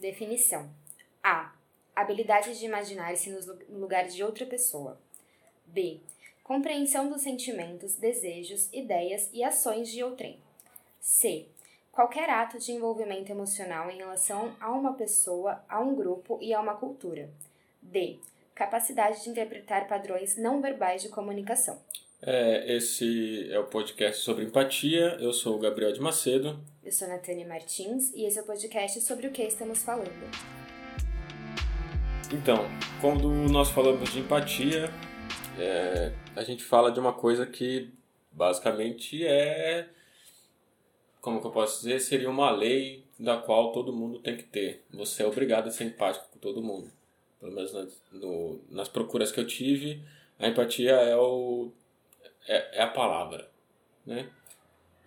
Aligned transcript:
Definição: 0.00 0.70
A. 1.22 1.52
Habilidade 1.94 2.58
de 2.58 2.64
imaginar-se 2.64 3.30
nos 3.30 3.46
lugares 3.68 4.14
de 4.14 4.24
outra 4.24 4.46
pessoa. 4.46 4.98
B. 5.66 6.00
Compreensão 6.42 7.10
dos 7.10 7.22
sentimentos, 7.22 7.96
desejos, 7.96 8.68
ideias 8.72 9.28
e 9.32 9.44
ações 9.44 9.90
de 9.90 10.02
outrem. 10.02 10.38
C. 11.00 11.46
Qualquer 11.92 12.30
ato 12.30 12.58
de 12.58 12.72
envolvimento 12.72 13.30
emocional 13.30 13.90
em 13.90 13.98
relação 13.98 14.56
a 14.58 14.72
uma 14.72 14.94
pessoa, 14.94 15.62
a 15.68 15.80
um 15.80 15.94
grupo 15.94 16.38
e 16.40 16.54
a 16.54 16.60
uma 16.60 16.74
cultura. 16.74 17.28
D. 17.82 18.18
Capacidade 18.54 19.22
de 19.22 19.30
interpretar 19.30 19.86
padrões 19.86 20.36
não 20.36 20.62
verbais 20.62 21.02
de 21.02 21.08
comunicação. 21.08 21.78
É, 22.22 22.76
esse 22.76 23.50
é 23.50 23.58
o 23.58 23.66
podcast 23.66 24.22
sobre 24.22 24.44
empatia. 24.44 25.16
Eu 25.20 25.32
sou 25.32 25.56
o 25.56 25.58
Gabriel 25.58 25.92
de 25.92 26.00
Macedo. 26.00 26.58
Eu 26.82 26.90
sou 26.90 27.06
Natânia 27.06 27.46
Martins 27.46 28.10
e 28.14 28.24
esse 28.24 28.38
é 28.38 28.42
o 28.42 28.46
podcast 28.46 29.02
sobre 29.02 29.26
o 29.26 29.30
que 29.30 29.42
estamos 29.42 29.82
falando. 29.82 30.10
Então, 32.32 32.56
quando 33.02 33.28
nós 33.52 33.68
falamos 33.68 34.10
de 34.10 34.20
empatia, 34.20 34.88
é, 35.58 36.10
a 36.34 36.42
gente 36.42 36.64
fala 36.64 36.90
de 36.90 36.98
uma 36.98 37.12
coisa 37.12 37.44
que 37.44 37.92
basicamente 38.32 39.26
é. 39.26 39.90
Como 41.20 41.42
que 41.42 41.46
eu 41.46 41.50
posso 41.50 41.82
dizer? 41.82 42.00
Seria 42.00 42.30
uma 42.30 42.50
lei 42.50 43.04
da 43.18 43.36
qual 43.36 43.72
todo 43.72 43.92
mundo 43.92 44.18
tem 44.18 44.38
que 44.38 44.44
ter. 44.44 44.82
Você 44.90 45.22
é 45.22 45.26
obrigado 45.26 45.66
a 45.68 45.70
ser 45.70 45.84
empático 45.84 46.30
com 46.32 46.38
todo 46.38 46.62
mundo. 46.62 46.90
Pelo 47.38 47.52
menos 47.52 47.74
nas, 47.74 48.02
no, 48.10 48.58
nas 48.70 48.88
procuras 48.88 49.30
que 49.30 49.38
eu 49.38 49.46
tive, 49.46 50.02
a 50.38 50.48
empatia 50.48 50.92
é 50.92 51.14
o 51.14 51.70
é, 52.48 52.78
é 52.78 52.82
a 52.82 52.88
palavra, 52.88 53.50
né? 54.06 54.30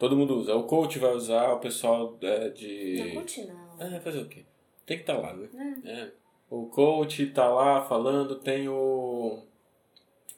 Todo 0.04 0.18
mundo 0.18 0.36
usa. 0.36 0.54
O 0.54 0.64
coach 0.64 1.00
vai 1.00 1.14
usar, 1.14 1.54
o 1.54 1.62
pessoal 1.62 2.18
é, 2.22 2.50
de... 2.50 3.06
Não, 3.06 3.22
coach 3.22 3.46
não. 3.46 3.82
É, 3.82 4.02
fazer 4.02 4.20
o 4.20 4.28
quê? 4.28 4.44
Tem 4.86 4.98
que 4.98 5.04
estar 5.04 5.16
tá 5.16 5.22
lá, 5.22 5.34
né? 5.34 5.80
É. 5.86 5.92
é. 5.92 6.12
O 6.50 6.66
coach 6.66 7.26
tá 7.28 7.48
lá 7.48 7.86
falando, 7.86 8.36
tem 8.36 8.68
o 8.68 9.42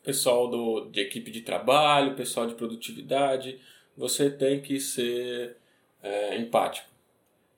pessoal 0.03 0.47
do, 0.47 0.85
de 0.91 1.02
equipe 1.02 1.31
de 1.31 1.41
trabalho, 1.41 2.16
pessoal 2.16 2.45
de 2.45 2.53
produtividade. 2.53 3.59
Você 3.97 4.30
tem 4.30 4.61
que 4.61 4.80
ser 4.80 5.57
é, 6.03 6.38
empático. 6.38 6.88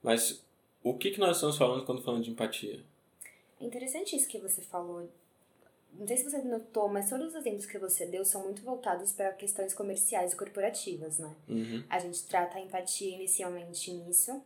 Mas 0.01 0.47
o 0.81 0.93
que, 0.93 1.11
que 1.11 1.19
nós 1.19 1.35
estamos 1.35 1.57
falando 1.57 1.83
quando 1.83 2.01
falamos 2.01 2.25
de 2.25 2.31
empatia? 2.31 2.85
É 3.59 3.65
interessante 3.65 4.15
isso 4.15 4.29
que 4.29 4.39
você 4.39 4.61
falou 4.61 5.09
não 5.93 6.07
sei 6.07 6.17
se 6.17 6.23
você 6.23 6.37
notou, 6.39 6.87
mas 6.87 7.09
todos 7.09 7.29
os 7.29 7.35
exemplos 7.35 7.65
que 7.65 7.77
você 7.77 8.05
deu 8.05 8.23
são 8.23 8.43
muito 8.43 8.61
voltados 8.61 9.11
para 9.11 9.33
questões 9.33 9.73
comerciais 9.73 10.33
e 10.33 10.35
corporativas, 10.35 11.17
né? 11.17 11.35
Uhum. 11.47 11.83
A 11.89 11.99
gente 11.99 12.23
trata 12.25 12.57
a 12.57 12.61
empatia 12.61 13.15
inicialmente 13.15 13.91
nisso. 13.91 14.41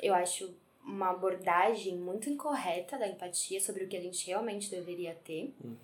Eu 0.00 0.14
acho 0.14 0.54
uma 0.84 1.10
abordagem 1.10 1.96
muito 1.96 2.28
incorreta 2.28 2.98
da 2.98 3.08
empatia 3.08 3.60
sobre 3.60 3.84
o 3.84 3.88
que 3.88 3.96
a 3.96 4.00
gente 4.00 4.26
realmente 4.26 4.70
deveria 4.70 5.14
ter. 5.14 5.54
Uhum. 5.62 5.76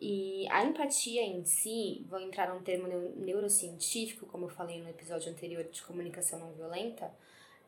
E 0.00 0.48
a 0.50 0.64
empatia 0.64 1.22
em 1.22 1.44
si, 1.44 2.06
vou 2.08 2.18
entrar 2.18 2.52
num 2.54 2.62
termo 2.62 2.88
neurocientífico, 3.16 4.24
como 4.26 4.46
eu 4.46 4.48
falei 4.48 4.80
no 4.80 4.88
episódio 4.88 5.30
anterior 5.30 5.62
de 5.64 5.82
comunicação 5.82 6.38
não 6.38 6.52
violenta, 6.52 7.12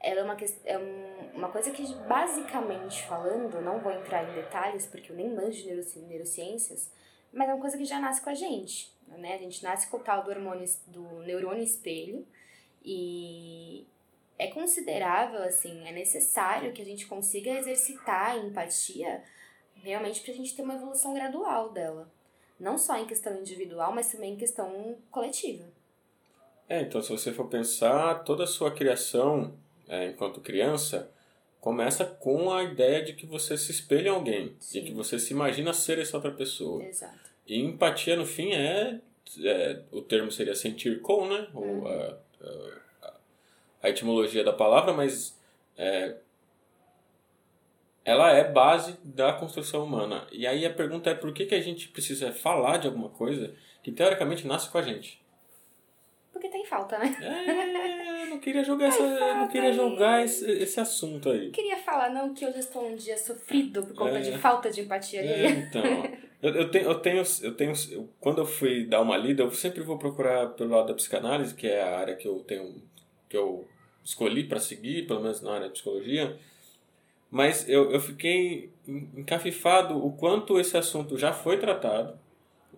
ela 0.03 0.20
é 0.20 0.25
uma, 0.25 0.36
é 0.64 0.78
uma 1.34 1.48
coisa 1.48 1.70
que, 1.70 1.95
basicamente 2.08 3.05
falando, 3.05 3.61
não 3.61 3.78
vou 3.78 3.92
entrar 3.92 4.28
em 4.28 4.34
detalhes 4.34 4.86
porque 4.86 5.12
eu 5.12 5.17
nem 5.17 5.33
manjo 5.33 5.64
neurociências, 6.08 6.91
mas 7.33 7.48
é 7.48 7.55
uma 7.55 7.61
coisa 7.61 7.78
que 7.78 7.84
já 7.84 8.00
nasce 8.00 8.20
com 8.20 8.30
a 8.30 8.34
gente, 8.34 8.92
né? 9.06 9.34
A 9.34 9.39
gente 9.39 9.62
nasce 9.62 9.89
com 9.89 9.98
o 9.98 10.00
tal 10.00 10.25
do, 10.25 10.30
hormônio, 10.30 10.69
do 10.89 11.03
neurônio 11.20 11.62
espelho 11.62 12.27
e 12.84 13.86
é 14.39 14.48
considerável, 14.48 15.42
assim, 15.45 15.86
é 15.86 15.92
necessário 15.92 16.73
que 16.73 16.83
a 16.83 16.84
gente 16.84 17.06
consiga 17.06 17.50
exercitar 17.50 18.33
a 18.33 18.36
empatia 18.39 19.23
realmente 19.77 20.20
para 20.20 20.33
a 20.33 20.36
gente 20.36 20.55
ter 20.55 20.62
uma 20.62 20.75
evolução 20.75 21.14
gradual 21.14 21.70
dela. 21.70 22.11
Não 22.58 22.77
só 22.77 22.97
em 22.98 23.06
questão 23.06 23.39
individual, 23.39 23.92
mas 23.92 24.11
também 24.11 24.34
em 24.34 24.36
questão 24.36 24.97
coletiva. 25.11 25.64
É, 26.68 26.80
então 26.80 27.01
se 27.01 27.11
você 27.11 27.33
for 27.33 27.46
pensar, 27.46 28.24
toda 28.24 28.45
a 28.45 28.48
sua 28.48 28.73
criação 28.73 29.55
é, 29.89 30.07
enquanto 30.07 30.41
criança, 30.41 31.11
começa 31.61 32.05
com 32.05 32.53
a 32.53 32.65
ideia 32.65 33.05
de 33.05 33.13
que 33.13 33.25
você 33.25 33.57
se 33.57 33.70
espelha 33.70 34.09
em 34.09 34.13
alguém, 34.13 34.57
Sim. 34.59 34.81
de 34.81 34.87
que 34.87 34.93
você 34.93 35.17
se 35.19 35.33
imagina 35.33 35.73
ser 35.73 35.98
essa 35.98 36.17
outra 36.17 36.33
pessoa. 36.33 36.83
Exato. 36.83 37.31
E 37.47 37.61
empatia, 37.61 38.17
no 38.17 38.27
fim, 38.27 38.53
é, 38.53 38.98
é 39.45 39.83
o 39.92 40.03
termo 40.03 40.31
seria 40.33 40.57
sentir 40.57 41.01
com, 41.01 41.29
né? 41.29 41.48
Uhum. 41.55 41.85
Ou, 41.85 41.89
a, 41.89 42.19
a, 43.03 43.15
a, 43.85 43.89
etimologia 43.89 44.42
da 44.42 44.53
palavra, 44.53 44.92
mas 44.92 45.39
é, 45.77 46.17
ela 48.05 48.33
é 48.33 48.51
base 48.51 48.98
da 49.05 49.33
construção 49.33 49.85
humana. 49.85 50.27
E 50.33 50.47
aí 50.47 50.67
a 50.67 50.75
pergunta 50.75 51.11
é 51.11 51.15
por 51.15 51.33
que, 51.33 51.47
que 51.47 51.55
a 51.55 51.63
gente 51.63 51.89
precisa 51.89 52.33
falar 52.33 52.79
de 52.79 52.89
alguma 52.89 53.09
coisa 53.09 53.55
que 53.85 53.92
teoricamente 53.92 54.47
nasce 54.48 54.69
com 54.69 54.79
a 54.79 54.83
gente? 54.83 55.22
Tem 56.62 56.67
falta, 56.67 56.96
né? 56.96 57.17
É, 57.20 58.27
não 58.27 58.39
queria 58.39 58.62
jogar, 58.62 58.86
essa, 58.86 59.34
não 59.34 59.48
queria 59.48 59.73
jogar 59.73 60.24
esse, 60.24 60.48
esse 60.48 60.78
assunto 60.78 61.28
aí. 61.28 61.46
Não 61.46 61.52
queria 61.52 61.77
falar, 61.77 62.11
não, 62.11 62.33
que 62.33 62.46
hoje 62.46 62.61
estou 62.61 62.86
um 62.86 62.95
dia 62.95 63.18
sofrido 63.18 63.83
por 63.83 63.95
conta 63.95 64.18
é. 64.18 64.20
de 64.20 64.39
falta 64.39 64.70
de 64.70 64.83
empatia 64.83 65.23
é, 65.23 65.50
Então, 65.50 65.83
eu, 66.40 66.55
eu, 66.55 66.70
tenho, 66.70 66.84
eu, 66.84 67.00
tenho, 67.00 67.23
eu 67.42 67.55
tenho. 67.55 67.73
Eu, 67.90 68.08
quando 68.20 68.39
eu 68.39 68.46
fui 68.46 68.86
dar 68.86 69.00
uma 69.00 69.17
lida, 69.17 69.42
eu 69.42 69.50
sempre 69.50 69.83
vou 69.83 69.98
procurar 69.98 70.50
pelo 70.50 70.70
lado 70.70 70.86
da 70.86 70.95
psicanálise, 70.95 71.55
que 71.55 71.67
é 71.67 71.83
a 71.83 71.98
área 71.98 72.14
que 72.14 72.28
eu 72.28 72.39
tenho. 72.40 72.80
que 73.29 73.36
eu 73.36 73.67
escolhi 74.05 74.44
para 74.44 74.61
seguir, 74.61 75.06
pelo 75.06 75.20
menos 75.20 75.40
na 75.40 75.55
área 75.55 75.67
de 75.67 75.73
psicologia. 75.73 76.39
Mas 77.29 77.68
eu, 77.68 77.90
eu 77.90 77.98
fiquei 77.98 78.70
encafifado 79.17 79.98
o 80.05 80.12
quanto 80.12 80.61
esse 80.61 80.77
assunto 80.77 81.18
já 81.18 81.33
foi 81.33 81.58
tratado 81.58 82.22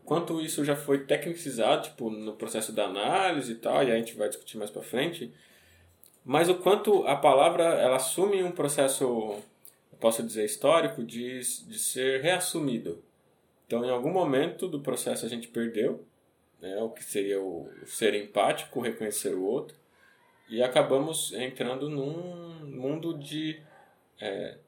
quanto 0.05 0.41
isso 0.41 0.65
já 0.65 0.77
foi 0.77 1.05
tecnicizado, 1.05 1.89
tipo, 1.89 2.11
no 2.11 2.35
processo 2.35 2.73
da 2.73 2.85
análise 2.85 3.53
e 3.53 3.57
tal, 3.57 3.83
e 3.83 3.91
a 3.91 3.97
gente 3.97 4.15
vai 4.15 4.29
discutir 4.29 4.57
mais 4.57 4.71
para 4.71 4.83
frente, 4.83 5.33
mas 6.25 6.49
o 6.49 6.57
quanto 6.57 7.07
a 7.07 7.17
palavra 7.17 7.65
ela 7.65 7.97
assume 7.97 8.43
um 8.43 8.53
processo, 8.53 9.41
posso 10.01 10.23
dizer, 10.23 10.45
histórico 10.45 11.03
de, 11.03 11.41
de 11.41 11.79
ser 11.79 12.21
reassumido. 12.21 13.03
Então, 13.67 13.85
em 13.85 13.91
algum 13.91 14.11
momento 14.11 14.69
do 14.69 14.81
processo 14.81 15.25
a 15.25 15.29
gente 15.29 15.49
perdeu, 15.49 16.05
né, 16.61 16.77
o 16.83 16.91
que 16.91 17.03
seria 17.03 17.41
o, 17.41 17.69
ser 17.87 18.15
empático, 18.15 18.81
reconhecer 18.81 19.35
o 19.35 19.45
outro, 19.45 19.77
e 20.49 20.63
acabamos 20.63 21.33
entrando 21.33 21.89
num 21.89 22.67
mundo 22.67 23.19
de 23.19 23.61
é, 24.21 24.59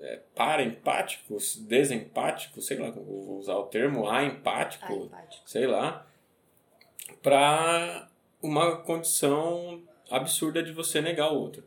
é, 0.00 0.20
paraempáticos, 0.34 1.56
desempáticos, 1.56 2.66
sei 2.66 2.78
lá, 2.78 2.90
vou 2.90 3.38
usar 3.38 3.56
o 3.56 3.64
termo 3.64 4.08
aempático, 4.08 5.10
sei 5.44 5.66
lá, 5.66 6.06
para 7.22 8.08
uma 8.42 8.76
condição 8.76 9.82
absurda 10.10 10.62
de 10.62 10.72
você 10.72 11.00
negar 11.00 11.32
o 11.32 11.38
outro. 11.38 11.64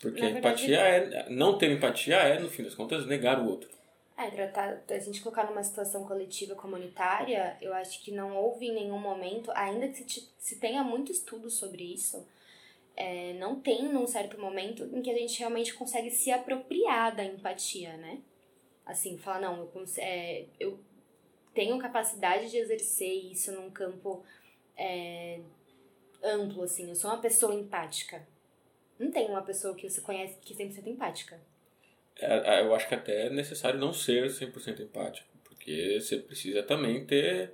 Porque 0.00 0.24
empatia 0.24 0.80
é. 0.80 1.30
Não 1.30 1.56
ter 1.56 1.70
empatia 1.70 2.16
é, 2.16 2.38
no 2.38 2.50
fim 2.50 2.64
das 2.64 2.74
contas, 2.74 3.06
negar 3.06 3.40
o 3.40 3.48
outro. 3.48 3.70
É, 4.18 4.28
tratar, 4.30 4.82
a 4.90 4.98
gente 4.98 5.20
colocar 5.22 5.44
numa 5.44 5.62
situação 5.62 6.04
coletiva 6.04 6.54
comunitária, 6.54 7.56
eu 7.60 7.72
acho 7.72 8.02
que 8.02 8.10
não 8.10 8.36
houve 8.36 8.66
em 8.66 8.74
nenhum 8.74 8.98
momento, 8.98 9.50
ainda 9.52 9.88
que 9.88 10.02
se, 10.04 10.28
se 10.38 10.56
tenha 10.56 10.82
muito 10.82 11.10
estudo 11.10 11.48
sobre 11.48 11.82
isso, 11.82 12.26
é, 12.96 13.32
não 13.34 13.60
tem 13.60 13.84
num 13.84 14.06
certo 14.06 14.40
momento 14.40 14.84
em 14.92 15.02
que 15.02 15.10
a 15.10 15.16
gente 15.16 15.38
realmente 15.38 15.74
consegue 15.74 16.10
se 16.10 16.30
apropriar 16.30 17.14
da 17.14 17.24
empatia, 17.24 17.96
né? 17.96 18.20
Assim, 18.84 19.16
falar, 19.16 19.40
não, 19.40 19.70
eu, 19.74 19.84
é, 19.98 20.44
eu 20.58 20.78
tenho 21.54 21.78
capacidade 21.78 22.50
de 22.50 22.56
exercer 22.56 23.30
isso 23.30 23.52
num 23.52 23.70
campo 23.70 24.24
é, 24.76 25.40
amplo, 26.22 26.62
assim, 26.62 26.88
eu 26.88 26.94
sou 26.94 27.10
uma 27.10 27.20
pessoa 27.20 27.54
empática. 27.54 28.26
Não 28.98 29.10
tem 29.10 29.28
uma 29.28 29.42
pessoa 29.42 29.74
que 29.74 29.88
você 29.88 30.00
conhece 30.00 30.38
que 30.40 30.60
é 30.62 30.88
empática. 30.88 31.40
É, 32.16 32.60
eu 32.60 32.74
acho 32.74 32.88
que 32.88 32.94
até 32.94 33.26
é 33.26 33.30
necessário 33.30 33.80
não 33.80 33.92
ser 33.92 34.28
100% 34.28 34.80
empático, 34.80 35.28
porque 35.44 35.98
você 36.00 36.18
precisa 36.18 36.62
também 36.62 37.04
ter 37.04 37.52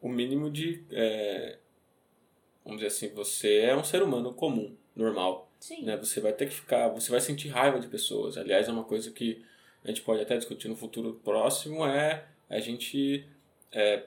o 0.00 0.08
mínimo 0.08 0.50
de 0.50 0.84
é, 0.90 1.58
vamos 2.66 2.82
dizer 2.82 2.88
assim, 2.88 3.14
você 3.14 3.60
é 3.60 3.76
um 3.76 3.84
ser 3.84 4.02
humano 4.02 4.34
comum, 4.34 4.76
normal. 4.94 5.50
Sim. 5.60 5.84
Né? 5.84 5.96
Você 5.96 6.20
vai 6.20 6.32
ter 6.32 6.48
que 6.48 6.54
ficar, 6.54 6.88
você 6.88 7.10
vai 7.10 7.20
sentir 7.20 7.48
raiva 7.48 7.78
de 7.78 7.86
pessoas. 7.86 8.36
Aliás, 8.36 8.68
é 8.68 8.72
uma 8.72 8.84
coisa 8.84 9.10
que 9.10 9.42
a 9.84 9.88
gente 9.88 10.02
pode 10.02 10.20
até 10.20 10.36
discutir 10.36 10.68
no 10.68 10.76
futuro 10.76 11.20
próximo, 11.24 11.86
é 11.86 12.26
a 12.50 12.58
gente 12.58 13.24
é, 13.72 14.04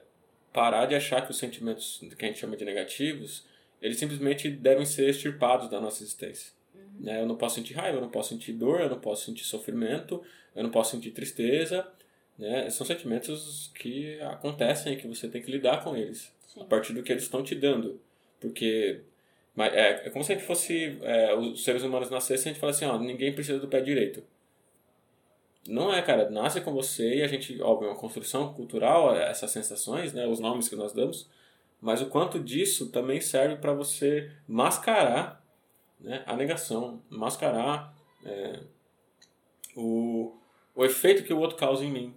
parar 0.52 0.86
de 0.86 0.94
achar 0.94 1.24
que 1.24 1.30
os 1.30 1.38
sentimentos 1.38 2.00
que 2.16 2.24
a 2.24 2.28
gente 2.28 2.38
chama 2.38 2.56
de 2.56 2.64
negativos, 2.64 3.46
eles 3.80 3.98
simplesmente 3.98 4.50
devem 4.50 4.84
ser 4.84 5.08
extirpados 5.08 5.70
da 5.70 5.80
nossa 5.80 6.02
existência. 6.02 6.52
Uhum. 6.74 6.80
Né? 7.00 7.22
Eu 7.22 7.26
não 7.26 7.36
posso 7.36 7.54
sentir 7.54 7.72
raiva, 7.74 7.96
eu 7.96 8.02
não 8.02 8.10
posso 8.10 8.28
sentir 8.28 8.52
dor, 8.52 8.80
eu 8.80 8.90
não 8.90 9.00
posso 9.00 9.24
sentir 9.24 9.44
sofrimento, 9.44 10.22
eu 10.54 10.62
não 10.62 10.70
posso 10.70 10.90
sentir 10.90 11.12
tristeza. 11.12 11.90
Né? 12.38 12.68
São 12.68 12.86
sentimentos 12.86 13.70
que 13.74 14.20
acontecem 14.20 14.92
e 14.92 14.96
que 14.96 15.08
você 15.08 15.28
tem 15.28 15.40
que 15.40 15.50
lidar 15.50 15.82
com 15.82 15.96
eles. 15.96 16.30
Sim. 16.46 16.60
A 16.60 16.64
partir 16.64 16.92
do 16.92 17.02
que 17.02 17.10
eles 17.10 17.22
estão 17.22 17.42
te 17.42 17.54
dando. 17.54 18.00
Porque 18.40 19.02
é, 19.58 20.06
é 20.06 20.10
como 20.10 20.24
se 20.24 20.32
a 20.32 20.34
gente 20.34 20.46
fosse. 20.46 20.98
É, 21.02 21.34
os 21.34 21.62
seres 21.62 21.82
humanos 21.82 22.10
nascessem 22.10 22.46
e 22.46 22.50
a 22.50 22.52
gente 22.52 22.60
falasse 22.60 22.84
assim: 22.84 22.94
ó, 22.94 22.98
ninguém 22.98 23.32
precisa 23.32 23.58
do 23.58 23.68
pé 23.68 23.80
direito. 23.80 24.22
Não 25.68 25.92
é, 25.92 26.00
cara, 26.00 26.30
nasce 26.30 26.60
com 26.62 26.72
você 26.72 27.16
e 27.16 27.22
a 27.22 27.26
gente, 27.26 27.60
óbvio, 27.60 27.88
é 27.88 27.90
uma 27.90 27.98
construção 27.98 28.52
cultural, 28.54 29.14
essas 29.14 29.50
sensações, 29.50 30.12
né, 30.14 30.26
os 30.26 30.40
nomes 30.40 30.70
que 30.70 30.74
nós 30.74 30.92
damos, 30.92 31.28
mas 31.80 32.00
o 32.00 32.06
quanto 32.06 32.40
disso 32.40 32.90
também 32.90 33.20
serve 33.20 33.56
para 33.56 33.74
você 33.74 34.32
mascarar 34.48 35.44
né, 36.00 36.22
a 36.26 36.34
negação, 36.34 37.02
mascarar 37.10 37.94
é, 38.24 38.60
o, 39.76 40.34
o 40.74 40.84
efeito 40.84 41.24
que 41.24 41.32
o 41.32 41.38
outro 41.38 41.58
causa 41.58 41.84
em 41.84 41.90
mim. 41.90 42.14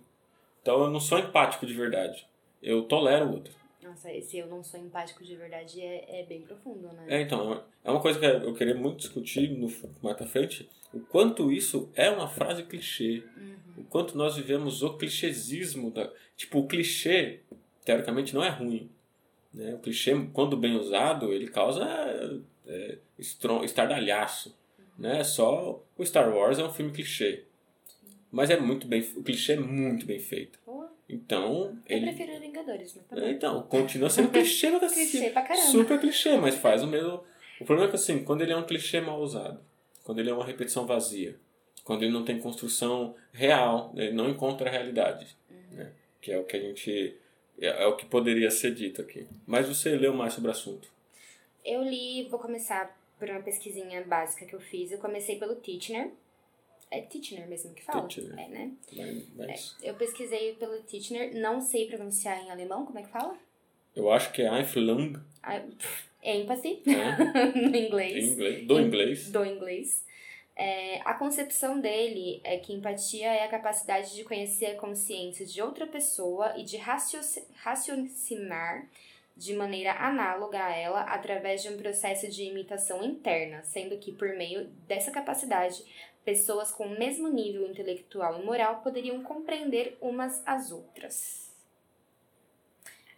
Então 0.61 0.81
eu 0.81 0.89
não 0.89 1.01
sou 1.01 1.19
empático 1.19 1.65
de 1.65 1.73
verdade. 1.73 2.25
Eu 2.61 2.83
tolero 2.83 3.25
o 3.25 3.33
outro. 3.33 3.53
Nossa, 3.83 4.12
esse 4.12 4.38
eu 4.38 4.47
não 4.47 4.63
sou 4.63 4.80
empático 4.80 5.24
de 5.24 5.35
verdade 5.35 5.81
é, 5.81 6.21
é 6.21 6.25
bem 6.25 6.41
profundo, 6.41 6.88
né? 6.94 7.06
É, 7.07 7.21
então, 7.21 7.63
é 7.83 7.91
uma 7.91 8.01
coisa 8.01 8.19
que 8.19 8.25
eu 8.25 8.53
queria 8.53 8.75
muito 8.75 8.97
discutir 8.97 9.50
no, 9.50 9.71
mais 10.01 10.15
pra 10.15 10.25
frente, 10.25 10.69
o 10.94 11.00
quanto 11.00 11.51
isso 11.51 11.89
é 11.95 12.09
uma 12.09 12.27
frase 12.27 12.63
clichê. 12.63 13.24
Uhum. 13.35 13.56
O 13.80 13.83
quanto 13.85 14.18
nós 14.18 14.35
vivemos 14.35 14.83
o 14.83 14.97
clichêsismo. 14.97 15.89
Da, 15.91 16.09
tipo, 16.38 16.59
o 16.59 16.68
clichê, 16.68 17.39
teoricamente, 17.83 18.33
não 18.33 18.44
é 18.44 18.50
ruim. 18.50 18.89
Né? 19.53 19.74
O 19.74 19.80
clichê, 19.80 20.13
quando 20.33 20.56
bem 20.56 20.75
usado, 20.75 21.33
ele 21.33 21.47
causa 21.47 21.83
é, 22.68 22.97
estardalhaço. 23.63 24.56
Né? 24.97 25.24
Só 25.24 25.83
o 25.97 26.06
Star 26.06 26.33
Wars 26.33 26.59
é 26.59 26.63
um 26.63 26.71
filme 26.71 26.91
clichê. 26.91 27.44
Mas 28.31 28.50
é 28.50 28.59
muito 28.59 28.88
bem. 28.88 29.01
O 29.15 29.24
clichê 29.24 29.53
é 29.53 29.59
muito 29.59 30.06
bem 30.06 30.19
feito. 30.19 30.59
Então. 31.07 31.77
Eu 31.88 31.97
ele... 31.97 32.13
prefiro 32.13 32.39
Vingadores, 32.39 32.95
mas 32.95 33.05
tá 33.05 33.15
bom. 33.15 33.27
Então, 33.27 33.63
continua 33.63 34.09
sendo 34.09 34.29
clichê, 34.29 34.71
mas 34.71 34.91
clichê 34.94 35.29
pra 35.29 35.41
caramba. 35.41 35.67
Super 35.67 36.00
clichê, 36.00 36.38
mas 36.38 36.55
faz 36.55 36.83
o 36.83 36.88
mesmo. 36.88 37.23
O 37.59 37.65
problema 37.65 37.88
é 37.88 37.89
que 37.89 37.95
assim, 37.95 38.23
quando 38.23 38.41
ele 38.41 38.51
é 38.51 38.57
um 38.57 38.65
clichê 38.65 39.00
mal 39.00 39.19
usado, 39.21 39.59
quando 40.03 40.19
ele 40.19 40.29
é 40.29 40.33
uma 40.33 40.45
repetição 40.45 40.85
vazia, 40.85 41.35
quando 41.83 42.03
ele 42.03 42.11
não 42.11 42.23
tem 42.23 42.39
construção 42.39 43.15
real, 43.31 43.94
ele 43.95 44.13
não 44.13 44.29
encontra 44.29 44.69
a 44.69 44.71
realidade. 44.71 45.35
Uhum. 45.50 45.77
Né? 45.77 45.91
Que 46.21 46.31
é 46.31 46.39
o 46.39 46.44
que 46.44 46.57
a 46.57 46.59
gente. 46.59 47.17
É, 47.59 47.83
é 47.83 47.85
o 47.85 47.95
que 47.95 48.05
poderia 48.05 48.50
ser 48.50 48.73
dito 48.73 49.01
aqui. 49.01 49.27
Mas 49.45 49.67
você 49.67 49.95
leu 49.95 50.13
mais 50.13 50.33
sobre 50.33 50.50
o 50.50 50.51
assunto? 50.51 50.91
Eu 51.63 51.83
li, 51.83 52.27
vou 52.29 52.39
começar 52.39 52.97
por 53.19 53.29
uma 53.29 53.41
pesquisinha 53.41 54.03
básica 54.03 54.45
que 54.45 54.53
eu 54.53 54.59
fiz. 54.59 54.91
Eu 54.91 54.97
comecei 54.97 55.38
pelo 55.38 55.55
Titchener 55.55 56.11
é 56.93 57.01
Titchener 57.01 57.47
mesmo 57.47 57.73
que 57.73 57.83
fala? 57.83 58.07
Titchener. 58.07 58.39
É, 58.39 58.47
né? 58.47 58.71
Mas... 59.35 59.75
É, 59.81 59.89
eu 59.89 59.95
pesquisei 59.95 60.53
pelo 60.53 60.81
Titchener, 60.83 61.35
não 61.35 61.59
sei 61.59 61.87
pronunciar 61.87 62.41
em 62.43 62.51
alemão, 62.51 62.85
como 62.85 62.99
é 62.99 63.01
que 63.01 63.09
fala? 63.09 63.35
Eu 63.95 64.11
acho 64.11 64.31
que 64.31 64.41
é 64.41 64.49
Einfühlung. 64.49 65.15
Empathy, 66.23 66.81
é. 66.87 67.17
no 67.69 67.75
inglês. 67.75 68.31
inglês. 68.31 68.67
Do 68.67 68.79
inglês. 68.79 69.31
Do 69.31 69.45
inglês. 69.45 70.05
É, 70.55 71.01
a 71.03 71.15
concepção 71.15 71.79
dele 71.79 72.39
é 72.43 72.57
que 72.57 72.73
empatia 72.73 73.27
é 73.27 73.43
a 73.43 73.49
capacidade 73.49 74.15
de 74.15 74.23
conhecer 74.23 74.67
a 74.67 74.75
consciência 74.75 75.45
de 75.45 75.61
outra 75.61 75.87
pessoa 75.87 76.53
e 76.57 76.63
de 76.63 76.77
raciocinar 76.77 78.87
de 79.35 79.55
maneira 79.55 79.93
análoga 79.93 80.63
a 80.63 80.75
ela 80.75 81.01
através 81.01 81.63
de 81.63 81.69
um 81.69 81.77
processo 81.77 82.29
de 82.29 82.43
imitação 82.43 83.03
interna, 83.03 83.63
sendo 83.63 83.97
que 83.97 84.11
por 84.11 84.29
meio 84.35 84.67
dessa 84.87 85.09
capacidade 85.09 85.83
pessoas 86.23 86.71
com 86.71 86.85
o 86.85 86.99
mesmo 86.99 87.27
nível 87.27 87.67
intelectual 87.69 88.39
e 88.39 88.45
moral 88.45 88.81
poderiam 88.81 89.21
compreender 89.23 89.97
umas 90.01 90.41
às 90.45 90.71
outras. 90.71 91.53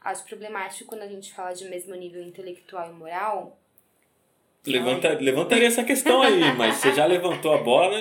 Acho 0.02 0.24
problemático 0.25 0.88
quando 0.88 1.02
a 1.02 1.07
gente 1.07 1.34
fala 1.34 1.54
de 1.54 1.66
mesmo 1.66 1.96
nível 1.96 2.22
intelectual 2.22 2.92
e 2.92 2.94
moral. 2.94 3.60
Levanta, 4.66 5.10
levantaria 5.19 5.68
essa 5.68 5.84
questão 5.84 6.24
aí, 6.24 6.42
mas 6.57 6.78
você 6.78 6.94
já 6.94 7.06
levantou 7.06 7.54
a 7.54 7.62
bola, 7.62 8.00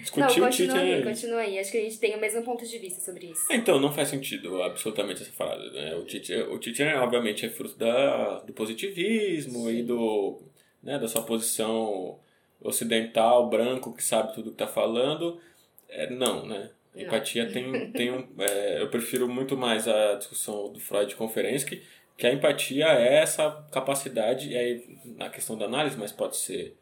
discutiu 0.00 0.42
não, 0.42 0.48
continua 0.48 0.78
aí, 0.78 1.02
continua 1.02 1.40
aí. 1.40 1.58
Acho 1.58 1.72
que 1.72 1.78
a 1.78 1.82
gente 1.82 1.98
tem 1.98 2.14
o 2.14 2.20
mesmo 2.20 2.44
ponto 2.44 2.64
de 2.64 2.78
vista 2.78 3.00
sobre 3.00 3.26
isso. 3.26 3.42
Então, 3.50 3.80
não 3.80 3.92
faz 3.92 4.08
sentido 4.08 4.62
absolutamente 4.62 5.22
essa 5.22 5.32
frase. 5.32 5.68
Né? 5.72 5.96
O 5.96 6.04
Tite, 6.04 6.32
o 6.32 6.58
Tite 6.58 6.84
obviamente, 6.84 7.44
é 7.44 7.48
fruto 7.48 7.76
da, 7.76 8.38
do 8.40 8.52
positivismo 8.52 9.64
Sim. 9.64 9.78
e 9.78 9.82
do, 9.82 10.40
né, 10.80 10.96
da 10.96 11.08
sua 11.08 11.22
posição 11.22 12.20
ocidental, 12.60 13.48
branco, 13.48 13.94
que 13.94 14.02
sabe 14.02 14.34
tudo 14.34 14.50
que 14.50 14.62
está 14.62 14.66
falando. 14.66 15.40
É, 15.88 16.10
não, 16.10 16.46
né? 16.46 16.70
Empatia 16.94 17.44
não. 17.44 17.52
tem, 17.52 17.92
tem 17.92 18.10
um. 18.10 18.26
É, 18.38 18.80
eu 18.80 18.88
prefiro 18.88 19.28
muito 19.28 19.56
mais 19.56 19.86
a 19.86 20.14
discussão 20.14 20.72
do 20.72 20.80
Freud 20.80 21.14
conferência, 21.14 21.68
que, 21.68 21.82
que 22.16 22.26
a 22.26 22.32
empatia 22.32 22.86
é 22.86 23.16
essa 23.16 23.50
capacidade, 23.70 24.50
e 24.50 24.56
aí 24.56 24.98
na 25.16 25.28
questão 25.28 25.58
da 25.58 25.66
análise, 25.66 25.96
mas 25.98 26.10
pode 26.10 26.36
ser 26.36 26.74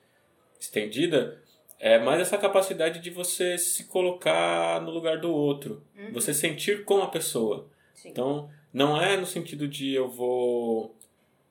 estendida, 0.61 1.43
é 1.81 1.99
mais 1.99 2.21
essa 2.21 2.39
capacidade 2.39 3.01
de 3.01 3.11
você 3.11 3.59
se 3.59 3.85
colocar 3.85 4.81
no 4.81 4.91
lugar 4.91 5.19
do 5.19 5.33
outro, 5.33 5.83
uhum. 5.97 6.13
você 6.13 6.33
sentir 6.33 6.85
com 6.85 7.03
a 7.03 7.09
pessoa. 7.09 7.69
Sim. 7.93 8.11
Então, 8.11 8.49
não 8.73 9.01
é 9.01 9.17
no 9.17 9.27
sentido 9.27 9.67
de 9.69 9.93
eu 9.93 10.09
vou. 10.09 10.97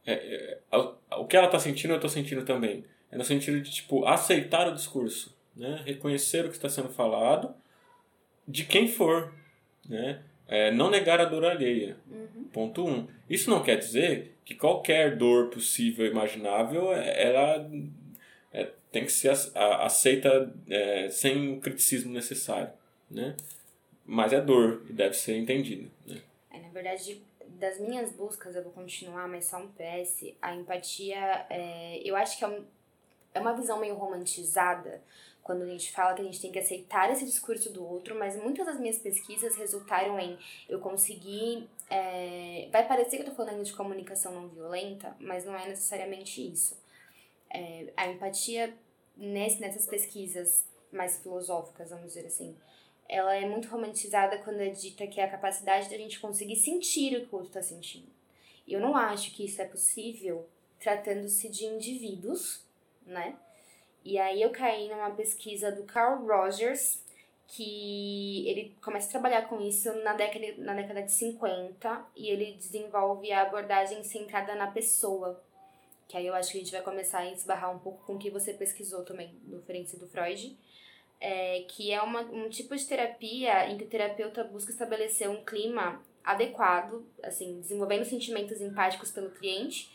É, 0.05 0.13
é, 0.71 0.77
o 1.17 1.25
que 1.25 1.37
ela 1.37 1.45
está 1.47 1.59
sentindo, 1.59 1.91
eu 1.91 1.97
estou 1.97 2.09
sentindo 2.09 2.43
também. 2.43 2.83
É 3.13 3.17
no 3.17 3.23
sentido 3.23 3.61
de, 3.61 3.69
tipo, 3.69 4.05
aceitar 4.07 4.67
o 4.67 4.73
discurso, 4.73 5.37
né? 5.55 5.83
Reconhecer 5.85 6.45
o 6.45 6.49
que 6.49 6.55
está 6.55 6.67
sendo 6.67 6.89
falado 6.89 7.53
de 8.47 8.65
quem 8.65 8.87
for, 8.87 9.31
né? 9.87 10.23
É, 10.47 10.71
não 10.71 10.89
negar 10.89 11.21
a 11.21 11.25
dor 11.25 11.45
alheia. 11.45 11.95
Uhum. 12.09 12.45
Ponto 12.51 12.83
um. 12.83 13.07
Isso 13.29 13.51
não 13.51 13.61
quer 13.61 13.77
dizer 13.77 14.35
que 14.43 14.55
qualquer 14.55 15.15
dor 15.15 15.51
possível, 15.51 16.07
imaginável, 16.07 16.91
é, 16.91 17.23
ela 17.23 17.69
é, 18.51 18.71
tem 18.91 19.05
que 19.05 19.11
ser 19.11 19.31
aceita 19.55 20.51
é, 20.67 21.07
sem 21.09 21.53
o 21.53 21.61
criticismo 21.61 22.11
necessário, 22.11 22.73
né? 23.11 23.35
Mas 24.03 24.33
é 24.33 24.41
dor 24.41 24.83
e 24.89 24.93
deve 24.93 25.13
ser 25.13 25.37
entendida, 25.37 25.87
né? 26.07 26.19
É, 26.51 26.59
na 26.59 26.69
verdade, 26.69 27.21
das 27.59 27.79
minhas 27.79 28.11
buscas, 28.11 28.55
eu 28.55 28.63
vou 28.63 28.71
continuar, 28.71 29.27
mas 29.27 29.45
só 29.45 29.59
um 29.59 29.67
PS, 29.67 30.33
a 30.41 30.55
empatia, 30.55 31.45
é, 31.51 32.01
eu 32.03 32.15
acho 32.15 32.39
que 32.39 32.43
é 32.43 32.47
um 32.47 32.65
é 33.33 33.39
uma 33.39 33.53
visão 33.53 33.79
meio 33.79 33.95
romantizada 33.95 35.01
quando 35.43 35.63
a 35.63 35.65
gente 35.65 35.91
fala 35.91 36.13
que 36.13 36.21
a 36.21 36.25
gente 36.25 36.39
tem 36.39 36.51
que 36.51 36.59
aceitar 36.59 37.11
esse 37.11 37.25
discurso 37.25 37.71
do 37.71 37.85
outro, 37.85 38.17
mas 38.17 38.41
muitas 38.41 38.65
das 38.65 38.79
minhas 38.79 38.97
pesquisas 38.97 39.55
resultaram 39.57 40.17
em 40.17 40.37
eu 40.69 40.79
conseguir. 40.79 41.67
É, 41.89 42.69
vai 42.71 42.87
parecer 42.87 43.17
que 43.17 43.23
eu 43.23 43.27
tô 43.27 43.35
falando 43.35 43.63
de 43.63 43.73
comunicação 43.73 44.33
não 44.33 44.47
violenta, 44.47 45.15
mas 45.19 45.43
não 45.43 45.55
é 45.55 45.67
necessariamente 45.67 46.41
isso. 46.41 46.81
É, 47.49 47.91
a 47.97 48.07
empatia 48.07 48.73
nesse, 49.17 49.59
nessas 49.59 49.85
pesquisas 49.85 50.65
mais 50.91 51.17
filosóficas, 51.17 51.89
vamos 51.89 52.07
dizer 52.07 52.25
assim, 52.25 52.55
ela 53.09 53.35
é 53.35 53.47
muito 53.47 53.67
romantizada 53.67 54.37
quando 54.37 54.61
é 54.61 54.69
dita 54.69 55.05
que 55.07 55.19
é 55.19 55.25
a 55.25 55.29
capacidade 55.29 55.89
da 55.89 55.97
gente 55.97 56.19
conseguir 56.19 56.55
sentir 56.55 57.17
o 57.17 57.27
que 57.27 57.35
o 57.35 57.37
outro 57.37 57.49
está 57.49 57.61
sentindo. 57.61 58.07
E 58.65 58.73
eu 58.73 58.79
não 58.79 58.95
acho 58.95 59.35
que 59.35 59.43
isso 59.45 59.61
é 59.61 59.65
possível 59.65 60.47
tratando-se 60.79 61.49
de 61.49 61.65
indivíduos 61.65 62.63
né? 63.05 63.35
E 64.03 64.17
aí 64.17 64.41
eu 64.41 64.51
caí 64.51 64.89
numa 64.89 65.11
pesquisa 65.11 65.71
do 65.71 65.83
Carl 65.83 66.25
Rogers, 66.25 67.01
que 67.47 68.47
ele 68.47 68.75
começa 68.81 69.07
a 69.07 69.11
trabalhar 69.11 69.43
com 69.43 69.61
isso 69.61 69.93
na 70.03 70.13
década, 70.13 70.55
na 70.57 70.73
década 70.73 71.03
de 71.03 71.11
50 71.11 72.05
e 72.15 72.29
ele 72.29 72.53
desenvolve 72.53 73.31
a 73.31 73.43
abordagem 73.43 74.03
centrada 74.03 74.55
na 74.55 74.67
pessoa. 74.67 75.41
Que 76.07 76.17
aí 76.17 76.27
eu 76.27 76.33
acho 76.33 76.51
que 76.51 76.57
a 76.57 76.61
gente 76.61 76.71
vai 76.71 76.81
começar 76.81 77.19
a 77.19 77.31
esbarrar 77.31 77.73
um 77.73 77.79
pouco 77.79 78.03
com 78.05 78.15
o 78.15 78.19
que 78.19 78.29
você 78.29 78.53
pesquisou 78.53 79.03
também, 79.03 79.35
referência 79.51 79.97
do 79.97 80.07
Freud. 80.07 80.57
É, 81.19 81.63
que 81.69 81.91
é 81.91 82.01
uma, 82.01 82.21
um 82.21 82.49
tipo 82.49 82.75
de 82.75 82.85
terapia 82.85 83.69
em 83.69 83.77
que 83.77 83.85
o 83.85 83.87
terapeuta 83.87 84.43
busca 84.43 84.71
estabelecer 84.71 85.29
um 85.29 85.41
clima 85.45 86.01
adequado, 86.23 87.05
assim, 87.21 87.61
desenvolvendo 87.61 88.03
sentimentos 88.03 88.59
empáticos 88.61 89.11
pelo 89.11 89.29
cliente. 89.31 89.89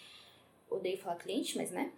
Odeio 0.70 0.96
falar 0.96 1.16
cliente, 1.16 1.56
mas 1.56 1.70
né? 1.70 1.92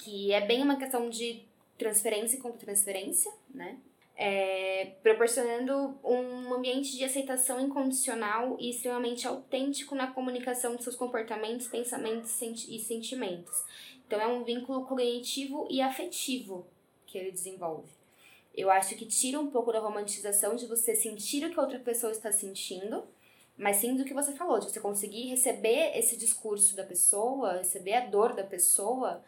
Que 0.00 0.32
é 0.32 0.40
bem 0.40 0.62
uma 0.62 0.76
questão 0.76 1.10
de 1.10 1.42
transferência 1.76 2.40
contra 2.40 2.58
transferência, 2.58 3.32
né? 3.52 3.78
É, 4.16 4.92
proporcionando 5.02 5.98
um 6.04 6.52
ambiente 6.52 6.94
de 6.94 7.04
aceitação 7.04 7.58
incondicional 7.58 8.56
e 8.60 8.70
extremamente 8.70 9.26
autêntico 9.26 9.94
na 9.94 10.08
comunicação 10.08 10.76
de 10.76 10.82
seus 10.82 10.94
comportamentos, 10.94 11.68
pensamentos 11.68 12.38
e 12.42 12.78
sentimentos. 12.78 13.64
Então, 14.06 14.20
é 14.20 14.26
um 14.26 14.44
vínculo 14.44 14.84
cognitivo 14.84 15.66
e 15.70 15.80
afetivo 15.80 16.66
que 17.06 17.16
ele 17.16 17.30
desenvolve. 17.30 17.88
Eu 18.54 18.70
acho 18.70 18.94
que 18.94 19.06
tira 19.06 19.40
um 19.40 19.50
pouco 19.50 19.72
da 19.72 19.78
romantização 19.78 20.54
de 20.54 20.66
você 20.66 20.94
sentir 20.94 21.46
o 21.46 21.50
que 21.50 21.58
a 21.58 21.62
outra 21.62 21.78
pessoa 21.78 22.12
está 22.12 22.30
sentindo, 22.30 23.04
mas 23.56 23.76
sim 23.76 23.96
do 23.96 24.04
que 24.04 24.12
você 24.12 24.32
falou, 24.32 24.58
de 24.58 24.70
você 24.70 24.80
conseguir 24.80 25.28
receber 25.28 25.96
esse 25.96 26.16
discurso 26.16 26.76
da 26.76 26.84
pessoa, 26.84 27.58
receber 27.58 27.94
a 27.94 28.06
dor 28.06 28.34
da 28.34 28.44
pessoa 28.44 29.22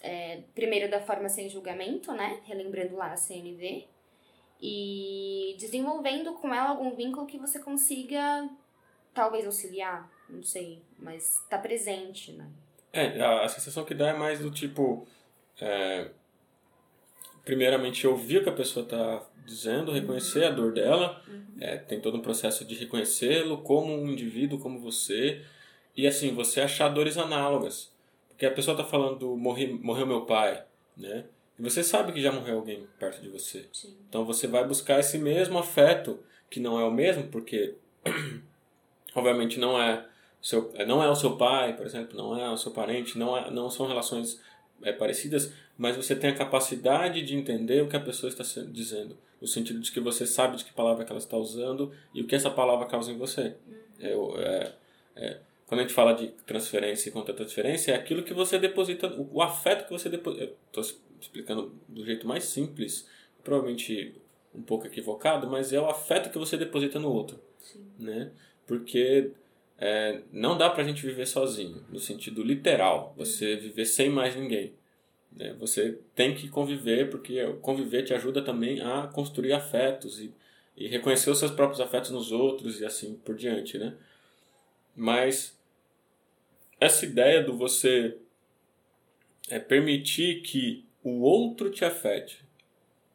é, 0.00 0.42
primeiro 0.54 0.90
da 0.90 1.00
forma 1.00 1.28
sem 1.28 1.48
julgamento, 1.48 2.12
né? 2.12 2.40
Relembrando 2.44 2.96
lá 2.96 3.12
a 3.12 3.16
CNV. 3.16 3.86
E 4.62 5.56
desenvolvendo 5.58 6.34
com 6.34 6.52
ela 6.54 6.70
algum 6.70 6.94
vínculo 6.94 7.26
que 7.26 7.38
você 7.38 7.58
consiga 7.58 8.48
talvez 9.14 9.46
auxiliar, 9.46 10.10
não 10.28 10.42
sei, 10.42 10.82
mas 10.98 11.44
tá 11.48 11.58
presente, 11.58 12.32
né? 12.32 12.48
É, 12.92 13.20
a, 13.20 13.44
a 13.44 13.48
sensação 13.48 13.84
que 13.84 13.94
dá 13.94 14.08
é 14.08 14.12
mais 14.12 14.40
do 14.40 14.50
tipo. 14.50 15.06
É, 15.60 16.10
primeiramente, 17.44 18.06
ouvir 18.06 18.38
o 18.38 18.42
que 18.42 18.48
a 18.48 18.54
pessoa 18.54 18.84
tá 18.84 19.26
dizendo, 19.44 19.92
reconhecer 19.92 20.44
a 20.44 20.50
dor 20.50 20.72
dela, 20.72 21.22
uhum. 21.26 21.56
é, 21.60 21.76
tem 21.76 22.00
todo 22.00 22.16
um 22.16 22.22
processo 22.22 22.64
de 22.64 22.74
reconhecê-lo 22.74 23.58
como 23.62 23.92
um 23.94 24.08
indivíduo, 24.08 24.60
como 24.60 24.78
você, 24.78 25.44
e 25.96 26.06
assim, 26.06 26.32
você 26.34 26.60
achar 26.60 26.88
dores 26.88 27.16
análogas. 27.16 27.92
Porque 28.40 28.46
a 28.46 28.52
pessoa 28.52 28.74
está 28.74 28.88
falando, 28.88 29.36
morri, 29.36 29.66
morreu 29.66 30.06
meu 30.06 30.22
pai, 30.22 30.64
né? 30.96 31.26
E 31.58 31.62
você 31.62 31.84
sabe 31.84 32.10
que 32.10 32.22
já 32.22 32.32
morreu 32.32 32.56
alguém 32.56 32.88
perto 32.98 33.20
de 33.20 33.28
você. 33.28 33.68
Sim. 33.70 33.94
Então 34.08 34.24
você 34.24 34.46
vai 34.46 34.66
buscar 34.66 34.98
esse 34.98 35.18
mesmo 35.18 35.58
afeto, 35.58 36.18
que 36.48 36.58
não 36.58 36.80
é 36.80 36.84
o 36.84 36.90
mesmo, 36.90 37.24
porque 37.24 37.74
obviamente 39.14 39.60
não 39.60 39.78
é 39.78 40.06
seu, 40.40 40.72
não 40.86 41.02
é 41.02 41.10
o 41.10 41.14
seu 41.14 41.36
pai, 41.36 41.76
por 41.76 41.84
exemplo, 41.84 42.16
não 42.16 42.34
é 42.34 42.48
o 42.48 42.56
seu 42.56 42.72
parente, 42.72 43.18
não, 43.18 43.36
é, 43.36 43.50
não 43.50 43.68
são 43.68 43.86
relações 43.86 44.40
é, 44.80 44.90
parecidas, 44.90 45.52
mas 45.76 45.94
você 45.94 46.16
tem 46.16 46.30
a 46.30 46.34
capacidade 46.34 47.20
de 47.20 47.36
entender 47.36 47.82
o 47.82 47.88
que 47.88 47.96
a 47.96 48.00
pessoa 48.00 48.30
está 48.30 48.42
dizendo, 48.72 49.18
no 49.38 49.46
sentido 49.46 49.80
de 49.80 49.92
que 49.92 50.00
você 50.00 50.26
sabe 50.26 50.56
de 50.56 50.64
que 50.64 50.72
palavra 50.72 51.04
que 51.04 51.12
ela 51.12 51.20
está 51.20 51.36
usando 51.36 51.92
e 52.14 52.22
o 52.22 52.26
que 52.26 52.36
essa 52.36 52.50
palavra 52.50 52.86
causa 52.86 53.12
em 53.12 53.18
você. 53.18 53.54
Uhum. 54.00 54.34
É, 54.38 54.44
é, 54.44 54.72
é, 55.16 55.40
quando 55.70 55.82
a 55.82 55.82
gente 55.84 55.94
fala 55.94 56.14
de 56.14 56.26
transferência 56.44 57.08
e 57.08 57.12
contra-transferência, 57.12 57.92
é 57.92 57.94
aquilo 57.94 58.24
que 58.24 58.34
você 58.34 58.58
deposita, 58.58 59.06
o, 59.06 59.40
afeto 59.40 59.84
que 59.84 59.92
você 59.92 60.08
deposita. 60.08 60.52
Estou 60.66 60.82
explicando 61.20 61.72
do 61.86 62.04
jeito 62.04 62.26
mais 62.26 62.42
simples, 62.42 63.08
provavelmente 63.44 64.20
um 64.52 64.62
pouco 64.62 64.88
equivocado, 64.88 65.48
mas 65.48 65.72
é 65.72 65.80
o 65.80 65.86
afeto 65.86 66.28
que 66.28 66.38
você 66.38 66.56
deposita 66.56 66.98
no 66.98 67.08
outro. 67.12 67.40
Sim. 67.60 67.86
Né? 68.00 68.32
Porque 68.66 69.30
é, 69.78 70.22
não 70.32 70.58
dá 70.58 70.68
pra 70.68 70.82
gente 70.82 71.06
viver 71.06 71.24
sozinho, 71.24 71.84
no 71.88 72.00
sentido 72.00 72.42
literal, 72.42 73.14
você 73.16 73.54
viver 73.54 73.84
sem 73.84 74.10
mais 74.10 74.34
ninguém. 74.34 74.74
Né? 75.30 75.54
Você 75.60 76.00
tem 76.16 76.34
que 76.34 76.48
conviver, 76.48 77.10
porque 77.10 77.46
conviver 77.62 78.02
te 78.02 78.12
ajuda 78.12 78.42
também 78.42 78.80
a 78.80 79.06
construir 79.06 79.52
afetos 79.52 80.18
e, 80.18 80.34
e 80.76 80.88
reconhecer 80.88 81.30
os 81.30 81.38
seus 81.38 81.52
próprios 81.52 81.80
afetos 81.80 82.10
nos 82.10 82.32
outros 82.32 82.80
e 82.80 82.84
assim 82.84 83.14
por 83.24 83.36
diante, 83.36 83.78
né? 83.78 83.94
Mas 84.96 85.59
essa 86.80 87.04
ideia 87.04 87.44
do 87.44 87.56
você 87.56 88.16
é, 89.50 89.58
permitir 89.58 90.42
que 90.42 90.84
o 91.04 91.20
outro 91.20 91.70
te 91.70 91.84
afete, 91.84 92.42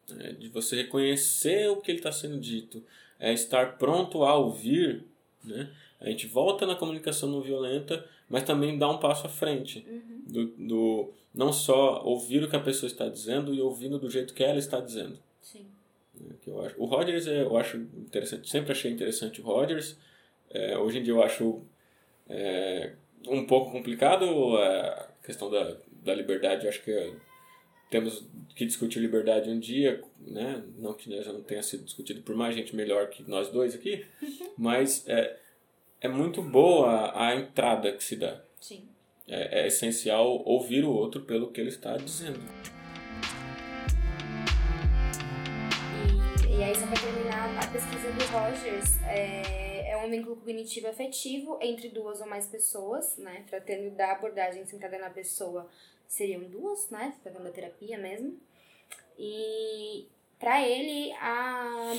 né? 0.10 0.34
de 0.34 0.50
você 0.50 0.76
reconhecer 0.76 1.68
o 1.70 1.78
que 1.78 1.92
ele 1.92 2.00
está 2.00 2.12
sendo 2.12 2.40
dito, 2.40 2.84
é 3.20 3.34
estar 3.34 3.78
pronto 3.78 4.24
a 4.24 4.36
ouvir, 4.36 5.04
né? 5.44 5.72
A 6.00 6.10
gente 6.10 6.28
volta 6.28 6.66
na 6.66 6.76
comunicação 6.76 7.30
não 7.30 7.42
violenta, 7.42 8.08
mas 8.30 8.44
também 8.44 8.78
dá 8.78 8.90
um 8.90 9.00
passo 9.00 9.26
à 9.28 9.30
frente. 9.30 9.86
Uhum. 9.90 10.24
Do, 10.28 10.46
do, 10.48 11.14
não 11.34 11.54
só 11.54 12.04
ouvir 12.04 12.44
o 12.44 12.50
que 12.50 12.56
a 12.56 12.60
pessoa 12.60 12.88
está 12.88 13.08
dizendo 13.08 13.54
e 13.54 13.62
ouvindo 13.62 13.98
do 13.98 14.10
jeito 14.10 14.34
que 14.34 14.44
ela 14.44 14.60
está 14.60 14.80
dizendo. 14.80 15.18
Sim. 15.42 15.66
É, 16.20 16.34
que 16.42 16.50
eu 16.50 16.62
acho. 16.62 16.76
O 16.78 16.86
Rogers 16.86 17.28
é, 17.28 17.44
eu 17.44 17.58
acho 17.58 17.78
interessante, 17.78 18.50
sempre 18.50 18.72
achei 18.72 18.92
interessante 18.92 19.42
o 19.42 19.44
Rogers. 19.44 19.98
É, 20.50 20.78
hoje 20.78 21.00
em 21.00 21.04
dia 21.04 21.14
eu 21.14 21.24
acho 21.24 21.62
é, 22.30 22.94
um 23.28 23.46
pouco 23.46 23.72
complicado 23.72 24.58
a 24.58 25.08
questão 25.24 25.50
da, 25.50 25.78
da 26.04 26.14
liberdade. 26.14 26.68
Acho 26.68 26.84
que 26.84 27.14
temos 27.90 28.26
que 28.56 28.66
discutir 28.66 29.00
liberdade 29.00 29.50
um 29.50 29.60
dia, 29.60 30.04
né? 30.20 30.64
não 30.78 30.94
que 30.94 31.10
já 31.22 31.32
não 31.32 31.42
tenha 31.42 31.62
sido 31.62 31.84
discutido 31.84 32.22
por 32.22 32.36
mais 32.36 32.56
gente 32.56 32.76
melhor 32.76 33.10
que 33.10 33.24
nós 33.30 33.50
dois 33.50 33.76
aqui, 33.76 34.06
mas 34.58 35.08
é, 35.08 35.38
é 36.02 36.08
muito 36.08 36.42
boa 36.42 37.12
a 37.16 37.36
entrada 37.36 37.92
que 37.92 38.04
se 38.04 38.16
dá. 38.16 38.42
Sim. 38.60 38.88
É, 39.28 39.62
é 39.62 39.68
essencial 39.68 40.44
ouvir 40.46 40.84
o 40.84 40.92
outro 40.92 41.22
pelo 41.22 41.52
que 41.52 41.60
ele 41.60 41.70
está 41.70 41.98
dizendo. 41.98 42.40
Aí, 46.66 46.76
só 46.76 46.88
para 46.88 47.00
terminar, 47.00 47.64
a 47.64 47.72
pesquisa 47.72 48.12
do 48.12 48.24
Rogers 48.32 49.04
é, 49.08 49.92
é 49.92 49.98
um 49.98 50.10
vínculo 50.10 50.36
cognitivo 50.36 50.88
afetivo 50.88 51.60
entre 51.62 51.90
duas 51.90 52.20
ou 52.22 52.28
mais 52.28 52.48
pessoas, 52.48 53.18
né? 53.18 53.46
Tratando 53.48 53.92
da 53.92 54.14
abordagem 54.14 54.66
centrada 54.66 54.98
na 54.98 55.12
pessoa, 55.12 55.70
seriam 56.08 56.42
duas, 56.46 56.90
né? 56.90 57.14
Tratando 57.22 57.44
da 57.44 57.52
terapia 57.52 58.00
mesmo. 58.00 58.40
E 59.18 60.08
para 60.40 60.68
ele, 60.68 61.12
a 61.14 61.94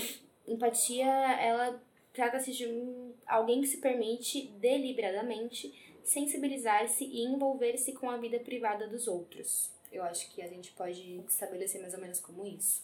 empatia, 0.48 1.06
ela 1.40 1.80
Trata-se 2.16 2.50
de 2.50 2.66
um, 2.66 3.12
alguém 3.26 3.60
que 3.60 3.66
se 3.66 3.76
permite 3.76 4.46
deliberadamente 4.58 5.70
sensibilizar-se 6.02 7.04
e 7.04 7.22
envolver-se 7.26 7.92
com 7.92 8.08
a 8.08 8.16
vida 8.16 8.38
privada 8.38 8.88
dos 8.88 9.06
outros. 9.06 9.70
Eu 9.92 10.02
acho 10.02 10.30
que 10.30 10.40
a 10.40 10.48
gente 10.48 10.72
pode 10.72 11.22
estabelecer 11.28 11.78
mais 11.78 11.92
ou 11.92 12.00
menos 12.00 12.18
como 12.18 12.46
isso. 12.46 12.82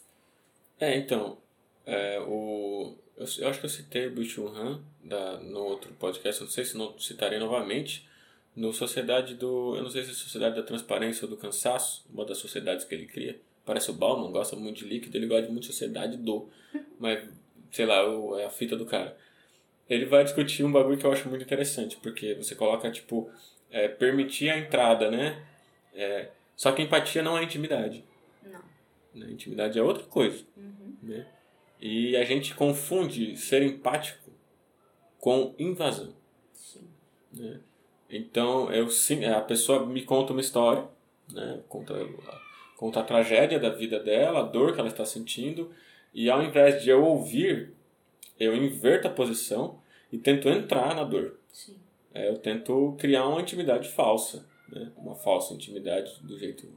É, 0.79 0.99
então, 0.99 1.39
é, 1.87 2.21
o, 2.21 2.97
eu, 3.17 3.27
eu, 3.39 3.49
acho 3.49 3.61
que 3.61 3.67
eu 3.67 3.71
citei 3.71 4.07
o 4.07 4.12
Bicho 4.12 4.47
Han 4.49 4.83
da, 5.03 5.39
no 5.39 5.61
outro 5.61 5.93
podcast, 5.95 6.43
não 6.43 6.51
sei 6.51 6.65
se 6.65 6.77
não 6.77 6.99
citarei 6.99 7.39
novamente, 7.39 8.09
no 8.55 8.73
Sociedade 8.73 9.35
do. 9.35 9.77
Eu 9.77 9.83
não 9.83 9.91
sei 9.91 10.03
se 10.05 10.11
é 10.11 10.15
Sociedade 10.15 10.57
da 10.57 10.62
Transparência 10.62 11.25
ou 11.25 11.31
do 11.31 11.37
Cansaço, 11.37 12.05
uma 12.12 12.25
das 12.25 12.39
sociedades 12.39 12.85
que 12.85 12.95
ele 12.95 13.07
cria. 13.07 13.41
Parece 13.65 13.91
o 13.91 13.95
Bauman, 13.95 14.31
gosta 14.31 14.57
muito 14.57 14.79
de 14.79 14.85
líquido, 14.85 15.17
ele 15.17 15.27
gosta 15.27 15.47
de 15.47 15.53
muito 15.53 15.67
sociedade 15.67 16.17
do. 16.17 16.49
Mas 16.99 17.29
sei 17.73 17.87
lá, 17.87 18.07
o, 18.07 18.39
é 18.39 18.45
a 18.45 18.51
fita 18.51 18.77
do 18.77 18.85
cara. 18.85 19.17
Ele 19.89 20.05
vai 20.05 20.23
discutir 20.23 20.62
um 20.62 20.71
bagulho 20.71 20.97
que 20.97 21.05
eu 21.05 21.12
acho 21.12 21.29
muito 21.29 21.43
interessante, 21.43 21.97
porque 21.97 22.35
você 22.35 22.55
coloca, 22.55 22.91
tipo, 22.91 23.31
é, 23.71 23.89
permitir 23.89 24.51
a 24.51 24.59
entrada, 24.59 25.11
né? 25.11 25.45
É, 25.95 26.29
só 26.55 26.71
que 26.73 26.83
empatia 26.83 27.23
não 27.23 27.37
é 27.37 27.43
intimidade. 27.43 28.05
Não. 28.43 28.62
Né? 29.15 29.33
Intimidade 29.33 29.79
é 29.79 29.83
outra 29.83 30.05
coisa. 30.05 30.45
Uhum. 30.57 30.82
E 31.83 32.17
a 32.17 32.25
gente 32.25 32.55
confunde 32.55 33.37
ser 33.37 33.61
empático 33.61 34.31
com 35.19 35.53
invasão. 35.59 36.15
Sim. 36.55 36.87
Né? 37.33 37.59
Então, 38.09 38.73
eu, 38.73 38.89
sim, 38.89 39.25
a 39.25 39.41
pessoa 39.41 39.85
me 39.85 40.03
conta 40.03 40.33
uma 40.33 40.41
história, 40.41 40.85
né? 41.29 41.59
conta, 41.69 41.95
conta 42.77 43.01
a 43.01 43.03
tragédia 43.03 43.59
da 43.59 43.71
vida 43.71 43.99
dela, 43.99 44.41
a 44.41 44.43
dor 44.45 44.75
que 44.75 44.79
ela 44.79 44.91
está 44.91 45.05
sentindo, 45.05 45.73
e 46.15 46.31
ao 46.31 46.41
invés 46.41 46.81
de 46.85 46.89
eu 46.89 47.05
ouvir, 47.05 47.73
eu 48.39 48.55
inverto 48.55 49.09
a 49.09 49.11
posição 49.11 49.81
e 50.12 50.19
tento 50.19 50.49
entrar 50.49 50.95
na 50.95 51.03
dor. 51.03 51.37
Sim. 51.53 51.75
É, 52.15 52.29
eu 52.29 52.39
tento 52.39 52.95
criar 52.97 53.27
uma 53.27 53.41
intimidade 53.41 53.89
falsa, 53.89 54.47
né? 54.69 54.93
uma 54.97 55.17
falsa 55.17 55.53
intimidade 55.53 56.12
do 56.23 56.39
jeito 56.39 56.69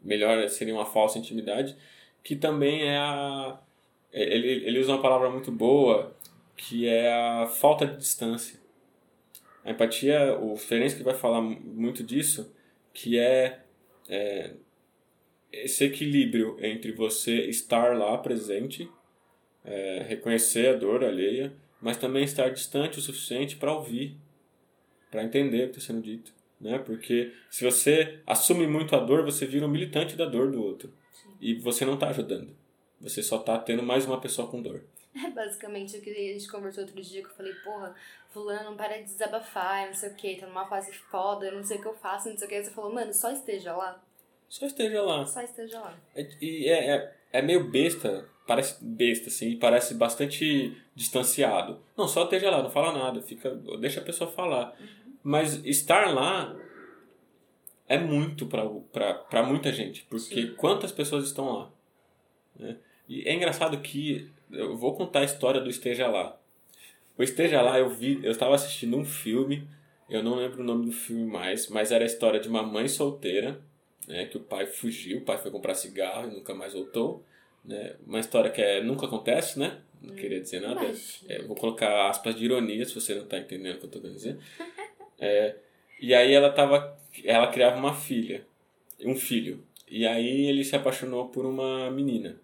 melhor 0.00 0.48
seria 0.48 0.72
uma 0.72 0.86
falsa 0.86 1.18
intimidade 1.18 1.76
que 2.22 2.36
também 2.36 2.84
é 2.84 2.96
a 2.96 3.58
é, 3.60 3.65
ele, 4.22 4.48
ele 4.66 4.78
usa 4.78 4.92
uma 4.92 5.02
palavra 5.02 5.30
muito 5.30 5.50
boa 5.52 6.14
que 6.56 6.88
é 6.88 7.12
a 7.12 7.46
falta 7.46 7.86
de 7.86 7.98
distância. 7.98 8.58
A 9.64 9.70
empatia, 9.70 10.38
o 10.38 10.56
Ferenc 10.56 11.02
vai 11.02 11.14
falar 11.14 11.42
muito 11.42 12.02
disso, 12.02 12.54
que 12.94 13.18
é, 13.18 13.60
é 14.08 14.54
esse 15.52 15.84
equilíbrio 15.84 16.56
entre 16.60 16.92
você 16.92 17.46
estar 17.46 17.96
lá 17.96 18.16
presente, 18.18 18.88
é, 19.64 20.04
reconhecer 20.08 20.68
a 20.68 20.78
dor 20.78 21.04
alheia, 21.04 21.52
mas 21.80 21.96
também 21.96 22.24
estar 22.24 22.48
distante 22.48 22.98
o 22.98 23.02
suficiente 23.02 23.56
para 23.56 23.74
ouvir, 23.74 24.16
para 25.10 25.24
entender 25.24 25.64
o 25.64 25.70
que 25.70 25.78
está 25.78 25.92
sendo 25.92 26.02
dito. 26.02 26.32
Né? 26.60 26.78
Porque 26.78 27.32
se 27.50 27.64
você 27.64 28.20
assume 28.26 28.66
muito 28.66 28.96
a 28.96 29.00
dor, 29.00 29.24
você 29.24 29.44
vira 29.44 29.66
um 29.66 29.70
militante 29.70 30.16
da 30.16 30.24
dor 30.24 30.50
do 30.50 30.62
outro. 30.62 30.92
Sim. 31.12 31.36
E 31.40 31.54
você 31.54 31.84
não 31.84 31.94
está 31.94 32.08
ajudando. 32.08 32.56
Você 33.00 33.22
só 33.22 33.36
está 33.36 33.58
tendo 33.58 33.82
mais 33.82 34.06
uma 34.06 34.20
pessoa 34.20 34.48
com 34.48 34.62
dor. 34.62 34.84
É 35.24 35.30
basicamente 35.30 35.96
o 35.96 36.00
que 36.02 36.10
a 36.10 36.14
gente 36.14 36.48
conversou 36.48 36.84
outro 36.84 37.00
dia, 37.00 37.22
que 37.22 37.28
eu 37.28 37.34
falei, 37.34 37.54
porra, 37.64 37.94
fulano 38.30 38.70
não 38.70 38.76
para 38.76 38.98
de 38.98 39.04
desabafar, 39.04 39.86
não 39.86 39.94
sei 39.94 40.10
o 40.10 40.14
que, 40.14 40.36
tá 40.36 40.46
numa 40.46 40.66
fase 40.66 40.92
foda, 40.92 41.46
eu 41.46 41.54
não 41.54 41.62
sei 41.64 41.78
o 41.78 41.80
que 41.80 41.88
eu 41.88 41.94
faço, 41.94 42.28
não 42.28 42.36
sei 42.36 42.46
o 42.46 42.50
que. 42.50 42.62
Você 42.62 42.70
falou, 42.70 42.92
mano, 42.92 43.12
só 43.14 43.30
esteja 43.30 43.74
lá. 43.74 43.98
Só 44.48 44.66
esteja 44.66 45.02
lá. 45.02 45.24
Só 45.24 45.42
esteja 45.42 45.80
lá. 45.80 45.98
É, 46.14 46.28
e 46.40 46.68
é, 46.68 46.96
é, 46.96 47.16
é 47.32 47.42
meio 47.42 47.70
besta, 47.70 48.28
parece 48.46 48.84
besta, 48.84 49.28
assim, 49.28 49.56
parece 49.56 49.94
bastante 49.94 50.76
distanciado. 50.94 51.80
Não, 51.96 52.06
só 52.06 52.24
esteja 52.24 52.50
lá, 52.50 52.62
não 52.62 52.70
fala 52.70 52.92
nada, 52.92 53.22
fica, 53.22 53.50
deixa 53.80 54.00
a 54.00 54.04
pessoa 54.04 54.30
falar. 54.30 54.76
Uhum. 54.78 55.16
Mas 55.22 55.64
estar 55.64 56.12
lá 56.14 56.54
é 57.88 57.98
muito 57.98 58.46
para 58.46 59.42
muita 59.42 59.72
gente, 59.72 60.04
porque 60.10 60.42
Sim. 60.42 60.54
quantas 60.56 60.92
pessoas 60.92 61.24
estão 61.24 61.52
lá? 61.52 61.70
Né? 62.58 62.76
E 63.08 63.28
é 63.28 63.34
engraçado 63.34 63.78
que 63.78 64.30
eu 64.50 64.76
vou 64.76 64.94
contar 64.94 65.20
a 65.20 65.24
história 65.24 65.60
do 65.60 65.70
Esteja 65.70 66.08
Lá. 66.08 66.38
O 67.16 67.22
Esteja 67.22 67.62
Lá 67.62 67.78
eu 67.78 67.88
vi, 67.88 68.20
eu 68.22 68.30
estava 68.30 68.54
assistindo 68.54 68.96
um 68.96 69.04
filme, 69.04 69.66
eu 70.08 70.22
não 70.22 70.36
lembro 70.36 70.60
o 70.60 70.64
nome 70.64 70.86
do 70.86 70.92
filme 70.92 71.24
mais, 71.24 71.68
mas 71.68 71.90
era 71.92 72.04
a 72.04 72.06
história 72.06 72.38
de 72.38 72.48
uma 72.48 72.62
mãe 72.62 72.88
solteira 72.88 73.60
né, 74.06 74.26
que 74.26 74.36
o 74.36 74.40
pai 74.40 74.66
fugiu, 74.66 75.18
o 75.18 75.22
pai 75.22 75.38
foi 75.38 75.50
comprar 75.50 75.74
cigarro 75.74 76.28
e 76.28 76.34
nunca 76.34 76.54
mais 76.54 76.72
voltou. 76.72 77.24
Né? 77.64 77.96
Uma 78.06 78.20
história 78.20 78.50
que 78.50 78.62
é, 78.62 78.82
nunca 78.82 79.06
acontece, 79.06 79.58
né? 79.58 79.80
Não 80.00 80.12
hum, 80.12 80.16
queria 80.16 80.40
dizer 80.40 80.60
nada. 80.60 80.80
É, 81.28 81.42
vou 81.42 81.56
colocar 81.56 82.08
aspas 82.08 82.36
de 82.36 82.44
ironia 82.44 82.84
se 82.84 82.94
você 82.94 83.14
não 83.14 83.24
está 83.24 83.38
entendendo 83.38 83.76
o 83.76 83.78
que 83.78 83.84
eu 83.84 83.88
estou 83.88 84.02
querendo 84.02 84.16
dizer. 84.16 84.38
É, 85.18 85.56
e 85.98 86.12
aí 86.12 86.34
ela 86.34 86.52
tava, 86.52 86.94
ela 87.24 87.46
criava 87.46 87.78
uma 87.78 87.94
filha, 87.94 88.46
um 89.02 89.16
filho. 89.16 89.64
E 89.88 90.06
aí 90.06 90.46
ele 90.46 90.62
se 90.62 90.76
apaixonou 90.76 91.30
por 91.30 91.46
uma 91.46 91.90
menina. 91.90 92.38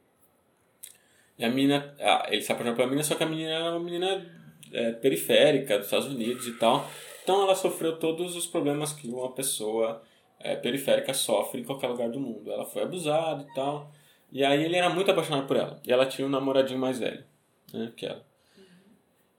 E 1.43 1.45
a 1.45 1.51
menina, 1.51 1.93
ele 2.29 2.41
se 2.41 2.53
apaixonou 2.53 2.77
pela 2.77 2.87
menina, 2.87 3.03
só 3.03 3.17
que 3.17 3.25
a 3.25 3.27
menina 3.27 3.51
era 3.51 3.71
uma 3.73 3.81
menina 3.81 4.25
é, 4.73 4.93
periférica 4.93 5.77
dos 5.77 5.89
Estados 5.89 6.07
Unidos 6.07 6.47
e 6.47 6.53
tal. 6.53 6.89
Então 7.25 7.43
ela 7.43 7.57
sofreu 7.57 7.99
todos 7.99 8.37
os 8.37 8.47
problemas 8.47 8.93
que 8.93 9.09
uma 9.09 9.33
pessoa 9.33 10.01
é, 10.39 10.55
periférica 10.55 11.13
sofre 11.13 11.61
em 11.61 11.65
qualquer 11.65 11.89
lugar 11.89 12.11
do 12.11 12.21
mundo. 12.21 12.49
Ela 12.49 12.65
foi 12.65 12.85
abusada 12.85 13.43
e 13.43 13.55
tal. 13.55 13.91
E 14.31 14.45
aí 14.45 14.63
ele 14.63 14.77
era 14.77 14.89
muito 14.89 15.11
apaixonado 15.11 15.49
por 15.49 15.57
ela. 15.57 15.81
E 15.85 15.93
ela 15.93 16.07
tinha 16.07 16.25
um 16.25 16.31
namoradinho 16.31 16.79
mais 16.79 17.01
velho, 17.01 17.25
né, 17.75 17.93
que 17.97 18.07
ela. 18.07 18.25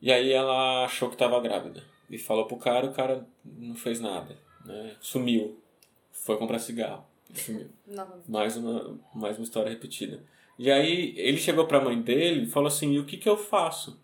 E 0.02 0.12
aí 0.12 0.34
ela 0.34 0.84
achou 0.84 1.08
que 1.08 1.16
estava 1.16 1.40
grávida. 1.40 1.82
E 2.10 2.18
falou 2.18 2.48
pro 2.48 2.58
cara, 2.58 2.86
o 2.86 2.94
cara 2.94 3.26
não 3.46 3.76
fez 3.76 4.02
nada. 4.02 4.38
Né? 4.66 4.94
Sumiu. 5.00 5.58
Foi 6.12 6.38
comprar 6.38 6.60
cigarro. 6.60 7.06
Sumiu. 7.34 7.70
mais, 8.28 8.58
uma, 8.58 9.00
mais 9.16 9.38
uma 9.38 9.46
história 9.46 9.70
repetida. 9.70 10.22
E 10.58 10.72
aí 10.72 11.14
ele 11.18 11.38
chegou 11.38 11.66
pra 11.66 11.82
mãe 11.82 12.00
dele 12.02 12.44
e 12.44 12.50
falou 12.50 12.68
assim, 12.68 12.94
e 12.94 13.00
o 13.00 13.06
que 13.06 13.18
que 13.18 13.28
eu 13.28 13.38
faço? 13.38 14.00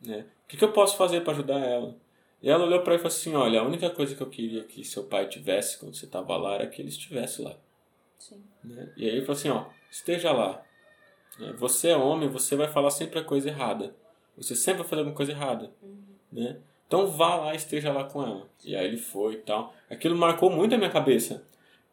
Né? 0.00 0.26
O 0.44 0.48
que 0.48 0.56
que 0.56 0.64
eu 0.64 0.72
posso 0.72 0.96
fazer 0.96 1.20
para 1.20 1.32
ajudar 1.32 1.58
ela? 1.58 1.96
E 2.42 2.50
ela 2.50 2.64
olhou 2.64 2.82
para 2.82 2.94
ele 2.94 3.00
e 3.00 3.02
falou 3.02 3.16
assim, 3.16 3.34
olha, 3.34 3.60
a 3.60 3.64
única 3.64 3.88
coisa 3.90 4.14
que 4.14 4.20
eu 4.20 4.28
queria 4.28 4.64
que 4.64 4.84
seu 4.84 5.04
pai 5.04 5.28
tivesse 5.28 5.78
quando 5.78 5.94
você 5.94 6.04
estava 6.04 6.36
lá 6.36 6.54
era 6.54 6.66
que 6.66 6.82
ele 6.82 6.88
estivesse 6.88 7.40
lá. 7.42 7.56
Sim. 8.18 8.42
Né? 8.62 8.92
E 8.96 9.04
aí 9.04 9.16
ele 9.16 9.22
falou 9.22 9.38
assim, 9.38 9.48
ó, 9.48 9.66
esteja 9.90 10.32
lá. 10.32 10.62
Né? 11.38 11.52
Você 11.58 11.88
é 11.88 11.96
homem, 11.96 12.28
você 12.28 12.56
vai 12.56 12.68
falar 12.68 12.90
sempre 12.90 13.18
a 13.18 13.24
coisa 13.24 13.48
errada. 13.48 13.94
Você 14.36 14.54
sempre 14.54 14.80
vai 14.80 14.88
fazer 14.88 15.00
alguma 15.00 15.16
coisa 15.16 15.32
errada. 15.32 15.70
Uhum. 15.82 16.02
Né? 16.32 16.58
Então 16.86 17.06
vá 17.06 17.36
lá 17.36 17.54
e 17.54 17.56
esteja 17.56 17.92
lá 17.92 18.04
com 18.04 18.22
ela. 18.22 18.48
E 18.64 18.76
aí 18.76 18.86
ele 18.86 18.96
foi 18.96 19.34
e 19.34 19.38
tal. 19.38 19.74
Aquilo 19.88 20.16
marcou 20.16 20.50
muito 20.50 20.74
a 20.74 20.78
minha 20.78 20.90
cabeça. 20.90 21.44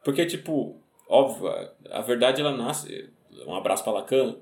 Porque, 0.03 0.25
tipo, 0.25 0.75
óbvio, 1.07 1.49
a 1.89 2.01
verdade 2.01 2.41
ela 2.41 2.55
nasce. 2.55 3.09
Um 3.45 3.55
abraço 3.55 3.83
para 3.83 3.93
Lacan. 3.93 4.35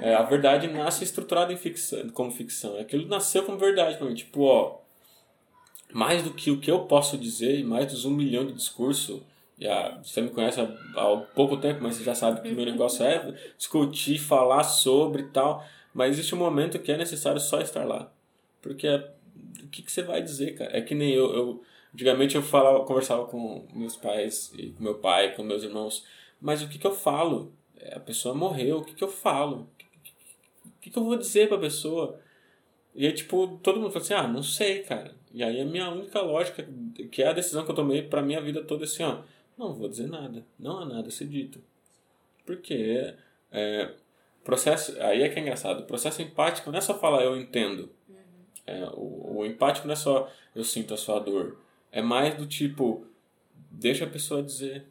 É, 0.00 0.14
a 0.14 0.22
verdade 0.22 0.68
nasce 0.68 1.04
estruturada 1.04 1.52
em 1.52 1.56
ficção, 1.56 2.08
como 2.10 2.30
ficção. 2.30 2.78
Aquilo 2.78 3.06
nasceu 3.06 3.42
como 3.44 3.58
verdade 3.58 3.96
para 3.96 4.06
mim. 4.06 4.14
Tipo, 4.14 4.42
ó. 4.42 4.78
Mais 5.92 6.22
do 6.22 6.32
que 6.32 6.50
o 6.50 6.60
que 6.60 6.70
eu 6.70 6.80
posso 6.86 7.16
dizer, 7.16 7.64
mais 7.64 7.86
dos 7.86 8.04
um 8.04 8.10
milhão 8.10 8.44
de 8.44 8.52
discurso. 8.52 9.24
Já, 9.58 10.00
você 10.02 10.20
me 10.20 10.30
conhece 10.30 10.60
há, 10.60 10.64
há 10.64 11.16
pouco 11.34 11.56
tempo, 11.56 11.80
mas 11.82 11.96
você 11.96 12.04
já 12.04 12.14
sabe 12.14 12.40
que 12.40 12.48
o 12.48 12.54
meu 12.54 12.64
negócio 12.64 13.04
é 13.04 13.32
discutir, 13.56 14.18
falar 14.18 14.64
sobre 14.64 15.22
e 15.22 15.28
tal. 15.28 15.64
Mas 15.92 16.10
existe 16.12 16.34
um 16.34 16.38
momento 16.38 16.78
que 16.78 16.90
é 16.90 16.96
necessário 16.96 17.40
só 17.40 17.60
estar 17.60 17.84
lá. 17.84 18.12
Porque 18.60 18.86
é, 18.86 18.96
o 19.62 19.68
que, 19.68 19.82
que 19.82 19.92
você 19.92 20.02
vai 20.02 20.20
dizer, 20.20 20.56
cara? 20.56 20.76
É 20.76 20.80
que 20.80 20.94
nem 20.94 21.12
eu, 21.12 21.32
eu 21.32 21.62
Antigamente 21.94 22.34
eu 22.34 22.42
falava, 22.42 22.84
conversava 22.84 23.24
com 23.26 23.68
meus 23.72 23.94
pais, 23.94 24.52
e 24.58 24.70
com 24.70 24.82
meu 24.82 24.96
pai, 24.96 25.32
com 25.36 25.44
meus 25.44 25.62
irmãos, 25.62 26.04
mas 26.40 26.60
o 26.60 26.68
que, 26.68 26.76
que 26.76 26.86
eu 26.86 26.92
falo? 26.92 27.52
É, 27.78 27.96
a 27.96 28.00
pessoa 28.00 28.34
morreu, 28.34 28.78
o 28.78 28.84
que, 28.84 28.94
que 28.94 29.04
eu 29.04 29.08
falo? 29.08 29.68
O 30.64 30.80
que, 30.80 30.90
que 30.90 30.98
eu 30.98 31.04
vou 31.04 31.16
dizer 31.16 31.48
pra 31.48 31.58
pessoa? 31.58 32.20
E 32.94 33.06
aí, 33.06 33.12
tipo, 33.12 33.58
todo 33.62 33.80
mundo 33.80 33.90
fala 33.90 34.04
assim, 34.04 34.14
ah, 34.14 34.28
não 34.28 34.42
sei, 34.42 34.82
cara. 34.82 35.14
E 35.32 35.42
aí 35.42 35.60
a 35.60 35.64
minha 35.64 35.90
única 35.90 36.20
lógica, 36.20 36.66
que 37.10 37.22
é 37.22 37.28
a 37.28 37.32
decisão 37.32 37.64
que 37.64 37.70
eu 37.70 37.74
tomei 37.74 38.02
pra 38.02 38.22
minha 38.22 38.40
vida 38.40 38.62
toda, 38.62 38.84
é 38.84 38.86
assim, 38.86 39.02
ó, 39.02 39.22
não 39.58 39.74
vou 39.74 39.88
dizer 39.88 40.08
nada, 40.08 40.44
não 40.58 40.78
há 40.78 40.86
nada 40.86 41.08
a 41.08 41.10
ser 41.10 41.26
dito. 41.26 41.60
Porque 42.46 43.14
é, 43.50 43.90
processo, 44.44 45.00
aí 45.00 45.22
é 45.22 45.28
que 45.28 45.38
é 45.38 45.42
engraçado, 45.42 45.80
o 45.80 45.86
processo 45.86 46.22
empático 46.22 46.70
não 46.70 46.78
é 46.78 46.82
só 46.82 46.98
falar 46.98 47.24
eu 47.24 47.36
entendo. 47.36 47.90
Uhum. 48.08 48.16
É, 48.66 48.84
o, 48.92 49.38
o 49.38 49.46
empático 49.46 49.86
não 49.86 49.94
é 49.94 49.96
só 49.96 50.30
eu 50.54 50.62
sinto 50.62 50.94
a 50.94 50.96
sua 50.96 51.18
dor. 51.18 51.58
É 51.90 52.02
mais 52.02 52.36
do 52.36 52.46
tipo, 52.46 53.06
deixa 53.70 54.04
a 54.04 54.10
pessoa 54.10 54.42
dizer. 54.42 54.86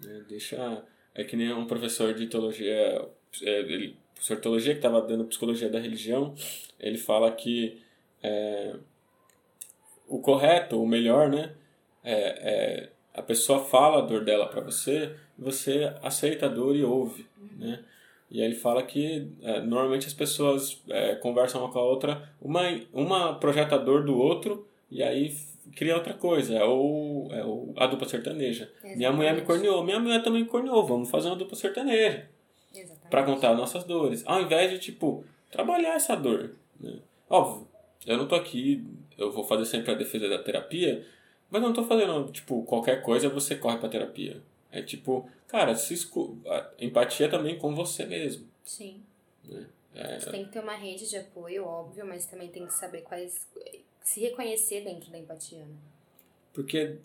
Né? 0.00 0.24
Deixa. 0.28 0.84
É 1.16 1.24
que 1.24 1.34
nem 1.34 1.52
um 1.52 1.66
professor 1.66 2.12
de 2.12 2.26
teologia, 2.26 3.08
é, 3.42 3.60
ele, 3.60 3.96
professor 4.14 4.36
de 4.36 4.42
teologia 4.42 4.72
que 4.74 4.78
estava 4.78 5.00
dando 5.00 5.24
psicologia 5.24 5.68
da 5.68 5.80
religião, 5.80 6.34
ele 6.78 6.98
fala 6.98 7.32
que 7.32 7.80
é, 8.22 8.74
o 10.06 10.20
correto, 10.20 10.80
o 10.80 10.86
melhor, 10.86 11.30
né? 11.30 11.54
É, 12.04 12.14
é 12.84 12.90
a 13.14 13.22
pessoa 13.22 13.64
fala 13.64 13.98
a 13.98 14.02
dor 14.02 14.22
dela 14.24 14.46
para 14.46 14.60
você, 14.60 15.16
você 15.38 15.90
aceita 16.02 16.44
a 16.44 16.50
dor 16.50 16.76
e 16.76 16.84
ouve, 16.84 17.26
né? 17.56 17.82
E 18.30 18.40
aí 18.40 18.46
ele 18.46 18.54
fala 18.54 18.82
que 18.82 19.26
é, 19.40 19.60
normalmente 19.60 20.06
as 20.06 20.12
pessoas 20.12 20.82
é, 20.88 21.14
conversam 21.14 21.62
uma 21.62 21.72
com 21.72 21.78
a 21.78 21.82
outra, 21.82 22.30
uma, 22.40 22.62
uma 22.92 23.34
projeta 23.34 23.76
a 23.76 23.78
dor 23.78 24.04
do 24.04 24.18
outro 24.18 24.68
e 24.90 25.02
aí 25.02 25.34
cria 25.74 25.94
outra 25.94 26.14
coisa. 26.14 26.54
É, 26.54 26.64
o, 26.64 27.28
é 27.30 27.44
o, 27.44 27.72
a 27.76 27.86
dupla 27.86 28.08
sertaneja. 28.08 28.64
Exatamente. 28.64 28.96
Minha 28.98 29.12
mulher 29.12 29.34
me 29.34 29.42
corneou, 29.42 29.84
minha 29.84 29.98
mulher 29.98 30.22
também 30.22 30.42
me 30.42 30.48
corneou. 30.48 30.86
Vamos 30.86 31.10
fazer 31.10 31.28
uma 31.28 31.36
dupla 31.36 31.56
sertaneja. 31.56 32.28
para 33.10 33.24
contar 33.24 33.54
nossas 33.54 33.84
dores. 33.84 34.22
Ao 34.26 34.40
invés 34.42 34.70
de, 34.70 34.78
tipo, 34.78 35.24
trabalhar 35.50 35.94
essa 35.94 36.14
dor. 36.14 36.54
Né? 36.78 36.98
Óbvio, 37.28 37.66
eu 38.06 38.16
não 38.16 38.28
tô 38.28 38.34
aqui, 38.34 38.84
eu 39.18 39.32
vou 39.32 39.44
fazer 39.44 39.64
sempre 39.64 39.90
a 39.90 39.94
defesa 39.94 40.28
da 40.28 40.42
terapia, 40.42 41.04
mas 41.50 41.62
não 41.62 41.72
tô 41.72 41.84
fazendo, 41.84 42.30
tipo, 42.30 42.62
qualquer 42.64 43.02
coisa 43.02 43.28
você 43.28 43.56
corre 43.56 43.78
pra 43.78 43.88
terapia. 43.88 44.40
É 44.70 44.82
tipo, 44.82 45.28
cara, 45.48 45.74
se 45.74 45.94
escu... 45.94 46.38
empatia 46.78 47.28
também 47.28 47.58
com 47.58 47.74
você 47.74 48.04
mesmo. 48.04 48.46
Sim. 48.64 49.02
Né? 49.44 49.66
É... 49.94 50.20
Você 50.20 50.30
tem 50.30 50.44
que 50.44 50.52
ter 50.52 50.60
uma 50.60 50.74
rede 50.74 51.08
de 51.08 51.16
apoio, 51.16 51.64
óbvio, 51.64 52.06
mas 52.06 52.26
também 52.26 52.48
tem 52.48 52.66
que 52.66 52.74
saber 52.74 53.02
quais 53.02 53.48
se 54.06 54.20
reconhecer 54.20 54.84
dentro 54.84 55.10
da 55.10 55.18
empatia, 55.18 55.58
né? 55.58 55.74
Porque, 56.52 56.98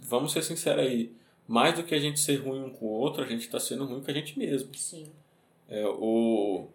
vamos 0.00 0.30
ser 0.30 0.44
sinceros 0.44 0.86
aí, 0.86 1.12
mais 1.46 1.74
do 1.74 1.82
que 1.82 1.92
a 1.92 1.98
gente 1.98 2.20
ser 2.20 2.36
ruim 2.36 2.62
um 2.62 2.70
com 2.70 2.86
o 2.86 2.88
outro, 2.88 3.24
a 3.24 3.26
gente 3.26 3.40
está 3.40 3.58
sendo 3.58 3.84
ruim 3.84 4.00
com 4.00 4.08
a 4.08 4.14
gente 4.14 4.38
mesmo. 4.38 4.72
Sim. 4.76 5.10
É, 5.68 5.84
o, 5.88 6.68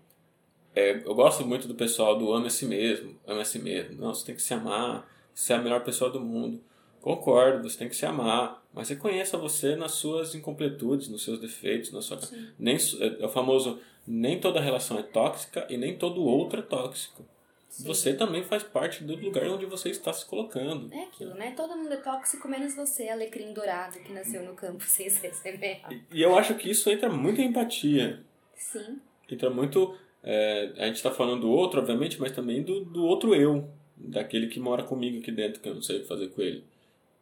é, 0.76 0.98
eu 1.06 1.16
gosto 1.16 1.48
muito 1.48 1.70
do 1.70 1.74
pessoal 1.74 2.20
do 2.20 2.34
ama 2.34 2.48
a 2.48 2.50
si 2.50 2.66
mesmo, 2.66 3.18
ama 3.26 3.44
a 3.44 3.46
si 3.46 3.58
mesmo. 3.58 3.96
Não, 3.96 4.14
você 4.14 4.26
tem 4.26 4.36
que 4.36 4.42
se 4.42 4.54
amar, 4.54 5.10
você 5.34 5.54
é 5.54 5.56
a 5.56 5.62
melhor 5.62 5.86
pessoa 5.86 6.12
do 6.12 6.20
mundo. 6.20 6.62
Concordo, 7.00 7.70
você 7.70 7.78
tem 7.78 7.88
que 7.88 7.96
se 7.96 8.06
amar, 8.06 8.62
mas 8.74 8.90
reconheça 8.90 9.38
você 9.38 9.78
nas 9.78 9.94
suas 9.94 10.36
incompletudes, 10.36 11.08
nos 11.08 11.24
seus 11.24 11.40
defeitos, 11.40 11.94
na 11.94 12.02
sua 12.02 12.20
nem 12.60 12.76
é, 12.76 13.24
é 13.24 13.26
o 13.26 13.30
famoso 13.30 13.80
nem 14.06 14.38
toda 14.38 14.60
relação 14.60 15.00
é 15.00 15.04
tóxica 15.04 15.66
e 15.70 15.78
nem 15.78 15.98
todo 15.98 16.26
outro 16.26 16.60
é 16.60 16.62
tóxico. 16.62 17.26
Sim. 17.76 17.88
Você 17.88 18.14
também 18.14 18.42
faz 18.42 18.64
parte 18.64 19.04
do 19.04 19.18
lugar 19.18 19.44
onde 19.50 19.66
você 19.66 19.90
está 19.90 20.14
se 20.14 20.26
colocando. 20.26 20.94
É 20.94 21.04
aquilo, 21.04 21.34
né? 21.34 21.52
Todo 21.58 21.76
mundo 21.76 21.92
é 21.92 21.98
tóxico, 21.98 22.48
menos 22.48 22.74
você, 22.74 23.10
alecrim 23.10 23.54
dourado, 23.54 24.00
que 24.00 24.14
nasceu 24.14 24.46
no 24.46 24.56
campo 24.56 24.82
sem 24.88 25.10
ser 25.10 25.34
semeado. 25.34 25.94
E, 25.94 26.02
e 26.14 26.22
eu 26.22 26.38
acho 26.38 26.56
que 26.56 26.72
isso 26.72 26.90
entra 26.90 27.10
muito 27.10 27.42
em 27.42 27.50
empatia. 27.50 28.24
Sim. 28.56 29.02
Entra 29.30 29.50
muito... 29.50 29.94
É, 30.24 30.72
a 30.78 30.86
gente 30.86 30.96
está 30.96 31.12
falando 31.12 31.42
do 31.42 31.52
outro, 31.52 31.82
obviamente, 31.82 32.18
mas 32.18 32.32
também 32.32 32.64
do, 32.64 32.86
do 32.86 33.04
outro 33.04 33.36
eu. 33.36 33.70
Daquele 33.98 34.48
que 34.48 34.58
mora 34.58 34.82
comigo 34.82 35.20
aqui 35.20 35.30
dentro, 35.30 35.62
que 35.62 35.68
eu 35.68 35.76
não 35.76 35.82
sei 35.82 35.98
o 35.98 36.02
que 36.04 36.08
fazer 36.08 36.30
com 36.30 36.42
ele. 36.42 36.64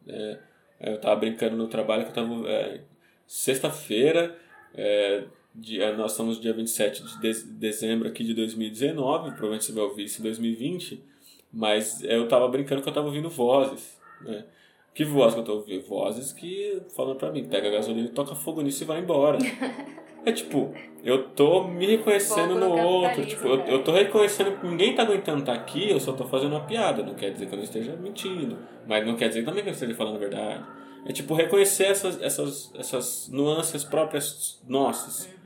É, 0.07 0.39
eu 0.81 0.95
estava 0.97 1.15
brincando 1.15 1.57
no 1.57 1.67
trabalho 1.67 2.03
que 2.03 2.19
eu 2.19 2.23
estava... 2.23 2.47
É, 2.47 2.81
Sexta-feira... 3.25 4.37
É, 4.75 5.23
dia, 5.55 5.95
nós 5.95 6.11
estamos 6.11 6.39
dia 6.39 6.53
27 6.53 7.03
de 7.03 7.43
dezembro 7.45 8.07
aqui 8.07 8.23
de 8.23 8.33
2019, 8.33 9.31
provavelmente 9.31 9.65
você 9.65 9.71
vai 9.71 9.83
ouvir 9.83 10.05
isso 10.05 10.19
em 10.21 10.23
2020, 10.23 11.03
mas 11.51 12.03
eu 12.03 12.27
tava 12.27 12.47
brincando 12.47 12.81
que 12.81 12.89
eu 12.89 12.93
tava 12.93 13.07
ouvindo 13.07 13.29
vozes, 13.29 13.97
né? 14.21 14.45
Que 14.93 15.03
voz 15.03 15.33
que 15.33 15.39
eu 15.39 15.43
tô 15.43 15.53
ouvindo? 15.55 15.83
Vozes 15.87 16.31
que 16.31 16.81
falam 16.95 17.15
pra 17.15 17.31
mim, 17.31 17.45
pega 17.45 17.67
a 17.67 17.71
gasolina 17.71 18.07
toca 18.09 18.35
fogo 18.35 18.61
nisso 18.61 18.83
e 18.83 18.87
vai 18.87 18.99
embora. 18.99 19.37
É 20.25 20.31
tipo, 20.31 20.73
eu 21.03 21.27
tô 21.31 21.65
me 21.65 21.85
reconhecendo 21.85 22.55
no 22.55 22.69
outro, 22.69 23.25
tipo, 23.25 23.45
eu, 23.45 23.59
eu 23.65 23.83
tô 23.83 23.91
reconhecendo 23.91 24.57
que 24.57 24.65
ninguém 24.65 24.95
tá 24.95 25.03
aguentando 25.03 25.41
estar 25.41 25.53
tá 25.53 25.59
aqui, 25.59 25.89
eu 25.89 25.99
só 25.99 26.13
tô 26.13 26.23
fazendo 26.23 26.51
uma 26.51 26.61
piada, 26.61 27.03
não 27.03 27.13
quer 27.13 27.33
dizer 27.33 27.47
que 27.47 27.53
eu 27.53 27.57
não 27.57 27.63
esteja 27.65 27.93
mentindo, 27.97 28.57
mas 28.87 29.05
não 29.05 29.17
quer 29.17 29.27
dizer 29.27 29.43
também 29.43 29.63
que 29.63 29.69
eu 29.69 29.73
esteja 29.73 29.93
falando 29.95 30.15
a 30.15 30.19
verdade. 30.19 30.63
É 31.05 31.11
tipo, 31.11 31.33
reconhecer 31.33 31.87
essas, 31.87 32.21
essas, 32.21 32.71
essas 32.73 33.27
nuances 33.27 33.83
próprias 33.83 34.61
nossas. 34.65 35.25
Uhum 35.25 35.42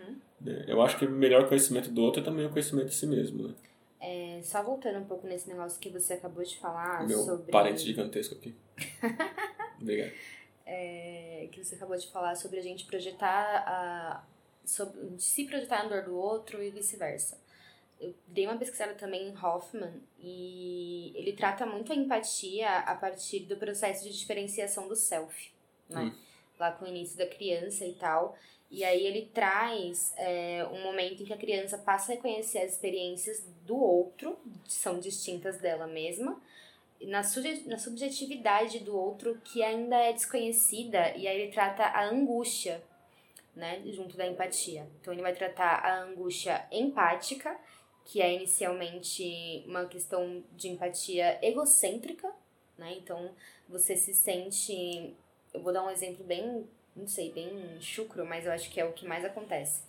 eu 0.67 0.81
acho 0.81 0.97
que 0.97 1.05
o 1.05 1.12
melhor 1.12 1.47
conhecimento 1.47 1.89
do 1.89 2.01
outro 2.01 2.21
é 2.21 2.25
também 2.25 2.45
o 2.45 2.49
conhecimento 2.49 2.88
de 2.88 2.95
si 2.95 3.07
mesmo, 3.07 3.47
né? 3.47 3.55
É, 3.99 4.41
só 4.43 4.62
voltando 4.63 4.99
um 4.99 5.05
pouco 5.05 5.27
nesse 5.27 5.49
negócio 5.49 5.79
que 5.79 5.89
você 5.89 6.13
acabou 6.13 6.43
de 6.43 6.57
falar 6.57 7.07
Meu 7.07 7.19
sobre... 7.19 7.51
parente 7.51 7.81
gigantesco 7.81 8.36
aqui. 8.36 8.55
Obrigado. 9.81 10.12
É, 10.65 11.49
que 11.51 11.63
você 11.63 11.75
acabou 11.75 11.97
de 11.97 12.07
falar 12.12 12.36
sobre 12.36 12.60
a 12.60 12.62
gente 12.62 12.86
projetar 12.86 13.63
a... 13.67 14.23
Sobre, 14.63 15.17
se 15.17 15.45
projetar 15.45 15.83
na 15.83 15.89
dor 15.89 16.03
do 16.03 16.15
outro 16.15 16.62
e 16.62 16.69
vice-versa. 16.69 17.39
Eu 17.99 18.13
dei 18.27 18.45
uma 18.45 18.57
pesquisada 18.57 18.93
também 18.93 19.29
em 19.29 19.38
Hoffman 19.38 19.93
e 20.19 21.12
ele 21.15 21.33
trata 21.33 21.65
muito 21.65 21.91
a 21.91 21.95
empatia 21.95 22.79
a 22.79 22.93
partir 22.93 23.39
do 23.41 23.57
processo 23.57 24.03
de 24.03 24.15
diferenciação 24.15 24.88
do 24.88 24.95
self, 24.95 25.51
né? 25.89 26.01
Hum. 26.01 26.15
Lá 26.60 26.71
com 26.71 26.86
o 26.86 26.88
início 26.88 27.17
da 27.17 27.25
criança 27.25 27.86
e 27.86 27.93
tal. 27.93 28.38
E 28.69 28.84
aí 28.84 29.06
ele 29.06 29.30
traz 29.34 30.13
é, 30.17 30.65
um 30.71 30.84
momento 30.84 31.23
em 31.23 31.25
que 31.25 31.34
a 31.34 31.38
criança 31.38 31.77
passa 31.77 32.12
a 32.12 32.15
reconhecer 32.15 32.60
as 32.60 32.73
experiências 32.73 33.43
do 33.65 33.77
outro, 33.77 34.38
que 34.65 34.73
são 34.73 34.99
distintas 34.99 35.58
dela 35.58 35.88
mesma, 35.88 36.41
na, 37.01 37.21
na 37.65 37.77
subjetividade 37.77 38.80
do 38.80 38.97
outro 38.97 39.39
que 39.43 39.63
ainda 39.63 39.95
é 39.97 40.12
desconhecida, 40.12 41.15
e 41.15 41.27
aí 41.27 41.41
ele 41.41 41.51
trata 41.51 41.84
a 41.84 42.06
angústia 42.06 42.84
né, 43.56 43.82
junto 43.88 44.15
da 44.15 44.27
empatia. 44.27 44.88
Então 45.01 45.13
ele 45.13 45.21
vai 45.21 45.34
tratar 45.34 45.80
a 45.84 46.03
angústia 46.03 46.67
empática, 46.71 47.58
que 48.06 48.21
é 48.21 48.34
inicialmente 48.34 49.63
uma 49.67 49.86
questão 49.86 50.43
de 50.56 50.69
empatia 50.69 51.39
egocêntrica, 51.41 52.32
né? 52.77 52.93
Então 52.97 53.32
você 53.67 53.97
se 53.97 54.13
sente, 54.13 55.13
eu 55.53 55.62
vou 55.62 55.73
dar 55.73 55.84
um 55.84 55.89
exemplo 55.89 56.23
bem, 56.23 56.65
não 56.97 57.07
sei, 57.07 57.31
bem 57.31 57.79
chucro, 57.79 58.25
mas 58.25 58.45
eu 58.45 58.51
acho 58.51 58.69
que 58.69 58.79
é 58.79 58.86
o 58.86 58.93
que 58.93 59.05
mais 59.05 59.23
acontece. 59.23 59.83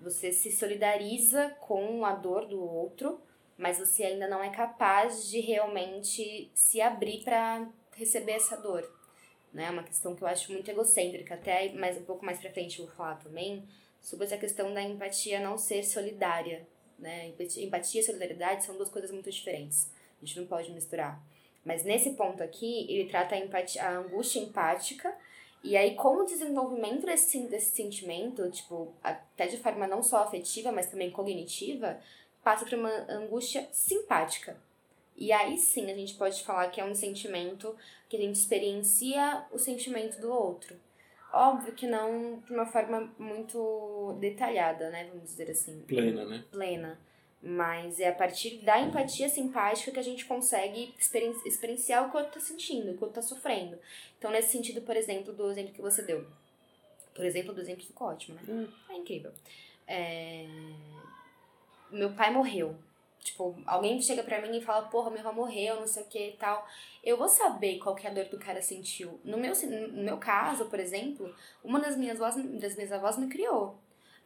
Você 0.00 0.32
se 0.32 0.50
solidariza 0.50 1.50
com 1.60 2.04
a 2.04 2.14
dor 2.14 2.46
do 2.46 2.62
outro, 2.62 3.20
mas 3.58 3.78
você 3.78 4.04
ainda 4.04 4.28
não 4.28 4.42
é 4.42 4.50
capaz 4.50 5.28
de 5.28 5.40
realmente 5.40 6.50
se 6.54 6.80
abrir 6.80 7.22
para 7.22 7.68
receber 7.94 8.32
essa 8.32 8.56
dor. 8.56 8.88
Né? 9.52 9.64
É 9.64 9.70
uma 9.70 9.82
questão 9.82 10.14
que 10.16 10.22
eu 10.22 10.28
acho 10.28 10.52
muito 10.52 10.70
egocêntrica, 10.70 11.34
até 11.34 11.70
mais 11.72 11.98
um 11.98 12.04
pouco 12.04 12.24
mais 12.24 12.38
pra 12.38 12.50
frente 12.50 12.78
eu 12.78 12.86
vou 12.86 12.94
falar 12.94 13.16
também 13.16 13.62
sobre 14.00 14.26
essa 14.26 14.38
questão 14.38 14.72
da 14.72 14.82
empatia 14.82 15.40
não 15.40 15.58
ser 15.58 15.84
solidária. 15.84 16.66
Né? 16.98 17.32
Empatia 17.56 18.00
e 18.00 18.04
solidariedade 18.04 18.64
são 18.64 18.76
duas 18.76 18.88
coisas 18.88 19.10
muito 19.10 19.30
diferentes. 19.30 19.90
A 20.20 20.24
gente 20.24 20.38
não 20.40 20.46
pode 20.46 20.70
misturar. 20.70 21.22
Mas 21.64 21.84
nesse 21.84 22.10
ponto 22.10 22.42
aqui, 22.42 22.86
ele 22.88 23.08
trata 23.08 23.34
a, 23.34 23.38
empatia, 23.38 23.82
a 23.82 23.98
angústia 23.98 24.40
empática 24.40 25.14
e 25.62 25.76
aí, 25.76 25.94
com 25.94 26.16
o 26.16 26.24
desenvolvimento 26.24 27.06
desse, 27.06 27.38
desse 27.46 27.74
sentimento, 27.74 28.50
tipo, 28.50 28.92
até 29.02 29.46
de 29.46 29.58
forma 29.58 29.86
não 29.86 30.02
só 30.02 30.24
afetiva, 30.24 30.72
mas 30.72 30.88
também 30.88 31.10
cognitiva, 31.10 32.00
passa 32.42 32.64
para 32.64 32.76
uma 32.76 32.90
angústia 33.08 33.68
simpática. 33.70 34.56
E 35.16 35.30
aí 35.30 35.56
sim 35.56 35.90
a 35.90 35.94
gente 35.94 36.14
pode 36.14 36.42
falar 36.42 36.68
que 36.68 36.80
é 36.80 36.84
um 36.84 36.94
sentimento 36.94 37.76
que 38.08 38.16
a 38.16 38.20
gente 38.20 38.36
experiencia 38.36 39.44
o 39.52 39.58
sentimento 39.58 40.20
do 40.20 40.32
outro. 40.32 40.74
Óbvio 41.32 41.72
que 41.72 41.86
não 41.86 42.40
de 42.40 42.52
uma 42.52 42.66
forma 42.66 43.12
muito 43.18 44.16
detalhada, 44.20 44.90
né? 44.90 45.08
Vamos 45.10 45.24
dizer 45.24 45.50
assim. 45.50 45.80
Plena, 45.82 46.24
né? 46.24 46.44
Plena. 46.50 46.98
Mas 47.42 47.98
é 47.98 48.08
a 48.08 48.14
partir 48.14 48.58
da 48.58 48.80
empatia 48.80 49.28
simpática 49.28 49.90
que 49.90 49.98
a 49.98 50.04
gente 50.04 50.24
consegue 50.26 50.94
experienciar 51.44 52.06
o 52.06 52.10
que 52.10 52.16
o 52.16 52.20
outro 52.20 52.38
está 52.38 52.40
sentindo, 52.40 52.92
o 52.92 52.96
que 52.96 53.02
o 53.02 53.06
outro 53.06 53.20
está 53.20 53.22
sofrendo. 53.22 53.76
Então, 54.16 54.30
nesse 54.30 54.52
sentido, 54.52 54.80
por 54.82 54.96
exemplo, 54.96 55.32
do 55.32 55.50
exemplo 55.50 55.72
que 55.72 55.80
você 55.80 56.02
deu. 56.02 56.24
Por 57.12 57.24
exemplo, 57.24 57.52
do 57.52 57.60
exemplo 57.60 57.84
ficou 57.84 58.08
ótimo, 58.08 58.36
né? 58.36 58.42
Hum. 58.48 58.68
É 58.88 58.94
incrível. 58.94 59.32
É... 59.88 60.46
Meu 61.90 62.12
pai 62.12 62.30
morreu. 62.30 62.76
Tipo, 63.18 63.56
alguém 63.66 64.00
chega 64.00 64.22
pra 64.22 64.40
mim 64.40 64.56
e 64.56 64.60
fala, 64.60 64.88
porra, 64.88 65.10
meu 65.10 65.20
avô 65.20 65.32
morreu, 65.32 65.76
não 65.76 65.86
sei 65.86 66.02
o 66.02 66.06
que 66.06 66.28
e 66.28 66.32
tal. 66.32 66.66
Eu 67.02 67.16
vou 67.16 67.28
saber 67.28 67.78
qual 67.78 67.94
que 67.94 68.06
é 68.06 68.10
a 68.10 68.14
dor 68.14 68.24
que 68.24 68.36
o 68.36 68.40
cara 68.40 68.62
sentiu. 68.62 69.20
No 69.24 69.36
meu, 69.36 69.52
no 69.52 70.02
meu 70.02 70.18
caso, 70.18 70.66
por 70.66 70.78
exemplo, 70.78 71.34
uma 71.62 71.80
das 71.80 71.96
minhas, 71.96 72.20
avós, 72.20 72.36
das 72.60 72.74
minhas 72.74 72.92
avós 72.92 73.16
me 73.16 73.28
criou. 73.28 73.76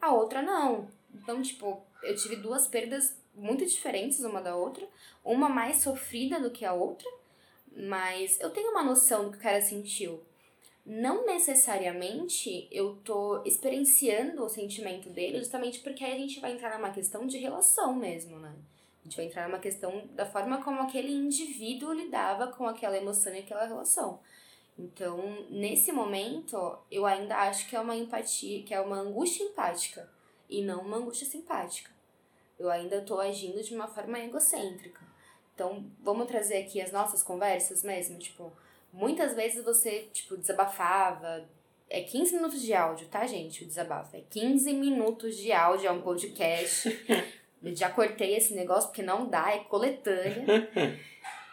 A 0.01 0.13
outra 0.13 0.41
não. 0.41 0.87
Então, 1.13 1.41
tipo, 1.41 1.83
eu 2.03 2.15
tive 2.15 2.35
duas 2.35 2.67
perdas 2.67 3.15
muito 3.37 3.65
diferentes 3.65 4.19
uma 4.21 4.41
da 4.41 4.55
outra, 4.55 4.87
uma 5.23 5.47
mais 5.47 5.77
sofrida 5.77 6.39
do 6.39 6.51
que 6.51 6.65
a 6.65 6.73
outra, 6.73 7.07
mas 7.75 8.39
eu 8.39 8.49
tenho 8.49 8.71
uma 8.71 8.83
noção 8.83 9.25
do 9.25 9.31
que 9.31 9.37
o 9.37 9.41
cara 9.41 9.61
sentiu. 9.61 10.23
Não 10.85 11.25
necessariamente 11.25 12.67
eu 12.71 12.95
tô 13.03 13.43
experienciando 13.43 14.43
o 14.43 14.49
sentimento 14.49 15.09
dele, 15.09 15.39
justamente 15.39 15.79
porque 15.81 16.03
aí 16.03 16.13
a 16.13 16.17
gente 16.17 16.39
vai 16.39 16.53
entrar 16.53 16.77
numa 16.77 16.91
questão 16.91 17.27
de 17.27 17.37
relação 17.37 17.93
mesmo, 17.93 18.39
né? 18.39 18.55
A 19.01 19.03
gente 19.03 19.17
vai 19.17 19.25
entrar 19.25 19.47
numa 19.47 19.59
questão 19.59 20.07
da 20.13 20.25
forma 20.25 20.63
como 20.63 20.81
aquele 20.81 21.11
indivíduo 21.11 21.93
lidava 21.93 22.47
com 22.47 22.65
aquela 22.65 22.97
emoção 22.97 23.33
e 23.35 23.39
aquela 23.39 23.65
relação. 23.65 24.19
Então, 24.79 25.45
nesse 25.49 25.91
momento, 25.91 26.77
eu 26.89 27.05
ainda 27.05 27.35
acho 27.37 27.67
que 27.67 27.75
é 27.75 27.79
uma 27.79 27.95
empatia, 27.95 28.63
que 28.63 28.73
é 28.73 28.79
uma 28.79 28.99
angústia 28.99 29.43
empática 29.43 30.09
e 30.49 30.61
não 30.63 30.81
uma 30.81 30.97
angústia 30.97 31.27
simpática. 31.27 31.91
Eu 32.57 32.69
ainda 32.69 32.97
estou 32.97 33.19
agindo 33.19 33.61
de 33.61 33.75
uma 33.75 33.87
forma 33.87 34.19
egocêntrica. 34.19 35.05
Então, 35.53 35.85
vamos 36.01 36.27
trazer 36.27 36.57
aqui 36.57 36.81
as 36.81 36.91
nossas 36.91 37.23
conversas 37.23 37.83
mesmo, 37.83 38.17
tipo, 38.17 38.51
muitas 38.93 39.35
vezes 39.35 39.63
você, 39.63 40.07
tipo, 40.13 40.37
desabafava, 40.37 41.47
é 41.89 42.01
15 42.01 42.35
minutos 42.35 42.61
de 42.61 42.73
áudio, 42.73 43.07
tá, 43.07 43.25
gente? 43.25 43.63
O 43.63 43.67
desabafo. 43.67 44.15
É 44.15 44.21
15 44.29 44.73
minutos 44.73 45.37
de 45.37 45.51
áudio, 45.51 45.87
é 45.87 45.91
um 45.91 46.01
podcast. 46.01 46.89
Eu 47.63 47.75
já 47.75 47.89
cortei 47.89 48.35
esse 48.35 48.53
negócio 48.53 48.89
porque 48.89 49.01
não 49.01 49.27
dá, 49.27 49.51
é 49.51 49.59
coletânea. 49.59 50.45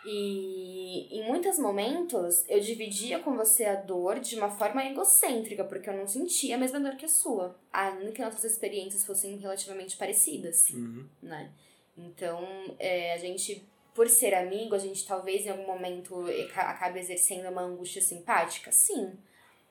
E 0.04 1.08
em 1.18 1.26
muitos 1.26 1.58
momentos 1.58 2.44
eu 2.48 2.60
dividia 2.60 3.18
com 3.20 3.36
você 3.36 3.64
a 3.64 3.74
dor 3.74 4.20
de 4.20 4.36
uma 4.36 4.50
forma 4.50 4.84
egocêntrica, 4.84 5.64
porque 5.64 5.88
eu 5.88 5.96
não 5.96 6.06
sentia 6.06 6.56
a 6.56 6.58
mesma 6.58 6.78
dor 6.78 6.94
que 6.96 7.06
a 7.06 7.08
sua, 7.08 7.58
ainda 7.72 8.12
que 8.12 8.20
nossas 8.20 8.44
experiências 8.44 9.04
fossem 9.04 9.38
relativamente 9.38 9.96
parecidas, 9.96 10.68
uhum. 10.70 11.06
né? 11.22 11.50
Então, 11.96 12.46
é, 12.78 13.14
a 13.14 13.18
gente, 13.18 13.66
por 13.94 14.08
ser 14.08 14.34
amigo, 14.34 14.74
a 14.74 14.78
gente 14.78 15.06
talvez 15.06 15.46
em 15.46 15.50
algum 15.50 15.66
momento 15.66 16.26
acabe 16.54 16.98
exercendo 16.98 17.48
uma 17.48 17.62
angústia 17.62 18.02
simpática, 18.02 18.70
sim, 18.72 19.12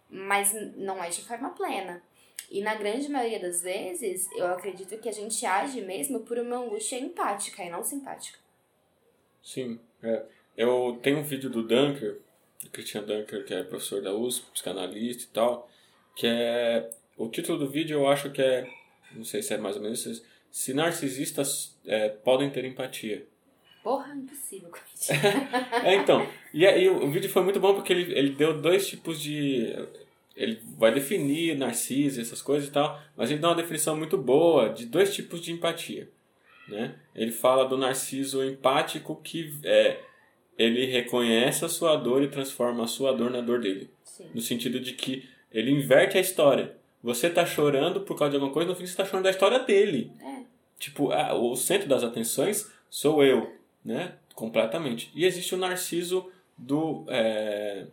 mas 0.09 0.51
não 0.75 1.03
é 1.03 1.09
de 1.09 1.23
forma 1.23 1.51
plena. 1.51 2.01
E 2.49 2.61
na 2.61 2.75
grande 2.75 3.09
maioria 3.09 3.39
das 3.39 3.61
vezes, 3.61 4.27
eu 4.31 4.47
acredito 4.47 4.97
que 4.99 5.09
a 5.09 5.13
gente 5.13 5.45
age 5.45 5.81
mesmo 5.81 6.21
por 6.21 6.39
uma 6.39 6.57
angústia 6.57 6.99
empática 6.99 7.63
e 7.63 7.69
não 7.69 7.83
simpática. 7.83 8.39
Sim. 9.41 9.79
É. 10.03 10.23
Eu 10.55 10.99
tenho 11.01 11.19
um 11.19 11.23
vídeo 11.23 11.49
do 11.49 11.63
Dunker, 11.63 12.19
do 12.61 12.69
Christian 12.69 13.03
Dunker, 13.03 13.43
que 13.45 13.53
é 13.53 13.63
professor 13.63 14.01
da 14.01 14.13
USP, 14.13 14.51
psicanalista 14.51 15.23
e 15.23 15.27
tal, 15.27 15.69
que 16.15 16.27
é. 16.27 16.89
O 17.17 17.29
título 17.29 17.59
do 17.59 17.69
vídeo 17.69 17.99
eu 17.99 18.07
acho 18.07 18.31
que 18.31 18.41
é. 18.41 18.67
Não 19.13 19.23
sei 19.23 19.41
se 19.41 19.53
é 19.53 19.57
mais 19.57 19.75
ou 19.75 19.81
menos 19.81 20.05
isso. 20.05 20.25
Se 20.51 20.73
narcisistas 20.73 21.77
é, 21.85 22.09
podem 22.09 22.49
ter 22.49 22.65
empatia. 22.65 23.25
Porra, 23.83 24.13
impossível, 24.15 24.71
É, 25.83 25.95
então. 25.95 26.27
E 26.53 26.65
aí 26.65 26.87
o 26.89 27.11
vídeo 27.11 27.29
foi 27.29 27.43
muito 27.43 27.59
bom 27.59 27.73
porque 27.75 27.91
ele, 27.91 28.13
ele 28.17 28.29
deu 28.29 28.59
dois 28.59 28.87
tipos 28.87 29.19
de. 29.19 29.73
Ele 30.35 30.59
vai 30.77 30.91
definir 30.93 31.55
narciso, 31.55 32.19
essas 32.19 32.41
coisas 32.41 32.69
e 32.69 32.71
tal, 32.71 32.99
mas 33.15 33.29
ele 33.29 33.39
dá 33.39 33.49
uma 33.49 33.55
definição 33.55 33.95
muito 33.95 34.17
boa 34.17 34.69
de 34.69 34.85
dois 34.85 35.13
tipos 35.13 35.41
de 35.41 35.51
empatia. 35.51 36.09
Né? 36.67 36.95
Ele 37.13 37.31
fala 37.31 37.65
do 37.65 37.77
narciso 37.77 38.43
empático 38.43 39.19
que 39.21 39.53
é, 39.63 39.99
ele 40.57 40.85
reconhece 40.85 41.65
a 41.65 41.69
sua 41.69 41.95
dor 41.95 42.23
e 42.23 42.27
transforma 42.27 42.83
a 42.83 42.87
sua 42.87 43.11
dor 43.11 43.29
na 43.29 43.41
dor 43.41 43.59
dele. 43.59 43.89
Sim. 44.03 44.25
No 44.33 44.41
sentido 44.41 44.79
de 44.79 44.93
que 44.93 45.27
ele 45.51 45.71
inverte 45.71 46.17
a 46.17 46.21
história. 46.21 46.75
Você 47.01 47.27
está 47.27 47.45
chorando 47.45 48.01
por 48.01 48.17
causa 48.17 48.31
de 48.31 48.37
alguma 48.37 48.53
coisa, 48.53 48.69
no 48.69 48.75
fim 48.75 48.85
você 48.85 48.91
está 48.91 49.05
chorando 49.05 49.25
da 49.25 49.29
história 49.29 49.59
dele. 49.59 50.11
É. 50.21 50.43
Tipo, 50.79 51.11
a, 51.11 51.33
o 51.33 51.55
centro 51.55 51.87
das 51.87 52.03
atenções 52.03 52.71
sou 52.89 53.23
eu, 53.23 53.53
né? 53.83 54.15
Completamente. 54.33 55.11
E 55.13 55.25
existe 55.25 55.53
o 55.53 55.57
narciso 55.57 56.31
do, 56.57 57.05
é, 57.09 57.87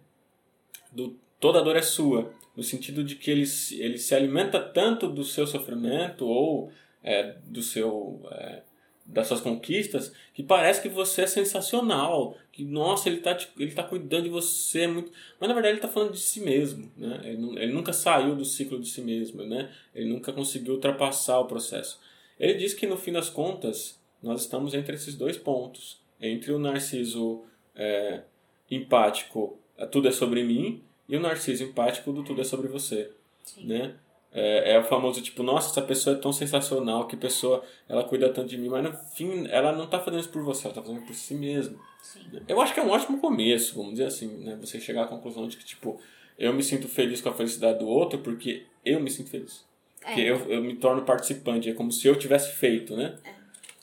do 0.93 1.17
toda 1.39 1.63
dor 1.63 1.77
é 1.77 1.83
sua. 1.83 2.33
No 2.57 2.63
sentido 2.63 3.03
de 3.03 3.17
que 3.17 3.31
ele, 3.31 3.45
ele 3.79 3.99
se 3.99 4.15
alimenta 4.15 4.61
tanto 4.61 5.09
do 5.09 5.25
seu 5.25 5.47
sofrimento 5.47 6.27
ou 6.27 6.71
é, 7.03 7.37
do 7.45 7.63
seu 7.63 8.21
é, 8.33 8.63
das 9.07 9.27
suas 9.27 9.41
conquistas 9.41 10.13
que 10.33 10.43
parece 10.43 10.81
que 10.81 10.89
você 10.89 11.23
é 11.23 11.27
sensacional 11.27 12.37
que 12.53 12.65
nossa 12.65 13.09
ele 13.09 13.19
está 13.19 13.37
ele 13.59 13.73
tá 13.73 13.83
cuidando 13.83 14.25
de 14.25 14.29
você 14.29 14.87
muito 14.87 15.11
mas 15.39 15.49
na 15.49 15.55
verdade 15.55 15.73
ele 15.73 15.79
está 15.79 15.89
falando 15.89 16.13
de 16.13 16.21
si 16.21 16.41
mesmo 16.41 16.91
né? 16.97 17.21
Ele, 17.25 17.59
ele, 17.59 17.73
nunca 17.73 17.93
saiu 17.93 18.37
do 18.37 18.45
ciclo 18.45 18.79
de 18.79 18.89
si 18.89 19.01
mesmo 19.01 19.43
né? 19.45 19.73
Ele 19.95 20.09
nunca 20.09 20.33
conseguiu 20.33 20.75
ultrapassar 20.75 21.41
o 21.41 21.47
processo. 21.47 22.01
Ele 22.39 22.55
diz 22.55 22.73
que 22.73 22.87
no 22.87 22.97
fim 22.97 23.13
das 23.13 23.29
contas 23.29 24.01
nós 24.23 24.43
estamos 24.43 24.75
entre 24.75 24.95
esses 24.95 25.15
dois 25.15 25.37
pontos 25.37 26.01
entre 26.21 26.53
o 26.53 26.59
narciso 26.59 27.43
é, 27.75 28.23
empático 28.71 29.59
tudo 29.91 30.09
é 30.09 30.13
sobre 30.13 30.45
mim 30.45 30.83
e 31.09 31.17
o 31.17 31.21
narciso 31.21 31.65
empático 31.65 32.13
do 32.13 32.23
tudo 32.23 32.43
é 32.43 32.45
sobre 32.45 32.69
você 32.69 33.11
Sim. 33.43 33.67
né 33.67 33.95
é, 34.33 34.75
é, 34.75 34.79
o 34.79 34.85
famoso 34.85 35.21
tipo, 35.21 35.43
nossa, 35.43 35.71
essa 35.71 35.83
pessoa 35.83 36.17
é 36.17 36.19
tão 36.19 36.33
sensacional, 36.33 37.07
que 37.07 37.17
pessoa, 37.17 37.65
ela 37.89 38.05
cuida 38.05 38.29
tanto 38.29 38.49
de 38.49 38.59
mim, 38.59 38.69
mas 38.69 38.85
no 38.85 38.93
fim, 39.15 39.47
ela 39.49 39.73
não 39.73 39.85
está 39.85 39.99
fazendo 39.99 40.21
isso 40.21 40.31
por 40.31 40.43
você, 40.43 40.67
ela 40.67 40.71
está 40.71 40.83
fazendo 40.83 41.05
por 41.05 41.15
si 41.15 41.35
mesma. 41.35 41.79
Sim. 42.03 42.21
Eu 42.47 42.61
acho 42.61 42.73
que 42.73 42.81
é 42.81 42.83
um 42.83 42.91
ótimo 42.91 43.19
começo, 43.19 43.75
vamos 43.75 43.93
dizer 43.93 44.07
assim, 44.07 44.29
né? 44.39 44.57
Você 44.61 44.81
chegar 44.81 45.05
à 45.05 45.07
conclusão 45.07 45.49
de 45.49 45.57
que, 45.57 45.65
tipo, 45.65 46.01
eu 46.39 46.55
me 46.55 46.63
sinto 46.63 46.89
feliz 46.89 47.21
com 47.21 47.29
a 47.29 47.35
felicidade 47.35 47.81
do 47.81 47.89
outro 47.89 48.21
porque 48.21 48.65
eu 48.85 49.01
me 49.01 49.11
sinto 49.11 49.31
feliz. 49.31 49.65
É. 50.03 50.07
Porque 50.07 50.21
eu, 50.21 50.37
eu 50.51 50.63
me 50.63 50.77
torno 50.77 51.03
participante, 51.03 51.69
é 51.69 51.75
como 51.75 51.91
se 51.91 52.07
eu 52.07 52.17
tivesse 52.17 52.53
feito, 52.53 52.97
né? 52.97 53.19
É. 53.25 53.41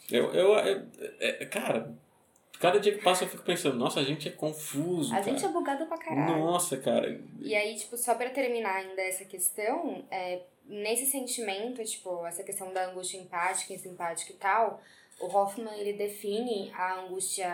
Eu, 0.09 0.33
eu, 0.33 0.53
eu, 0.53 0.81
é, 1.19 1.45
cara, 1.45 1.93
Cada 2.59 2.79
dia 2.79 2.93
que 2.93 3.03
passa 3.03 3.23
eu 3.23 3.29
fico 3.29 3.43
pensando, 3.43 3.77
nossa, 3.77 3.99
a 3.99 4.03
gente 4.03 4.27
é 4.27 4.31
confuso. 4.31 5.13
A 5.13 5.19
cara. 5.19 5.31
gente 5.31 5.45
é 5.45 5.47
bugado 5.47 5.85
pra 5.85 5.97
caralho. 5.97 6.37
Nossa, 6.37 6.77
cara. 6.77 7.19
E 7.39 7.55
aí, 7.55 7.75
tipo, 7.75 7.95
só 7.97 8.15
pra 8.15 8.29
terminar 8.29 8.75
ainda 8.77 9.01
essa 9.01 9.25
questão, 9.25 10.03
é, 10.09 10.41
nesse 10.65 11.05
sentimento, 11.05 11.83
tipo, 11.83 12.25
essa 12.25 12.43
questão 12.43 12.73
da 12.73 12.89
angústia 12.89 13.17
empática 13.17 13.77
simpática 13.77 14.31
e 14.31 14.35
tal, 14.35 14.81
o 15.19 15.25
Hoffman 15.25 15.73
ele 15.79 15.93
define 15.93 16.71
a 16.73 17.01
angústia 17.01 17.49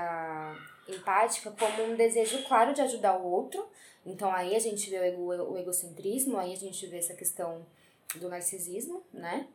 empática 0.87 1.51
como 1.51 1.83
um 1.83 1.95
desejo 1.95 2.43
claro 2.43 2.73
de 2.73 2.81
ajudar 2.81 3.17
o 3.17 3.25
outro. 3.25 3.65
Então 4.05 4.33
aí 4.33 4.55
a 4.55 4.59
gente 4.59 4.89
vê 4.89 4.99
o, 4.99 5.03
ego, 5.03 5.53
o 5.53 5.57
egocentrismo, 5.57 6.37
aí 6.37 6.53
a 6.53 6.57
gente 6.57 6.85
vê 6.87 6.97
essa 6.97 7.13
questão 7.13 7.65
do 8.15 8.29
narcisismo, 8.29 9.01
né? 9.13 9.47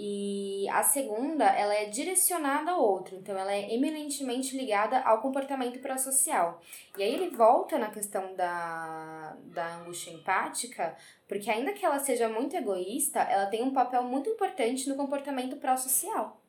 E 0.00 0.68
a 0.68 0.80
segunda, 0.84 1.44
ela 1.44 1.74
é 1.74 1.86
direcionada 1.86 2.70
ao 2.70 2.80
outro, 2.80 3.16
então 3.16 3.36
ela 3.36 3.52
é 3.52 3.74
eminentemente 3.74 4.56
ligada 4.56 5.00
ao 5.00 5.20
comportamento 5.20 5.80
pró-social. 5.80 6.62
E 6.96 7.02
aí 7.02 7.14
ele 7.14 7.30
volta 7.30 7.76
na 7.76 7.90
questão 7.90 8.32
da, 8.36 9.36
da 9.46 9.74
angústia 9.78 10.12
empática, 10.12 10.96
porque 11.26 11.50
ainda 11.50 11.72
que 11.72 11.84
ela 11.84 11.98
seja 11.98 12.28
muito 12.28 12.54
egoísta, 12.54 13.18
ela 13.22 13.46
tem 13.46 13.60
um 13.60 13.72
papel 13.72 14.04
muito 14.04 14.30
importante 14.30 14.88
no 14.88 14.94
comportamento 14.94 15.56
pró-social. 15.56 16.40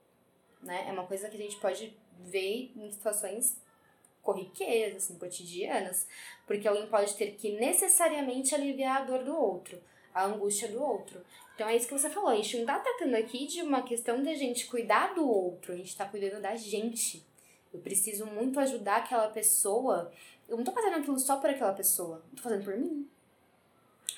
Né? 0.61 0.85
É 0.87 0.91
uma 0.91 1.07
coisa 1.07 1.27
que 1.27 1.35
a 1.35 1.41
gente 1.41 1.57
pode 1.57 1.97
ver 2.19 2.71
em 2.75 2.91
situações 2.91 3.59
corriqueiras, 4.21 5.05
assim, 5.05 5.17
cotidianas, 5.17 6.07
porque 6.45 6.67
alguém 6.67 6.85
pode 6.85 7.15
ter 7.15 7.31
que 7.31 7.53
necessariamente 7.53 8.53
aliviar 8.53 8.97
a 8.97 9.05
dor 9.05 9.23
do 9.23 9.35
outro, 9.35 9.81
a 10.13 10.25
angústia 10.25 10.67
do 10.67 10.83
outro. 10.83 11.19
Então 11.59 11.67
é 11.67 11.75
isso 11.75 11.89
que 11.89 11.93
você 11.93 12.09
falou, 12.09 12.29
a 12.29 12.35
gente 12.37 12.57
não 12.57 12.65
tá 12.65 12.79
tratando 12.79 13.15
aqui 13.15 13.45
de 13.45 13.61
uma 13.61 13.81
questão 13.81 14.23
de 14.23 14.29
a 14.29 14.33
gente 14.33 14.65
cuidar 14.67 15.13
do 15.13 15.29
outro, 15.29 15.73
a 15.73 15.75
gente 15.75 15.93
tá 15.93 16.05
cuidando 16.05 16.41
da 16.41 16.55
gente. 16.55 17.21
Eu 17.73 17.81
preciso 17.81 18.25
muito 18.25 18.57
ajudar 18.61 18.99
aquela 18.99 19.27
pessoa. 19.27 20.09
Eu 20.47 20.55
não 20.55 20.63
tô 20.63 20.71
fazendo 20.71 20.95
aquilo 20.95 21.19
só 21.19 21.35
por 21.35 21.49
aquela 21.49 21.73
pessoa, 21.73 22.23
eu 22.31 22.37
tô 22.37 22.43
fazendo 22.43 22.63
por 22.63 22.77
mim. 22.77 23.05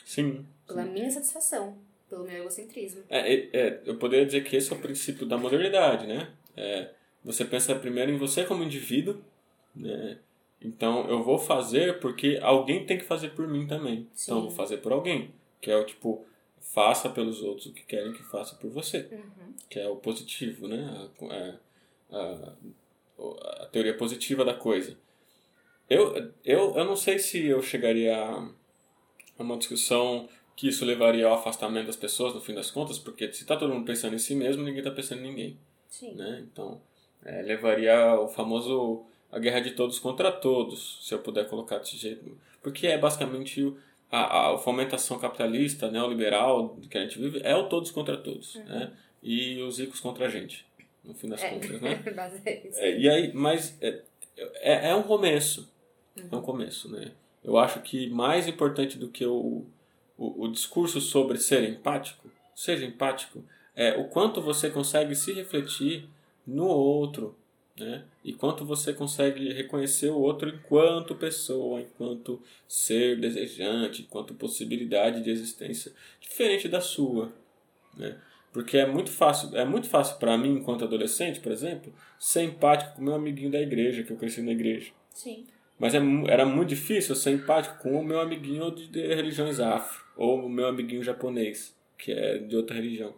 Sim. 0.05 0.45
Pela 0.67 0.83
sim. 0.83 0.91
minha 0.91 1.09
satisfação, 1.09 1.79
pelo 2.07 2.25
meu 2.25 2.41
egocentrismo. 2.41 3.05
É, 3.09 3.33
é, 3.33 3.49
é, 3.53 3.81
eu 3.85 3.97
poderia 3.97 4.27
dizer 4.27 4.43
que 4.43 4.55
esse 4.55 4.71
é 4.71 4.75
o 4.75 4.79
princípio 4.79 5.25
da 5.25 5.35
modernidade, 5.35 6.05
né? 6.05 6.31
É, 6.55 6.91
você 7.23 7.43
pensa 7.43 7.73
primeiro 7.73 8.11
em 8.11 8.19
você 8.19 8.45
como 8.45 8.63
indivíduo, 8.63 9.19
né? 9.75 10.19
Então 10.61 11.09
eu 11.09 11.23
vou 11.23 11.39
fazer 11.39 11.99
porque 12.01 12.37
alguém 12.39 12.85
tem 12.85 12.99
que 12.99 13.03
fazer 13.03 13.29
por 13.29 13.47
mim 13.47 13.65
também. 13.65 14.07
Sim. 14.13 14.25
Então 14.25 14.37
eu 14.37 14.43
vou 14.43 14.51
fazer 14.51 14.77
por 14.77 14.91
alguém. 14.91 15.33
Que 15.59 15.71
é 15.71 15.77
o 15.77 15.85
tipo, 15.85 16.25
faça 16.73 17.09
pelos 17.09 17.41
outros 17.41 17.67
o 17.67 17.73
que 17.73 17.83
querem 17.83 18.13
que 18.13 18.23
faça 18.23 18.55
por 18.55 18.69
você. 18.69 19.07
Uhum. 19.11 19.53
Que 19.69 19.79
é 19.79 19.87
o 19.87 19.97
positivo, 19.97 20.67
né? 20.67 21.09
A, 22.09 22.17
a, 22.17 22.53
a, 23.63 23.65
teoria 23.67 23.95
positiva 23.95 24.43
da 24.43 24.53
coisa. 24.53 24.97
Eu, 25.89 26.31
eu, 26.43 26.75
eu 26.75 26.85
não 26.85 26.95
sei 26.95 27.19
se 27.19 27.45
eu 27.45 27.61
chegaria 27.61 28.17
a 28.17 28.49
uma 29.37 29.57
discussão 29.57 30.29
que 30.55 30.67
isso 30.67 30.85
levaria 30.85 31.27
ao 31.27 31.33
afastamento 31.33 31.87
das 31.87 31.95
pessoas, 31.95 32.33
no 32.33 32.41
fim 32.41 32.53
das 32.53 32.71
contas, 32.71 32.99
porque 32.99 33.31
se 33.33 33.41
está 33.41 33.57
todo 33.57 33.73
mundo 33.73 33.85
pensando 33.85 34.15
em 34.15 34.19
si 34.19 34.35
mesmo, 34.35 34.63
ninguém 34.63 34.79
está 34.79 34.91
pensando 34.91 35.19
em 35.19 35.29
ninguém. 35.29 35.59
Sim. 35.89 36.13
Né? 36.13 36.45
Então, 36.49 36.81
é, 37.25 37.41
levaria 37.41 37.97
ao 37.97 38.29
famoso 38.29 39.03
a 39.31 39.39
guerra 39.39 39.59
de 39.59 39.71
todos 39.71 39.99
contra 39.99 40.31
todos, 40.31 40.99
se 41.01 41.13
eu 41.13 41.19
puder 41.19 41.49
colocar 41.49 41.79
desse 41.79 41.97
jeito. 41.97 42.37
Porque 42.61 42.87
é 42.87 42.97
basicamente 42.97 43.75
a, 44.11 44.53
a 44.53 44.57
fomentação 44.57 45.17
capitalista, 45.17 45.89
neoliberal 45.89 46.77
que 46.89 46.97
a 46.97 47.01
gente 47.01 47.17
vive 47.17 47.39
é 47.43 47.55
o 47.55 47.69
todos 47.69 47.91
contra 47.91 48.17
todos, 48.17 48.55
uhum. 48.55 48.65
né? 48.65 48.91
E 49.23 49.61
os 49.61 49.79
ricos 49.79 49.99
contra 49.99 50.25
a 50.25 50.29
gente, 50.29 50.65
no 51.03 51.13
fim 51.13 51.29
das 51.29 51.41
é. 51.41 51.49
contas, 51.49 51.79
né? 51.81 52.03
é, 52.75 52.99
e 52.99 53.09
aí, 53.09 53.33
mas 53.33 53.77
é, 53.81 54.01
é, 54.37 54.89
é 54.89 54.95
um 54.95 55.03
começo, 55.03 55.71
uhum. 56.17 56.29
é 56.31 56.35
um 56.35 56.41
começo, 56.41 56.91
né? 56.91 57.11
Eu 57.43 57.57
acho 57.57 57.79
que 57.81 58.09
mais 58.09 58.47
importante 58.47 58.97
do 58.97 59.07
que 59.07 59.25
o, 59.25 59.65
o, 60.17 60.43
o 60.43 60.51
discurso 60.51 60.99
sobre 60.99 61.37
ser 61.37 61.63
empático, 61.63 62.29
seja 62.53 62.85
empático, 62.85 63.43
é 63.75 63.97
o 63.97 64.09
quanto 64.09 64.41
você 64.41 64.69
consegue 64.69 65.15
se 65.15 65.31
refletir 65.31 66.07
no 66.45 66.67
outro, 66.67 67.35
né? 67.81 68.03
E 68.23 68.33
quanto 68.33 68.63
você 68.63 68.93
consegue 68.93 69.51
reconhecer 69.51 70.09
o 70.09 70.19
outro 70.19 70.49
enquanto 70.49 71.15
pessoa, 71.15 71.81
enquanto 71.81 72.41
ser 72.67 73.19
desejante, 73.19 74.03
enquanto 74.03 74.33
possibilidade 74.35 75.23
de 75.23 75.29
existência 75.29 75.91
diferente 76.19 76.67
da 76.67 76.79
sua, 76.79 77.33
né? 77.97 78.17
Porque 78.53 78.77
é 78.77 78.85
muito 78.85 79.09
fácil, 79.09 79.55
é 79.55 79.65
muito 79.65 79.87
fácil 79.87 80.17
para 80.17 80.37
mim, 80.37 80.55
enquanto 80.55 80.83
adolescente, 80.83 81.39
por 81.39 81.51
exemplo, 81.51 81.93
ser 82.19 82.43
empático 82.43 82.95
com 82.95 83.01
o 83.01 83.05
meu 83.05 83.15
amiguinho 83.15 83.49
da 83.49 83.61
igreja, 83.61 84.03
que 84.03 84.11
eu 84.11 84.17
cresci 84.17 84.41
na 84.41 84.51
igreja. 84.51 84.91
Sim. 85.09 85.45
Mas 85.79 85.95
é, 85.95 85.99
era 86.27 86.45
muito 86.45 86.69
difícil 86.69 87.15
ser 87.15 87.31
empático 87.31 87.77
com 87.79 87.99
o 87.99 88.03
meu 88.03 88.19
amiguinho 88.19 88.69
de, 88.71 88.87
de 88.87 89.07
religiões 89.07 89.59
afro, 89.59 90.03
ou 90.17 90.45
o 90.45 90.49
meu 90.49 90.67
amiguinho 90.67 91.01
japonês, 91.01 91.75
que 91.97 92.11
é 92.11 92.37
de 92.37 92.55
outra 92.55 92.75
religião. 92.75 93.15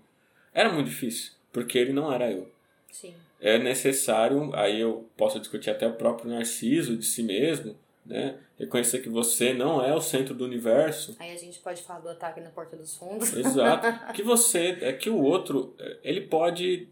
Era 0.53 0.71
muito 0.71 0.87
difícil, 0.87 1.33
porque 1.51 1.79
ele 1.79 1.91
não 1.91 2.13
era 2.13 2.31
eu. 2.31 2.49
Sim 2.91 3.15
é 3.43 3.59
necessário, 3.59 4.55
aí 4.55 4.79
eu 4.79 5.09
posso 5.17 5.37
discutir 5.37 5.69
até 5.69 5.85
o 5.85 5.95
próprio 5.95 6.31
narciso 6.31 6.95
de 6.95 7.05
si 7.05 7.21
mesmo, 7.21 7.75
né? 8.05 8.37
Reconhecer 8.57 8.99
que 8.99 9.09
você 9.09 9.53
não 9.53 9.83
é 9.83 9.93
o 9.93 9.99
centro 9.99 10.33
do 10.33 10.45
universo. 10.45 11.17
Aí 11.19 11.33
a 11.33 11.37
gente 11.37 11.59
pode 11.59 11.83
falar 11.83 11.99
do 11.99 12.07
ataque 12.07 12.39
na 12.39 12.49
porta 12.49 12.77
dos 12.77 12.95
fundos. 12.95 13.33
Exato. 13.33 13.85
que 14.15 14.23
você, 14.23 14.77
é 14.79 14.93
que 14.93 15.09
o 15.09 15.21
outro, 15.21 15.75
é, 15.77 15.97
ele 16.05 16.21
pode 16.21 16.87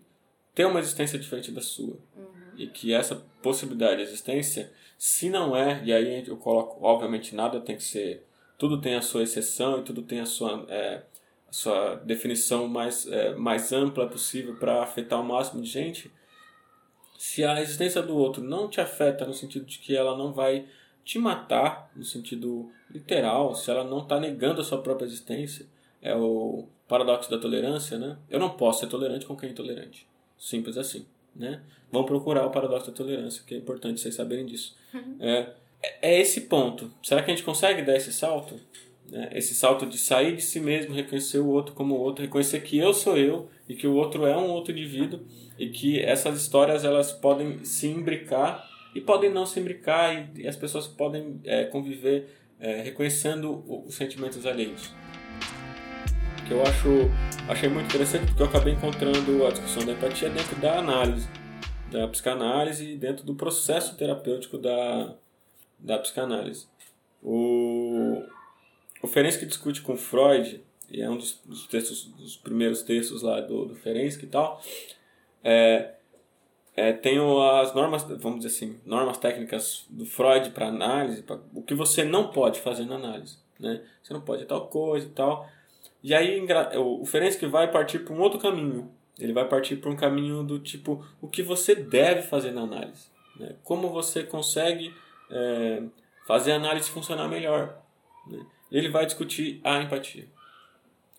ter 0.53 0.65
uma 0.65 0.81
existência 0.81 1.17
diferente 1.17 1.53
da 1.53 1.61
sua. 1.61 1.97
Uhum. 2.17 2.27
E 2.57 2.67
que 2.67 2.93
essa 2.93 3.15
possibilidade 3.41 3.97
de 3.97 4.01
existência, 4.03 4.73
se 4.97 5.29
não 5.29 5.55
é, 5.55 5.81
e 5.85 5.93
aí 5.93 6.27
eu 6.27 6.35
coloco, 6.35 6.85
obviamente 6.85 7.33
nada 7.33 7.61
tem 7.61 7.77
que 7.77 7.83
ser, 7.83 8.25
tudo 8.57 8.81
tem 8.81 8.95
a 8.95 9.01
sua 9.01 9.23
exceção 9.23 9.79
e 9.79 9.83
tudo 9.83 10.01
tem 10.01 10.19
a 10.19 10.25
sua, 10.25 10.65
é, 10.67 11.01
a 11.47 11.53
sua 11.53 11.95
definição 11.95 12.67
mais, 12.67 13.07
é, 13.07 13.33
mais 13.35 13.71
ampla 13.71 14.05
possível 14.05 14.55
para 14.55 14.83
afetar 14.83 15.21
o 15.21 15.23
máximo 15.23 15.61
de 15.61 15.69
gente 15.69 16.11
se 17.21 17.45
a 17.45 17.61
existência 17.61 18.01
do 18.01 18.17
outro 18.17 18.43
não 18.43 18.67
te 18.67 18.81
afeta 18.81 19.27
no 19.27 19.33
sentido 19.35 19.63
de 19.63 19.77
que 19.77 19.95
ela 19.95 20.17
não 20.17 20.33
vai 20.33 20.65
te 21.05 21.19
matar, 21.19 21.91
no 21.95 22.03
sentido 22.03 22.71
literal, 22.89 23.53
se 23.53 23.69
ela 23.69 23.83
não 23.83 23.99
está 23.99 24.19
negando 24.19 24.59
a 24.59 24.63
sua 24.63 24.81
própria 24.81 25.05
existência, 25.05 25.67
é 26.01 26.15
o 26.15 26.65
paradoxo 26.87 27.29
da 27.29 27.37
tolerância, 27.37 27.99
né? 27.99 28.17
Eu 28.27 28.39
não 28.39 28.49
posso 28.49 28.79
ser 28.79 28.87
tolerante 28.87 29.27
com 29.27 29.37
quem 29.37 29.49
é 29.49 29.51
intolerante. 29.51 30.07
Simples 30.35 30.77
assim, 30.77 31.05
né? 31.35 31.61
Vão 31.91 32.05
procurar 32.05 32.43
o 32.43 32.49
paradoxo 32.49 32.89
da 32.89 32.97
tolerância, 32.97 33.43
que 33.45 33.53
é 33.53 33.57
importante 33.59 34.01
vocês 34.01 34.15
saberem 34.15 34.47
disso. 34.47 34.75
Uhum. 34.91 35.17
É, 35.19 35.53
é 36.01 36.19
esse 36.19 36.41
ponto. 36.41 36.91
Será 37.03 37.21
que 37.21 37.29
a 37.29 37.35
gente 37.35 37.45
consegue 37.45 37.83
dar 37.83 37.95
esse 37.95 38.11
salto? 38.11 38.59
Né? 39.11 39.29
Esse 39.33 39.53
salto 39.53 39.85
de 39.85 39.97
sair 39.97 40.35
de 40.37 40.41
si 40.41 40.59
mesmo, 40.59 40.95
reconhecer 40.95 41.39
o 41.39 41.47
outro 41.47 41.75
como 41.75 41.95
o 41.95 41.99
outro, 41.99 42.23
reconhecer 42.23 42.61
que 42.61 42.77
eu 42.77 42.93
sou 42.93 43.17
eu 43.17 43.49
e 43.67 43.75
que 43.75 43.85
o 43.85 43.93
outro 43.93 44.25
é 44.25 44.35
um 44.37 44.49
outro 44.49 44.71
indivíduo 44.71 45.19
e 45.59 45.67
que 45.69 45.99
essas 45.99 46.41
histórias 46.41 46.85
elas 46.85 47.11
podem 47.11 47.63
se 47.65 47.87
imbricar 47.87 48.65
e 48.95 49.01
podem 49.01 49.29
não 49.29 49.45
se 49.45 49.59
imbricar 49.59 50.31
e, 50.35 50.43
e 50.43 50.47
as 50.47 50.55
pessoas 50.55 50.87
podem 50.87 51.41
é, 51.43 51.65
conviver 51.65 52.29
é, 52.59 52.81
reconhecendo 52.81 53.63
os 53.67 53.95
sentimentos 53.95 54.45
alheios. 54.45 54.93
Que 56.47 56.53
eu 56.53 56.61
acho 56.61 56.87
achei 57.49 57.67
muito 57.67 57.87
interessante 57.87 58.27
porque 58.27 58.41
eu 58.41 58.47
acabei 58.47 58.73
encontrando 58.73 59.45
a 59.45 59.51
discussão 59.51 59.85
da 59.85 59.91
empatia 59.91 60.29
dentro 60.29 60.55
da 60.57 60.79
análise, 60.79 61.27
da 61.91 62.07
psicanálise 62.07 62.91
e 62.91 62.95
dentro 62.95 63.25
do 63.25 63.35
processo 63.35 63.97
terapêutico 63.97 64.57
da, 64.57 65.13
da 65.77 65.97
psicanálise. 65.97 66.67
O, 67.21 68.23
o 69.01 69.07
Ferenczi 69.07 69.45
discute 69.45 69.81
com 69.81 69.97
Freud, 69.97 70.63
e 70.89 71.01
é 71.01 71.09
um 71.09 71.17
dos, 71.17 71.39
dos, 71.45 71.67
textos, 71.67 72.05
dos 72.05 72.35
primeiros 72.35 72.81
textos 72.83 73.21
lá 73.21 73.41
do, 73.41 73.65
do 73.65 73.75
Ferenczi 73.75 74.23
e 74.23 74.27
tal, 74.27 74.61
é, 75.43 75.93
é, 76.75 76.93
tem 76.93 77.17
as 77.59 77.73
normas, 77.73 78.03
vamos 78.03 78.43
dizer 78.43 78.55
assim, 78.55 78.79
normas 78.85 79.17
técnicas 79.17 79.85
do 79.89 80.05
Freud 80.05 80.51
para 80.51 80.67
análise, 80.67 81.21
pra, 81.21 81.39
o 81.53 81.61
que 81.61 81.73
você 81.73 82.03
não 82.03 82.29
pode 82.29 82.59
fazer 82.59 82.85
na 82.85 82.95
análise. 82.95 83.37
Né? 83.59 83.81
Você 84.01 84.13
não 84.13 84.21
pode 84.21 84.45
tal 84.45 84.67
coisa 84.67 85.05
e 85.05 85.09
tal. 85.09 85.47
E 86.03 86.15
aí 86.15 86.43
o 86.77 87.05
Ferenczi 87.05 87.45
vai 87.45 87.69
partir 87.71 87.99
para 87.99 88.13
um 88.13 88.19
outro 88.19 88.39
caminho. 88.39 88.91
Ele 89.19 89.33
vai 89.33 89.47
partir 89.47 89.75
para 89.75 89.91
um 89.91 89.95
caminho 89.95 90.43
do 90.43 90.57
tipo, 90.57 91.05
o 91.21 91.27
que 91.27 91.43
você 91.43 91.75
deve 91.75 92.23
fazer 92.23 92.51
na 92.51 92.61
análise. 92.61 93.05
Né? 93.39 93.55
Como 93.63 93.89
você 93.89 94.23
consegue 94.23 94.93
é, 95.29 95.83
fazer 96.25 96.53
a 96.53 96.55
análise 96.55 96.89
funcionar 96.89 97.27
melhor. 97.27 97.77
Né? 98.25 98.43
Ele 98.71 98.89
vai 98.89 99.05
discutir 99.05 99.59
a 99.63 99.81
empatia. 99.81 100.25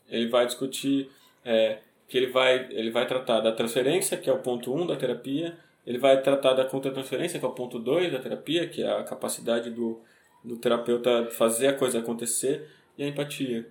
Ele 0.09 0.29
vai 0.29 0.47
discutir 0.47 1.11
é, 1.45 1.79
que 2.09 2.17
ele 2.17 2.29
vai, 2.29 2.69
ele 2.71 2.91
vai 2.91 3.07
tratar 3.07 3.41
da 3.41 3.53
transferência, 3.53 4.17
que 4.17 4.29
é 4.29 4.33
o 4.33 4.38
ponto 4.38 4.73
1 4.73 4.83
um 4.83 4.87
da 4.87 4.97
terapia, 4.97 5.57
ele 5.87 5.99
vai 5.99 6.21
tratar 6.23 6.55
da 6.55 6.65
contratransferência, 6.65 7.38
que 7.38 7.45
é 7.45 7.49
o 7.49 7.53
ponto 7.53 7.79
2 7.79 8.12
da 8.12 8.19
terapia, 8.19 8.69
que 8.69 8.83
é 8.83 8.91
a 8.91 9.03
capacidade 9.03 9.71
do, 9.71 10.01
do 10.45 10.57
terapeuta 10.57 11.27
fazer 11.31 11.69
a 11.69 11.73
coisa 11.73 11.99
acontecer, 11.99 12.69
e 12.97 13.03
a 13.03 13.09
empatia. 13.09 13.67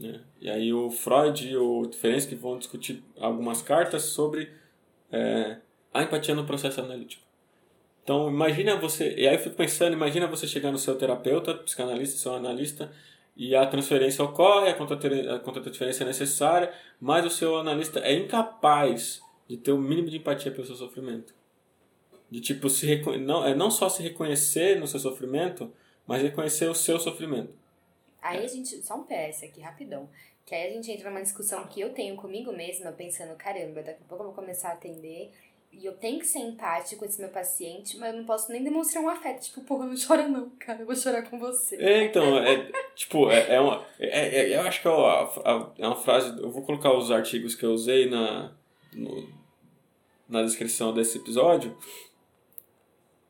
Né? 0.00 0.20
E 0.40 0.50
aí 0.50 0.72
o 0.72 0.90
Freud 0.90 1.48
e 1.48 1.56
o 1.56 1.90
Ferenczi 1.92 2.34
vão 2.34 2.58
discutir 2.58 3.02
algumas 3.18 3.60
cartas 3.60 4.04
sobre 4.04 4.50
é, 5.12 5.58
a 5.92 6.02
empatia 6.02 6.34
no 6.34 6.44
processo 6.44 6.80
analítico. 6.80 7.23
Então, 8.04 8.28
imagina 8.28 8.76
você. 8.76 9.14
E 9.16 9.26
aí 9.26 9.34
eu 9.34 9.40
fico 9.40 9.56
pensando, 9.56 9.94
imagina 9.94 10.26
você 10.26 10.46
chegar 10.46 10.70
no 10.70 10.76
seu 10.76 10.94
terapeuta, 10.96 11.54
psicanalista, 11.54 12.18
seu 12.18 12.34
analista, 12.34 12.92
e 13.34 13.56
a 13.56 13.66
transferência 13.66 14.22
ocorre, 14.22 14.68
a 14.68 14.74
contra-transferência 14.74 16.04
é 16.04 16.06
necessária, 16.06 16.72
mas 17.00 17.24
o 17.24 17.30
seu 17.30 17.56
analista 17.56 18.00
é 18.00 18.12
incapaz 18.12 19.22
de 19.48 19.56
ter 19.56 19.72
o 19.72 19.78
mínimo 19.78 20.08
de 20.08 20.18
empatia 20.18 20.52
pelo 20.52 20.66
seu 20.66 20.76
sofrimento. 20.76 21.34
De 22.30 22.40
tipo, 22.40 22.68
se 22.68 23.02
não, 23.18 23.44
é 23.44 23.54
não 23.54 23.70
só 23.70 23.88
se 23.88 24.02
reconhecer 24.02 24.78
no 24.78 24.86
seu 24.86 25.00
sofrimento, 25.00 25.72
mas 26.06 26.22
reconhecer 26.22 26.68
o 26.68 26.74
seu 26.74 27.00
sofrimento. 27.00 27.54
Aí 28.20 28.44
a 28.44 28.46
gente. 28.46 28.82
Só 28.82 28.96
um 28.96 29.04
PS 29.04 29.44
aqui, 29.44 29.60
rapidão. 29.60 30.08
Que 30.44 30.54
aí 30.54 30.68
a 30.68 30.72
gente 30.72 30.90
entra 30.90 31.08
numa 31.08 31.22
discussão 31.22 31.66
que 31.66 31.80
eu 31.80 31.94
tenho 31.94 32.16
comigo 32.16 32.52
mesma, 32.52 32.92
pensando, 32.92 33.34
caramba, 33.34 33.82
daqui 33.82 34.02
a 34.04 34.08
pouco 34.08 34.24
eu 34.24 34.26
vou 34.28 34.34
começar 34.34 34.70
a 34.70 34.72
atender 34.72 35.30
e 35.80 35.86
eu 35.86 35.92
tenho 35.92 36.18
que 36.18 36.26
ser 36.26 36.38
empático 36.38 37.00
com 37.00 37.04
esse 37.04 37.20
meu 37.20 37.30
paciente, 37.30 37.96
mas 37.98 38.12
eu 38.12 38.18
não 38.18 38.24
posso 38.24 38.50
nem 38.50 38.62
demonstrar 38.62 39.02
um 39.02 39.08
afeto. 39.08 39.42
Tipo, 39.42 39.60
porra, 39.62 39.86
não 39.86 39.94
chora 39.96 40.28
não, 40.28 40.50
cara, 40.50 40.80
eu 40.80 40.86
vou 40.86 40.96
chorar 40.96 41.22
com 41.22 41.38
você. 41.38 41.76
É, 41.76 42.04
então, 42.04 42.38
é, 42.38 42.70
tipo, 42.94 43.30
é, 43.30 43.54
é 43.54 43.60
uma. 43.60 43.84
É, 43.98 44.40
é, 44.40 44.56
eu 44.56 44.60
acho 44.62 44.80
que 44.80 44.88
é 44.88 44.90
uma, 44.90 45.72
é 45.78 45.86
uma 45.86 45.96
frase. 45.96 46.40
Eu 46.40 46.50
vou 46.50 46.62
colocar 46.62 46.92
os 46.92 47.10
artigos 47.10 47.54
que 47.54 47.64
eu 47.64 47.72
usei 47.72 48.08
na, 48.08 48.52
no, 48.92 49.28
na 50.28 50.42
descrição 50.42 50.92
desse 50.92 51.18
episódio. 51.18 51.76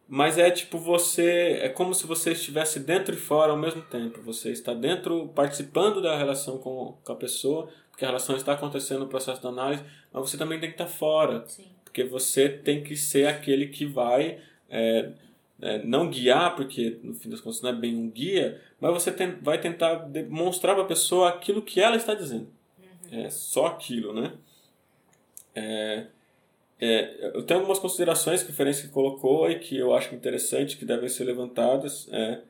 Mas 0.06 0.36
é 0.36 0.50
tipo 0.50 0.78
você. 0.78 1.58
É 1.62 1.68
como 1.68 1.94
se 1.94 2.06
você 2.06 2.32
estivesse 2.32 2.78
dentro 2.80 3.14
e 3.14 3.18
fora 3.18 3.52
ao 3.52 3.58
mesmo 3.58 3.82
tempo. 3.82 4.20
Você 4.22 4.50
está 4.52 4.74
dentro, 4.74 5.28
participando 5.28 6.02
da 6.02 6.16
relação 6.16 6.58
com, 6.58 6.98
com 7.02 7.12
a 7.12 7.16
pessoa, 7.16 7.68
porque 7.90 8.04
a 8.04 8.08
relação 8.08 8.36
está 8.36 8.52
acontecendo 8.52 9.00
no 9.00 9.08
processo 9.08 9.42
da 9.42 9.48
análise, 9.48 9.82
mas 10.12 10.30
você 10.30 10.36
também 10.36 10.60
tem 10.60 10.68
que 10.68 10.74
estar 10.74 10.86
fora. 10.86 11.44
Sim. 11.46 11.73
Porque 11.94 12.02
você 12.02 12.48
tem 12.48 12.82
que 12.82 12.96
ser 12.96 13.28
aquele 13.28 13.68
que 13.68 13.86
vai. 13.86 14.40
É, 14.68 15.12
é, 15.62 15.78
não 15.84 16.10
guiar, 16.10 16.56
porque 16.56 16.98
no 17.04 17.14
fim 17.14 17.30
das 17.30 17.40
contas 17.40 17.62
não 17.62 17.70
é 17.70 17.72
bem 17.72 17.94
um 17.94 18.10
guia, 18.10 18.60
mas 18.80 18.92
você 18.92 19.12
tem, 19.12 19.30
vai 19.40 19.60
tentar 19.60 19.94
demonstrar 20.08 20.74
para 20.74 20.82
a 20.82 20.88
pessoa 20.88 21.28
aquilo 21.28 21.62
que 21.62 21.80
ela 21.80 21.94
está 21.94 22.12
dizendo. 22.12 22.48
Uhum. 23.12 23.20
É 23.20 23.30
só 23.30 23.66
aquilo, 23.66 24.12
né? 24.12 24.32
É, 25.54 26.06
é, 26.80 27.30
eu 27.32 27.44
tenho 27.44 27.60
algumas 27.60 27.78
considerações 27.78 28.42
que 28.42 28.50
o 28.50 28.52
Ferenc 28.52 28.88
colocou 28.88 29.48
e 29.48 29.60
que 29.60 29.76
eu 29.78 29.94
acho 29.94 30.12
interessante, 30.16 30.76
que 30.76 30.84
devem 30.84 31.08
ser 31.08 31.22
levantadas. 31.22 32.08
É, 32.10 32.40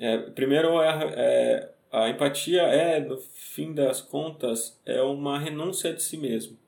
é, 0.00 0.18
primeiro, 0.18 0.82
é, 0.82 0.88
é, 1.14 1.70
a 1.92 2.08
empatia 2.08 2.62
é, 2.62 2.98
no 2.98 3.18
fim 3.18 3.72
das 3.72 4.00
contas, 4.00 4.80
é 4.84 5.00
uma 5.00 5.38
renúncia 5.38 5.94
de 5.94 6.02
si 6.02 6.16
mesmo. 6.16 6.58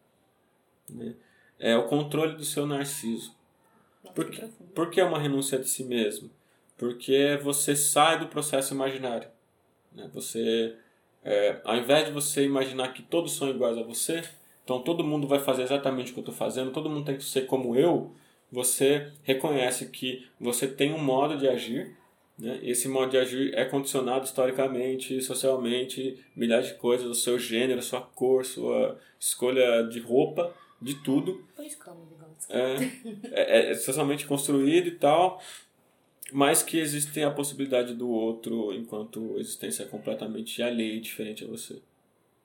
Né? 0.88 1.16
É 1.62 1.76
o 1.76 1.84
controle 1.84 2.34
do 2.34 2.44
seu 2.44 2.66
narciso. 2.66 3.36
Por 4.16 4.28
que, 4.28 4.44
por 4.74 4.90
que 4.90 5.00
é 5.00 5.04
uma 5.04 5.20
renúncia 5.20 5.56
de 5.60 5.68
si 5.68 5.84
mesmo? 5.84 6.28
Porque 6.76 7.38
você 7.40 7.76
sai 7.76 8.18
do 8.18 8.26
processo 8.26 8.74
imaginário. 8.74 9.28
Né? 9.94 10.10
Você, 10.12 10.74
é, 11.22 11.60
ao 11.62 11.76
invés 11.76 12.06
de 12.06 12.10
você 12.10 12.44
imaginar 12.44 12.92
que 12.92 13.00
todos 13.00 13.36
são 13.36 13.48
iguais 13.48 13.78
a 13.78 13.82
você, 13.84 14.24
então 14.64 14.82
todo 14.82 15.04
mundo 15.04 15.28
vai 15.28 15.38
fazer 15.38 15.62
exatamente 15.62 16.10
o 16.10 16.14
que 16.14 16.18
eu 16.18 16.22
estou 16.22 16.34
fazendo, 16.34 16.72
todo 16.72 16.90
mundo 16.90 17.06
tem 17.06 17.16
que 17.16 17.22
ser 17.22 17.46
como 17.46 17.76
eu. 17.76 18.12
Você 18.50 19.12
reconhece 19.22 19.86
que 19.86 20.26
você 20.40 20.66
tem 20.66 20.92
um 20.92 20.98
modo 20.98 21.38
de 21.38 21.48
agir, 21.48 21.96
né? 22.36 22.58
esse 22.64 22.88
modo 22.88 23.12
de 23.12 23.18
agir 23.18 23.54
é 23.54 23.64
condicionado 23.64 24.24
historicamente, 24.24 25.22
socialmente, 25.22 26.18
milhares 26.34 26.66
de 26.66 26.74
coisas, 26.74 27.06
o 27.06 27.14
seu 27.14 27.38
gênero, 27.38 27.80
sua 27.80 28.00
cor, 28.00 28.44
sua 28.44 28.98
escolha 29.18 29.84
de 29.84 30.00
roupa, 30.00 30.52
de 30.82 30.94
tudo. 30.96 31.44
Por 31.54 31.64
isso 31.64 31.78
que 31.78 31.88
eu 31.88 32.12
é, 32.50 32.76
é, 33.30 33.70
é 33.70 33.74
socialmente 33.74 34.26
construído 34.26 34.88
e 34.88 34.92
tal, 34.92 35.40
mas 36.32 36.62
que 36.62 36.78
existe 36.78 37.22
a 37.22 37.30
possibilidade 37.30 37.94
do 37.94 38.08
outro 38.08 38.72
enquanto 38.74 39.38
existência 39.38 39.86
completamente 39.86 40.62
alheia 40.62 40.94
e 40.94 41.00
diferente 41.00 41.44
a 41.44 41.48
você. 41.48 41.80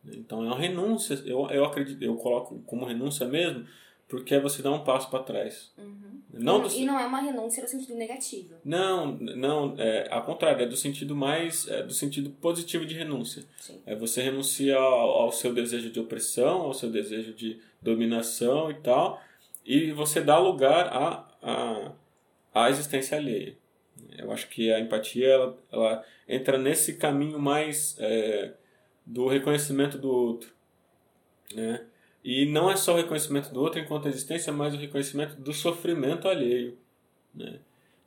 Então 0.06 0.44
é 0.44 0.48
uma 0.48 0.58
renúncia, 0.58 1.16
eu, 1.26 1.50
eu 1.50 1.66
acredito, 1.66 2.02
eu 2.02 2.16
coloco 2.16 2.60
como 2.66 2.86
renúncia 2.86 3.28
mesmo, 3.28 3.66
porque 4.08 4.36
é 4.36 4.40
você 4.40 4.62
dar 4.62 4.72
um 4.72 4.84
passo 4.84 5.10
para 5.10 5.24
trás. 5.24 5.72
Uhum. 5.78 6.22
Não 6.34 6.62
do... 6.62 6.70
E 6.70 6.86
não 6.86 7.00
é 7.00 7.06
uma 7.06 7.20
renúncia 7.20 7.64
no 7.64 7.70
sentido 7.70 7.96
negativo. 7.96 8.56
Não, 8.64 9.12
não, 9.18 9.76
é, 9.78 10.08
ao 10.10 10.24
contrário, 10.24 10.64
é 10.64 10.66
do 10.66 10.78
sentido 10.78 11.16
mais, 11.16 11.68
é 11.68 11.84
do 11.84 11.94
sentido 11.94 12.30
positivo 12.30 12.86
de 12.86 12.96
renúncia. 12.96 13.44
Sim. 13.60 13.82
É 13.86 13.96
você 13.96 14.22
renuncia 14.22 14.78
ao, 14.78 15.10
ao 15.10 15.32
seu 15.32 15.54
desejo 15.54 15.90
de 15.90 16.00
opressão, 16.00 16.62
ao 16.62 16.74
seu 16.74 16.90
desejo 16.90 17.34
de 17.34 17.60
dominação 17.82 18.72
e 18.72 18.76
tal, 18.76 19.22
e 19.66 19.92
você 19.92 20.22
dá 20.22 20.38
lugar 20.38 20.88
à, 20.88 21.28
à, 21.42 21.92
à 22.54 22.70
existência 22.70 23.18
alheia. 23.18 23.58
Eu 24.18 24.32
acho 24.32 24.48
que 24.50 24.72
a 24.72 24.80
empatia 24.80 25.28
ela, 25.28 25.58
ela 25.72 26.06
entra 26.28 26.58
nesse 26.58 26.98
caminho 26.98 27.40
mais 27.40 27.96
é, 28.00 28.54
do 29.06 29.28
reconhecimento 29.28 29.98
do 29.98 30.10
outro. 30.10 30.50
Né? 31.54 31.86
E 32.30 32.46
não 32.46 32.70
é 32.70 32.76
só 32.76 32.94
o 32.94 32.98
reconhecimento 32.98 33.54
do 33.54 33.62
outro 33.62 33.80
enquanto 33.80 34.10
existência, 34.10 34.52
mas 34.52 34.74
o 34.74 34.78
reconhecimento 34.78 35.38
do 35.38 35.54
sofrimento 35.54 36.28
alheio. 36.28 36.78
Né? 37.34 37.58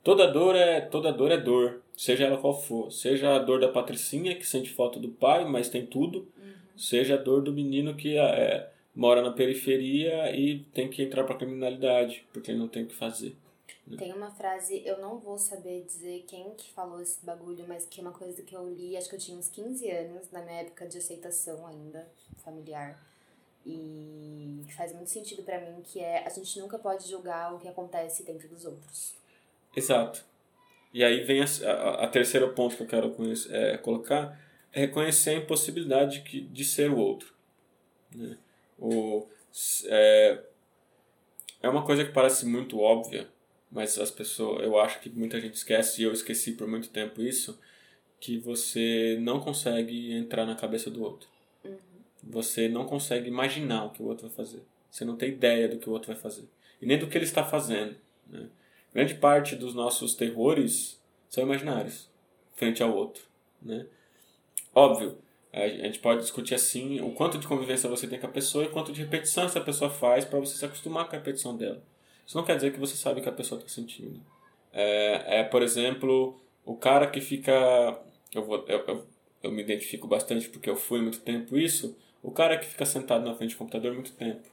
Toda 0.03 0.27
dor 0.27 0.55
é 0.55 0.79
toda 0.79 1.11
dor 1.11 1.31
é 1.31 1.37
dor, 1.37 1.81
seja 1.97 2.25
ela 2.25 2.37
qual 2.37 2.53
for. 2.53 2.91
Seja 2.91 3.33
a 3.33 3.39
dor 3.39 3.59
da 3.59 3.67
patricinha 3.67 4.35
que 4.35 4.45
sente 4.45 4.69
falta 4.69 4.99
do 4.99 5.09
pai, 5.09 5.43
mas 5.43 5.69
tem 5.69 5.87
tudo. 5.87 6.27
Uhum. 6.37 6.53
Seja 6.77 7.15
a 7.15 7.17
dor 7.17 7.41
do 7.41 7.51
menino 7.51 7.95
que 7.95 8.15
é, 8.15 8.71
mora 8.93 9.23
na 9.23 9.31
periferia 9.31 10.31
e 10.35 10.59
tem 10.71 10.87
que 10.87 11.01
entrar 11.01 11.23
para 11.23 11.37
criminalidade, 11.37 12.23
porque 12.31 12.51
ele 12.51 12.59
não 12.59 12.67
tem 12.67 12.83
o 12.83 12.87
que 12.87 12.93
fazer. 12.93 13.35
Tem 13.97 14.13
uma 14.13 14.29
frase, 14.29 14.83
eu 14.85 15.01
não 15.01 15.17
vou 15.17 15.39
saber 15.39 15.83
dizer 15.83 16.25
quem 16.27 16.53
que 16.53 16.71
falou 16.73 17.01
esse 17.01 17.25
bagulho, 17.25 17.65
mas 17.67 17.87
que 17.87 17.99
é 17.99 18.03
uma 18.03 18.13
coisa 18.13 18.43
que 18.43 18.55
eu 18.55 18.71
li, 18.71 18.95
acho 18.95 19.09
que 19.09 19.15
eu 19.15 19.19
tinha 19.19 19.35
uns 19.35 19.49
15 19.49 19.89
anos, 19.89 20.31
na 20.31 20.43
minha 20.43 20.61
época 20.61 20.85
de 20.85 20.99
aceitação 20.99 21.65
ainda, 21.65 22.07
familiar. 22.45 23.10
E 23.65 24.65
faz 24.75 24.93
muito 24.93 25.09
sentido 25.09 25.43
para 25.43 25.59
mim, 25.59 25.81
que 25.83 25.99
é 25.99 26.25
a 26.25 26.29
gente 26.29 26.59
nunca 26.59 26.79
pode 26.79 27.07
julgar 27.07 27.53
o 27.53 27.59
que 27.59 27.67
acontece 27.67 28.23
dentro 28.23 28.47
dos 28.47 28.65
outros. 28.65 29.13
Exato. 29.75 30.23
E 30.93 31.03
aí 31.03 31.21
vem 31.23 31.41
a, 31.41 31.45
a, 31.45 32.05
a 32.05 32.07
terceiro 32.07 32.53
ponto 32.53 32.75
que 32.75 32.83
eu 32.83 32.87
quero 32.87 33.11
conhecer, 33.11 33.53
é, 33.53 33.77
colocar, 33.77 34.39
é 34.73 34.81
reconhecer 34.81 35.31
a 35.31 35.33
impossibilidade 35.35 36.21
de, 36.21 36.41
de 36.41 36.65
ser 36.65 36.91
o 36.91 36.97
outro. 36.97 37.33
Né? 38.13 38.37
O, 38.77 39.27
é, 39.85 40.43
é 41.61 41.69
uma 41.69 41.85
coisa 41.85 42.03
que 42.03 42.11
parece 42.11 42.45
muito 42.45 42.79
óbvia, 42.79 43.29
mas 43.71 43.97
as 43.97 44.11
pessoas, 44.11 44.63
eu 44.63 44.77
acho 44.79 44.99
que 44.99 45.09
muita 45.09 45.39
gente 45.39 45.53
esquece 45.53 46.01
e 46.01 46.05
eu 46.05 46.11
esqueci 46.11 46.53
por 46.53 46.67
muito 46.67 46.89
tempo 46.89 47.21
isso, 47.21 47.59
que 48.19 48.37
você 48.37 49.17
não 49.21 49.39
consegue 49.39 50.13
entrar 50.13 50.45
na 50.45 50.55
cabeça 50.55 50.89
do 50.89 51.03
outro. 51.03 51.30
Você 52.23 52.67
não 52.67 52.85
consegue 52.85 53.27
imaginar 53.27 53.85
o 53.85 53.89
que 53.91 54.01
o 54.01 54.05
outro 54.05 54.27
vai 54.27 54.35
fazer. 54.35 54.63
Você 54.89 55.05
não 55.05 55.15
tem 55.15 55.29
ideia 55.29 55.67
do 55.67 55.77
que 55.77 55.89
o 55.89 55.93
outro 55.93 56.11
vai 56.11 56.21
fazer. 56.21 56.47
E 56.81 56.85
nem 56.85 56.97
do 56.97 57.07
que 57.07 57.17
ele 57.17 57.25
está 57.25 57.43
fazendo. 57.43 57.95
Né? 58.27 58.47
Grande 58.93 59.15
parte 59.15 59.55
dos 59.55 59.73
nossos 59.73 60.15
terrores 60.15 61.01
são 61.29 61.43
imaginários, 61.43 62.09
frente 62.55 62.83
ao 62.83 62.93
outro. 62.93 63.23
Né? 63.61 63.85
Óbvio, 64.73 65.17
a 65.53 65.67
gente 65.67 65.99
pode 65.99 66.21
discutir 66.21 66.55
assim 66.55 67.01
o 67.01 67.11
quanto 67.11 67.37
de 67.37 67.47
convivência 67.47 67.89
você 67.89 68.07
tem 68.07 68.19
com 68.19 68.27
a 68.27 68.31
pessoa 68.31 68.63
e 68.63 68.69
quanto 68.69 68.93
de 68.93 69.01
repetição 69.01 69.45
essa 69.45 69.59
pessoa 69.59 69.89
faz 69.89 70.23
para 70.23 70.39
você 70.39 70.57
se 70.57 70.65
acostumar 70.65 71.07
com 71.07 71.15
a 71.15 71.19
repetição 71.19 71.55
dela. 71.55 71.83
Isso 72.25 72.37
não 72.37 72.45
quer 72.45 72.55
dizer 72.55 72.71
que 72.71 72.79
você 72.79 72.95
sabe 72.95 73.19
o 73.19 73.23
que 73.23 73.29
a 73.29 73.33
pessoa 73.33 73.59
está 73.59 73.69
sentindo. 73.69 74.21
É, 74.71 75.39
é, 75.39 75.43
por 75.43 75.61
exemplo, 75.61 76.39
o 76.65 76.75
cara 76.75 77.07
que 77.07 77.19
fica. 77.19 77.51
Eu, 78.33 78.45
vou, 78.45 78.63
eu, 78.67 78.79
eu, 78.87 79.07
eu, 79.43 79.51
me 79.51 79.61
identifico 79.61 80.07
bastante 80.07 80.47
porque 80.47 80.69
eu 80.69 80.77
fui 80.77 81.01
muito 81.01 81.19
tempo 81.19 81.57
isso. 81.57 81.97
O 82.23 82.31
cara 82.31 82.57
que 82.57 82.65
fica 82.65 82.85
sentado 82.85 83.25
na 83.25 83.33
frente 83.33 83.55
do 83.55 83.57
computador 83.57 83.93
muito 83.93 84.13
tempo. 84.13 84.47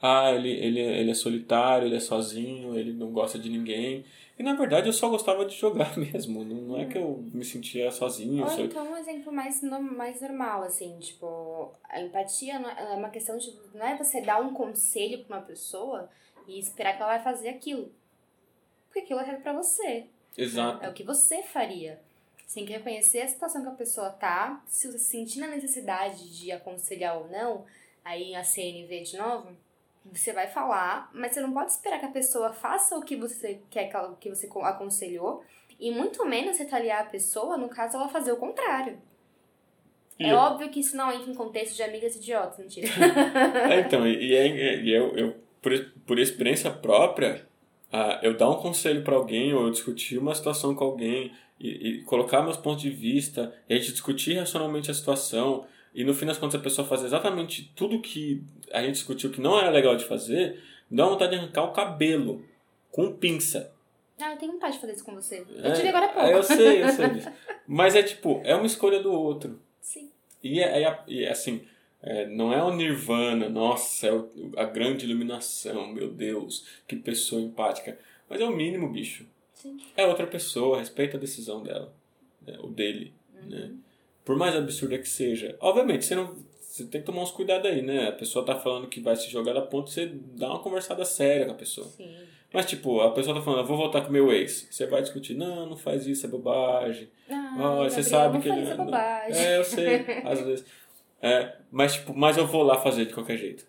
Ah, 0.00 0.32
ele, 0.32 0.50
ele, 0.50 0.80
ele 0.80 1.10
é 1.12 1.14
solitário, 1.14 1.86
ele 1.86 1.96
é 1.96 2.00
sozinho, 2.00 2.76
ele 2.76 2.92
não 2.92 3.12
gosta 3.12 3.38
de 3.38 3.48
ninguém. 3.48 4.04
E 4.38 4.42
na 4.42 4.54
verdade 4.54 4.88
eu 4.88 4.92
só 4.92 5.08
gostava 5.08 5.44
de 5.44 5.54
jogar 5.54 5.94
mesmo. 5.98 6.44
Não, 6.44 6.56
não 6.56 6.78
é 6.80 6.86
que 6.86 6.98
eu 6.98 7.24
me 7.32 7.44
sentia 7.44 7.90
sozinho. 7.90 8.42
Ou 8.42 8.50
só... 8.50 8.60
então 8.60 8.90
um 8.90 8.96
exemplo 8.96 9.32
mais, 9.32 9.62
mais 9.62 10.20
normal, 10.20 10.64
assim, 10.64 10.98
tipo, 10.98 11.72
a 11.88 12.00
empatia 12.00 12.54
é, 12.54 12.92
é 12.92 12.96
uma 12.96 13.10
questão 13.10 13.36
de. 13.38 13.56
Não 13.74 13.86
é 13.86 13.96
você 13.96 14.20
dar 14.20 14.40
um 14.40 14.52
conselho 14.52 15.24
pra 15.24 15.36
uma 15.36 15.44
pessoa 15.44 16.10
e 16.48 16.58
esperar 16.58 16.96
que 16.96 17.02
ela 17.02 17.12
vai 17.12 17.22
fazer 17.22 17.50
aquilo. 17.50 17.92
Porque 18.86 19.00
aquilo 19.00 19.20
é 19.20 19.36
pra 19.36 19.52
você. 19.52 20.06
Exato. 20.36 20.84
É 20.84 20.88
o 20.88 20.92
que 20.92 21.04
você 21.04 21.42
faria. 21.42 22.00
Você 22.52 22.60
tem 22.60 22.66
que 22.66 22.72
reconhecer 22.74 23.22
a 23.22 23.28
situação 23.28 23.62
que 23.62 23.68
a 23.68 23.72
pessoa 23.72 24.10
tá, 24.10 24.62
se 24.66 24.86
você 24.86 24.98
sentir 24.98 25.42
a 25.42 25.48
necessidade 25.48 26.38
de 26.38 26.52
aconselhar 26.52 27.16
ou 27.16 27.26
não, 27.28 27.64
aí 28.04 28.34
a 28.34 28.44
CNV 28.44 29.00
de 29.04 29.16
novo, 29.16 29.56
você 30.12 30.34
vai 30.34 30.46
falar, 30.46 31.10
mas 31.14 31.32
você 31.32 31.40
não 31.40 31.50
pode 31.50 31.70
esperar 31.70 31.98
que 31.98 32.04
a 32.04 32.10
pessoa 32.10 32.52
faça 32.52 32.94
o 32.98 33.02
que 33.02 33.16
você 33.16 33.62
quer 33.70 33.90
que, 34.20 34.28
você 34.28 34.50
aconselhou, 34.64 35.42
e 35.80 35.90
muito 35.90 36.26
menos 36.26 36.58
retaliar 36.58 37.00
a 37.00 37.06
pessoa, 37.06 37.56
no 37.56 37.70
caso, 37.70 37.96
ela 37.96 38.10
fazer 38.10 38.32
o 38.32 38.36
contrário. 38.36 38.98
É 40.18 40.24
e 40.24 40.28
é 40.28 40.34
óbvio 40.34 40.68
que 40.68 40.80
isso 40.80 40.94
não 40.94 41.10
entra 41.10 41.30
em 41.30 41.34
contexto 41.34 41.74
de 41.74 41.82
amigas 41.82 42.16
idiotas, 42.16 42.58
mentira. 42.58 42.86
é, 43.72 43.80
então, 43.80 44.06
e, 44.06 44.34
é, 44.34 44.76
e 44.76 44.90
eu, 44.90 45.16
eu 45.16 45.36
por, 45.62 45.72
por 46.06 46.18
experiência 46.18 46.70
própria, 46.70 47.46
uh, 47.90 48.22
eu 48.22 48.36
dar 48.36 48.50
um 48.50 48.60
conselho 48.60 49.02
para 49.02 49.16
alguém 49.16 49.54
ou 49.54 49.68
eu 49.68 49.70
discutir 49.70 50.18
uma 50.18 50.34
situação 50.34 50.74
com 50.74 50.84
alguém 50.84 51.32
e, 51.62 51.68
e, 51.68 52.02
colocar 52.02 52.42
meus 52.42 52.56
pontos 52.56 52.82
de 52.82 52.90
vista 52.90 53.54
e 53.68 53.74
a 53.74 53.78
gente 53.78 53.92
discutir 53.92 54.36
racionalmente 54.36 54.90
a 54.90 54.94
situação 54.94 55.64
e 55.94 56.02
no 56.02 56.12
fim 56.12 56.26
das 56.26 56.36
contas 56.36 56.58
a 56.58 56.62
pessoa 56.62 56.86
fazer 56.86 57.06
exatamente 57.06 57.70
tudo 57.76 58.00
que 58.00 58.42
a 58.72 58.82
gente 58.82 58.94
discutiu 58.94 59.30
que 59.30 59.40
não 59.40 59.58
era 59.58 59.70
legal 59.70 59.96
de 59.96 60.04
fazer, 60.04 60.60
dá 60.90 61.06
vontade 61.06 61.32
de 61.32 61.38
arrancar 61.38 61.64
o 61.64 61.72
cabelo 61.72 62.44
com 62.90 63.12
pinça. 63.12 63.72
Ah, 64.20 64.32
eu 64.32 64.38
tenho 64.38 64.52
vontade 64.52 64.74
de 64.74 64.80
fazer 64.80 64.92
isso 64.94 65.04
com 65.04 65.14
você. 65.14 65.44
Eu 65.48 65.64
é, 65.64 65.72
tive 65.72 65.88
agora 65.88 66.06
há 66.06 66.08
pouco. 66.08 66.28
Eu 66.28 66.42
sei, 66.42 66.82
eu 66.82 66.88
sei 66.88 67.08
disso. 67.10 67.28
Mas 67.66 67.94
é 67.94 68.02
tipo, 68.02 68.40
é 68.44 68.54
uma 68.54 68.66
escolha 68.66 69.00
do 69.00 69.12
outro. 69.12 69.60
Sim. 69.80 70.10
E, 70.42 70.60
é, 70.60 70.82
é, 70.82 71.22
é 71.24 71.30
assim, 71.30 71.66
é, 72.02 72.26
não 72.26 72.52
é 72.52 72.62
o 72.62 72.74
nirvana, 72.74 73.48
nossa, 73.48 74.06
é 74.06 74.12
o, 74.12 74.30
a 74.56 74.64
grande 74.64 75.06
iluminação, 75.06 75.88
meu 75.88 76.10
Deus, 76.10 76.66
que 76.86 76.96
pessoa 76.96 77.40
empática. 77.40 77.98
Mas 78.28 78.40
é 78.40 78.44
o 78.44 78.54
mínimo, 78.54 78.88
bicho. 78.88 79.26
Sim. 79.62 79.76
É 79.96 80.06
outra 80.06 80.26
pessoa, 80.26 80.78
respeita 80.78 81.16
a 81.16 81.20
decisão 81.20 81.62
dela, 81.62 81.92
né, 82.46 82.56
o 82.60 82.68
dele, 82.68 83.12
Uhum. 83.34 83.48
né? 83.48 83.72
Por 84.24 84.36
mais 84.36 84.54
absurda 84.54 84.98
que 84.98 85.08
seja. 85.08 85.56
Obviamente, 85.60 86.04
você 86.04 86.14
não 86.14 86.34
você 86.60 86.86
tem 86.86 87.00
que 87.02 87.06
tomar 87.06 87.20
uns 87.22 87.30
cuidados 87.30 87.70
aí, 87.70 87.82
né? 87.82 88.08
A 88.08 88.12
pessoa 88.12 88.46
tá 88.46 88.58
falando 88.58 88.88
que 88.88 88.98
vai 88.98 89.14
se 89.14 89.28
jogar 89.30 89.52
da 89.52 89.60
ponta, 89.60 89.90
você 89.90 90.06
dá 90.06 90.48
uma 90.48 90.58
conversada 90.60 91.04
séria 91.04 91.44
com 91.44 91.52
a 91.52 91.56
pessoa. 91.56 91.86
Sim. 91.86 92.16
Mas, 92.50 92.64
tipo, 92.66 93.00
a 93.02 93.10
pessoa 93.10 93.36
tá 93.36 93.42
falando, 93.42 93.60
eu 93.60 93.66
vou 93.66 93.76
voltar 93.76 94.00
com 94.02 94.10
meu 94.10 94.32
ex. 94.32 94.68
Você 94.70 94.86
vai 94.86 95.02
discutir, 95.02 95.34
não, 95.34 95.66
não 95.66 95.76
faz 95.76 96.06
isso, 96.06 96.24
é 96.24 96.28
bobagem. 96.30 97.10
Ah, 97.28 97.54
você 97.84 97.96
Gabriel, 97.96 98.02
sabe 98.04 98.34
não 98.34 98.40
que 98.40 98.48
ele. 98.48 98.60
essa 98.62 98.76
bobagem. 98.76 99.36
É, 99.46 99.56
eu 99.58 99.64
sei, 99.64 99.96
às 100.24 100.40
vezes. 100.40 100.64
É, 101.20 101.56
mas, 101.70 101.94
tipo, 101.94 102.14
mas 102.16 102.36
eu 102.38 102.46
vou 102.46 102.62
lá 102.62 102.78
fazer 102.80 103.04
de 103.06 103.12
qualquer 103.12 103.36
jeito. 103.36 103.66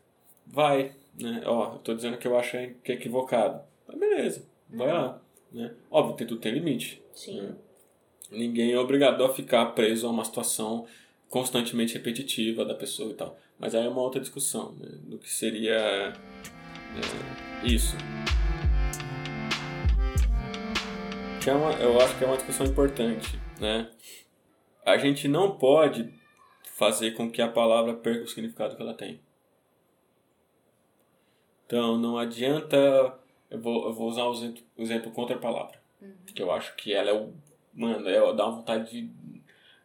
Vai, 0.47 0.93
né? 1.19 1.43
Ó, 1.45 1.73
eu 1.73 1.79
tô 1.79 1.93
dizendo 1.93 2.17
que 2.17 2.27
eu 2.27 2.37
acho 2.37 2.51
que 2.83 2.91
é 2.91 2.95
equivocado. 2.95 3.61
Mas 3.87 3.99
beleza, 3.99 4.45
vai 4.69 4.93
lá. 4.93 5.21
Né? 5.53 5.73
Óbvio, 5.91 6.15
tem, 6.15 6.27
tudo 6.27 6.41
tem 6.41 6.53
limite. 6.53 7.01
Sim. 7.13 7.41
né? 7.41 7.55
Ninguém 8.31 8.71
é 8.71 8.79
obrigado 8.79 9.23
a 9.23 9.33
ficar 9.33 9.67
preso 9.67 10.07
a 10.07 10.09
uma 10.09 10.25
situação 10.25 10.87
constantemente 11.29 11.93
repetitiva 11.93 12.65
da 12.65 12.73
pessoa 12.73 13.11
e 13.11 13.13
tal. 13.13 13.37
Mas 13.59 13.75
aí 13.75 13.85
é 13.85 13.89
uma 13.89 14.01
outra 14.01 14.19
discussão, 14.19 14.73
né? 14.73 14.89
Do 15.03 15.19
que 15.19 15.29
seria 15.29 15.75
é, 15.75 16.13
isso. 17.63 17.95
Que 21.43 21.49
é 21.49 21.53
uma, 21.53 21.71
eu 21.73 21.99
acho 21.99 22.17
que 22.17 22.23
é 22.23 22.27
uma 22.27 22.37
discussão 22.37 22.65
importante, 22.65 23.39
né? 23.59 23.89
A 24.85 24.97
gente 24.97 25.27
não 25.27 25.57
pode 25.57 26.13
fazer 26.63 27.11
com 27.11 27.29
que 27.29 27.41
a 27.41 27.47
palavra 27.47 27.93
perca 27.93 28.23
o 28.23 28.27
significado 28.27 28.75
que 28.75 28.81
ela 28.81 28.93
tem. 28.93 29.21
Então, 31.65 31.97
não 31.97 32.17
adianta... 32.17 33.19
Eu 33.53 33.61
vou, 33.61 33.85
eu 33.85 33.93
vou 33.93 34.07
usar 34.09 34.23
o 34.23 34.33
exemplo, 34.33 34.63
o 34.75 34.81
exemplo 34.81 35.11
contra 35.11 35.35
a 35.35 35.39
palavra. 35.39 35.79
Que 36.33 36.41
eu 36.41 36.51
acho 36.51 36.75
que 36.75 36.91
ela 36.91 37.11
é 37.11 37.13
o... 37.13 37.31
Mano, 37.71 38.09
é, 38.09 38.33
dá 38.33 38.47
uma 38.47 38.57
vontade 38.57 38.91
de, 38.91 39.11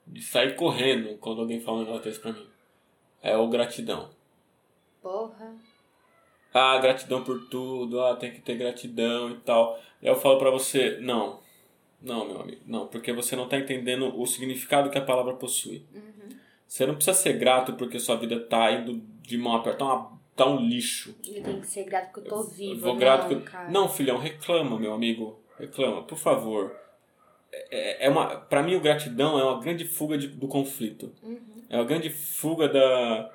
de 0.06 0.22
sair 0.22 0.56
correndo 0.56 1.18
quando 1.18 1.42
alguém 1.42 1.60
fala 1.60 1.78
um 1.78 1.80
negócio 1.82 2.04
desse 2.04 2.18
pra 2.18 2.32
mim. 2.32 2.46
É 3.22 3.36
o 3.36 3.46
gratidão. 3.48 4.08
Porra. 5.02 5.54
Ah, 6.52 6.78
gratidão 6.78 7.22
por 7.22 7.46
tudo, 7.48 8.00
ah, 8.02 8.16
tem 8.16 8.32
que 8.32 8.40
ter 8.40 8.56
gratidão 8.56 9.30
e 9.30 9.36
tal. 9.40 9.78
Eu 10.02 10.16
falo 10.16 10.38
pra 10.38 10.50
você, 10.50 10.98
não. 11.00 11.40
Não, 12.00 12.26
meu 12.26 12.40
amigo, 12.40 12.62
não, 12.66 12.86
porque 12.86 13.12
você 13.12 13.36
não 13.36 13.48
tá 13.48 13.58
entendendo 13.58 14.18
o 14.18 14.26
significado 14.26 14.88
que 14.88 14.98
a 14.98 15.04
palavra 15.04 15.34
possui. 15.34 15.84
Você 16.66 16.86
não 16.86 16.94
precisa 16.94 17.16
ser 17.16 17.34
grato 17.34 17.74
porque 17.74 17.98
sua 17.98 18.16
vida 18.16 18.40
tá 18.40 18.70
indo 18.72 19.02
de 19.22 19.36
mão 19.36 19.56
a 19.56 19.62
perto, 19.62 19.78
tá, 19.78 19.84
uma, 19.84 20.17
tá 20.38 20.46
um 20.48 20.60
lixo. 20.60 21.14
Eu 21.26 21.42
tenho 21.42 21.60
que 21.60 21.66
ser 21.66 21.84
grato 21.84 22.12
que 22.12 22.20
eu 22.20 22.24
tô 22.24 22.44
vivo. 22.44 22.80
Vou 22.80 22.92
não, 22.92 22.98
grato 22.98 23.28
que... 23.28 23.42
cara. 23.42 23.68
Não, 23.70 23.88
filhão, 23.88 24.16
reclama, 24.16 24.78
meu 24.78 24.94
amigo. 24.94 25.38
Reclama, 25.58 26.04
por 26.04 26.16
favor. 26.16 26.74
É, 27.52 28.06
é 28.06 28.08
uma, 28.08 28.36
pra 28.36 28.62
mim, 28.62 28.76
o 28.76 28.80
gratidão 28.80 29.38
é 29.38 29.44
uma 29.44 29.60
grande 29.60 29.84
fuga 29.84 30.16
de, 30.16 30.28
do 30.28 30.46
conflito. 30.46 31.12
É 31.68 31.76
uma 31.76 31.84
grande 31.84 32.08
fuga 32.08 32.68
da, 32.68 33.30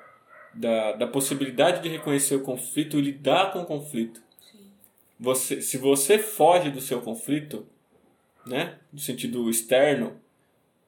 da, 0.54 0.92
da 0.92 1.06
possibilidade 1.06 1.82
de 1.82 1.88
reconhecer 1.90 2.36
o 2.36 2.42
conflito 2.42 2.98
e 2.98 3.02
lidar 3.02 3.52
com 3.52 3.60
o 3.60 3.66
conflito. 3.66 4.22
Você, 5.20 5.60
se 5.60 5.76
você 5.76 6.18
foge 6.18 6.70
do 6.70 6.80
seu 6.80 7.00
conflito, 7.00 7.66
né, 8.46 8.78
no 8.92 8.98
sentido 8.98 9.48
externo, 9.50 10.20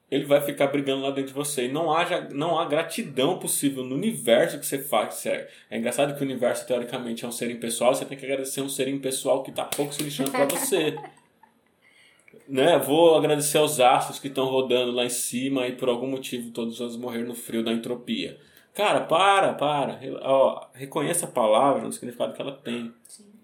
ele 0.09 0.25
vai 0.25 0.39
ficar 0.41 0.67
brigando 0.67 1.03
lá 1.03 1.09
dentro 1.11 1.29
de 1.29 1.33
você. 1.33 1.65
E 1.65 1.71
não, 1.71 1.93
haja, 1.93 2.29
não 2.31 2.57
há 2.57 2.65
gratidão 2.65 3.37
possível 3.37 3.83
no 3.83 3.95
universo 3.95 4.59
que 4.59 4.65
você 4.65 4.79
faz. 4.79 5.25
É, 5.25 5.49
é 5.69 5.77
engraçado 5.77 6.15
que 6.15 6.21
o 6.21 6.25
universo, 6.25 6.65
teoricamente, 6.65 7.25
é 7.25 7.27
um 7.27 7.31
ser 7.31 7.51
impessoal. 7.51 7.93
Você 7.93 8.05
tem 8.05 8.17
que 8.17 8.25
agradecer 8.25 8.61
um 8.61 8.69
ser 8.69 8.87
impessoal 8.87 9.43
que 9.43 9.49
está 9.49 9.65
pouco 9.65 9.93
se 9.93 10.01
lixando 10.01 10.31
para 10.31 10.45
você. 10.45 10.97
né? 12.47 12.77
Vou 12.79 13.17
agradecer 13.17 13.57
aos 13.57 13.79
astros 13.79 14.19
que 14.19 14.29
estão 14.29 14.45
rodando 14.45 14.91
lá 14.91 15.03
em 15.03 15.09
cima 15.09 15.67
e 15.67 15.73
por 15.73 15.89
algum 15.89 16.07
motivo 16.07 16.51
todos 16.51 16.79
vamos 16.79 16.95
morrer 16.95 17.23
no 17.23 17.35
frio 17.35 17.63
da 17.63 17.73
entropia. 17.73 18.39
Cara, 18.73 19.01
para, 19.01 19.53
para. 19.53 19.99
Ó, 20.21 20.67
reconheça 20.73 21.25
a 21.25 21.29
palavra 21.29 21.83
no 21.83 21.91
significado 21.91 22.33
que 22.33 22.41
ela 22.41 22.53
tem. 22.53 22.93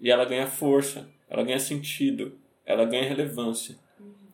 E 0.00 0.10
ela 0.10 0.24
ganha 0.24 0.46
força, 0.46 1.08
ela 1.28 1.42
ganha 1.42 1.58
sentido, 1.58 2.38
ela 2.64 2.84
ganha 2.84 3.02
relevância. 3.02 3.76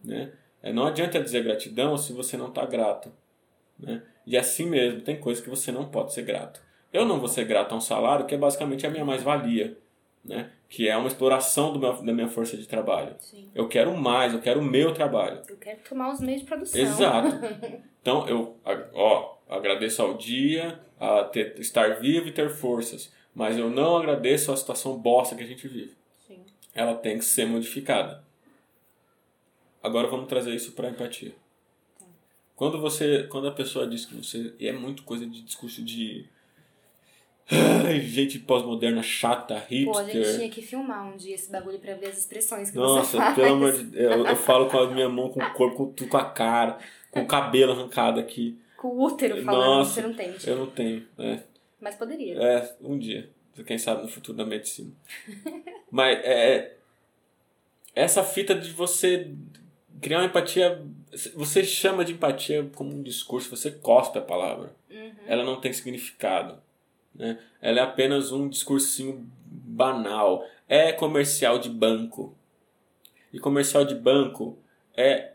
Né? 0.05 0.33
É, 0.63 0.73
não 0.73 0.87
adianta 0.87 1.21
dizer 1.21 1.43
gratidão 1.43 1.97
se 1.97 2.13
você 2.13 2.37
não 2.37 2.49
está 2.49 2.65
grato. 2.67 3.13
Né? 3.79 4.03
E 4.27 4.37
assim 4.37 4.67
mesmo, 4.67 5.01
tem 5.01 5.19
coisas 5.19 5.43
que 5.43 5.51
você 5.51 5.73
não 5.73 5.87
pode 5.87 6.13
ser 6.13 6.23
grato. 6.23 6.61
Eu 6.93 7.05
não 7.05 7.19
vou 7.19 7.29
ser 7.29 7.45
grato 7.45 7.73
a 7.73 7.77
um 7.77 7.81
salário 7.81 8.27
que 8.27 8.35
é 8.35 8.39
basicamente 8.39 8.87
a 8.87 8.91
minha 8.91 9.05
mais-valia, 9.05 9.79
né? 10.25 10.51
que 10.69 10.89
é 10.89 10.97
uma 10.97 11.09
exploração 11.09 11.77
meu, 11.79 12.03
da 12.03 12.13
minha 12.13 12.29
força 12.29 12.57
de 12.57 12.67
trabalho. 12.67 13.15
Sim. 13.19 13.49
Eu 13.55 13.69
quero 13.69 13.97
mais, 13.97 14.35
eu 14.35 14.41
quero 14.41 14.61
o 14.61 14.65
meu 14.65 14.93
trabalho. 14.93 15.43
Eu 15.49 15.57
quero 15.57 15.81
tomar 15.89 16.13
os 16.13 16.21
meios 16.21 16.43
de 16.43 16.47
produção. 16.47 16.81
Exato. 16.81 17.29
Então 18.03 18.27
eu 18.27 18.57
ó, 18.95 19.37
agradeço 19.47 20.01
ao 20.01 20.15
dia, 20.15 20.81
a 20.99 21.23
ter, 21.25 21.61
estar 21.61 22.01
vivo 22.01 22.29
e 22.29 22.33
ter 22.33 22.49
forças. 22.49 23.13
Mas 23.35 23.59
eu 23.59 23.69
não 23.69 23.99
agradeço 23.99 24.51
a 24.51 24.57
situação 24.57 24.97
bosta 24.97 25.37
que 25.37 25.43
a 25.43 25.47
gente 25.47 25.69
vive. 25.69 25.95
Sim. 26.27 26.43
Ela 26.75 26.95
tem 26.95 27.19
que 27.19 27.25
ser 27.27 27.47
modificada. 27.47 28.25
Agora 29.83 30.09
vamos 30.09 30.29
trazer 30.29 30.55
isso 30.55 30.73
para 30.73 30.91
empatia. 30.91 31.35
Quando 32.55 32.79
você, 32.81 33.23
quando 33.25 33.49
a 33.49 33.53
pessoa 33.53 33.87
diz 33.87 34.05
que 34.05 34.15
você 34.15 34.55
e 34.59 34.69
é 34.69 34.73
muito 34.73 35.03
coisa 35.03 35.27
de 35.27 35.41
discurso 35.41 35.83
de 35.83 36.27
gente 38.03 38.39
pós-moderna 38.39 39.03
chata, 39.03 39.55
Pô, 39.55 39.99
a 39.99 40.05
gente 40.05 40.17
hipster. 40.19 40.37
tinha 40.37 40.51
que 40.51 40.63
filmar 40.63 41.07
um 41.13 41.17
dia 41.17 41.35
esse 41.35 41.51
bagulho 41.51 41.79
pra 41.79 41.95
ver 41.95 42.09
as 42.09 42.19
expressões 42.19 42.71
que 42.71 42.77
você 42.77 42.83
Nossa, 42.99 43.17
faz. 43.17 43.35
pelo 43.35 43.55
amor 43.55 43.73
de 43.73 43.85
Deus, 43.85 44.13
eu, 44.17 44.27
eu 44.27 44.37
falo 44.37 44.69
com 44.69 44.79
a 44.79 44.91
minha 44.91 45.09
mão, 45.09 45.31
com 45.31 45.41
o 45.43 45.53
corpo, 45.53 45.77
com, 45.77 45.93
tudo, 45.93 46.09
com 46.09 46.17
a 46.17 46.31
cara, 46.31 46.79
com 47.11 47.23
o 47.23 47.27
cabelo 47.27 47.73
arrancado 47.73 48.21
aqui. 48.21 48.59
Com 48.77 48.89
o 48.89 49.03
útero 49.05 49.43
falando, 49.43 49.79
Nossa, 49.79 49.95
você 49.95 50.03
não 50.03 50.15
tem. 50.15 50.33
tipo, 50.33 50.51
Eu 50.51 50.57
não 50.57 50.67
tenho, 50.67 51.07
é. 51.19 51.41
Mas 51.81 51.97
poderia. 51.97 52.39
É, 52.41 52.77
um 52.81 52.99
dia. 52.99 53.31
Quem 53.67 53.79
sabe 53.79 54.03
no 54.03 54.09
futuro 54.09 54.39
da 54.39 54.45
medicina. 54.45 54.91
Mas 55.91 56.19
é. 56.19 56.77
Essa 57.95 58.23
fita 58.23 58.55
de 58.55 58.71
você 58.71 59.31
criar 60.01 60.19
uma 60.19 60.27
empatia. 60.27 60.83
Você 61.35 61.65
chama 61.65 62.05
de 62.05 62.13
empatia 62.13 62.69
como 62.75 62.91
um 62.91 63.03
discurso, 63.03 63.55
você 63.55 63.71
cospe 63.71 64.19
a 64.19 64.23
palavra. 64.23 64.75
Ela 65.27 65.45
não 65.45 65.61
tem 65.61 65.73
significado. 65.73 66.61
Né? 67.15 67.39
Ela 67.61 67.81
é 67.81 67.83
apenas 67.83 68.33
um 68.33 68.49
discursinho 68.49 69.29
banal. 69.45 70.47
É 70.69 70.93
comercial 70.93 71.59
de 71.59 71.69
banco. 71.69 72.35
E 73.33 73.39
comercial 73.39 73.85
de 73.85 73.95
banco 73.95 74.59
é. 74.97 75.33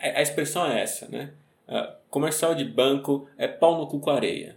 é- 0.00 0.18
A 0.18 0.22
expressão 0.22 0.66
é 0.66 0.80
essa, 0.80 1.08
né? 1.08 1.32
Ah, 1.68 1.96
comercial 2.10 2.54
de 2.54 2.64
banco 2.64 3.28
é 3.38 3.48
pau 3.48 3.78
no 3.78 3.86
cu 3.86 4.00
com 4.00 4.10
areia. 4.10 4.56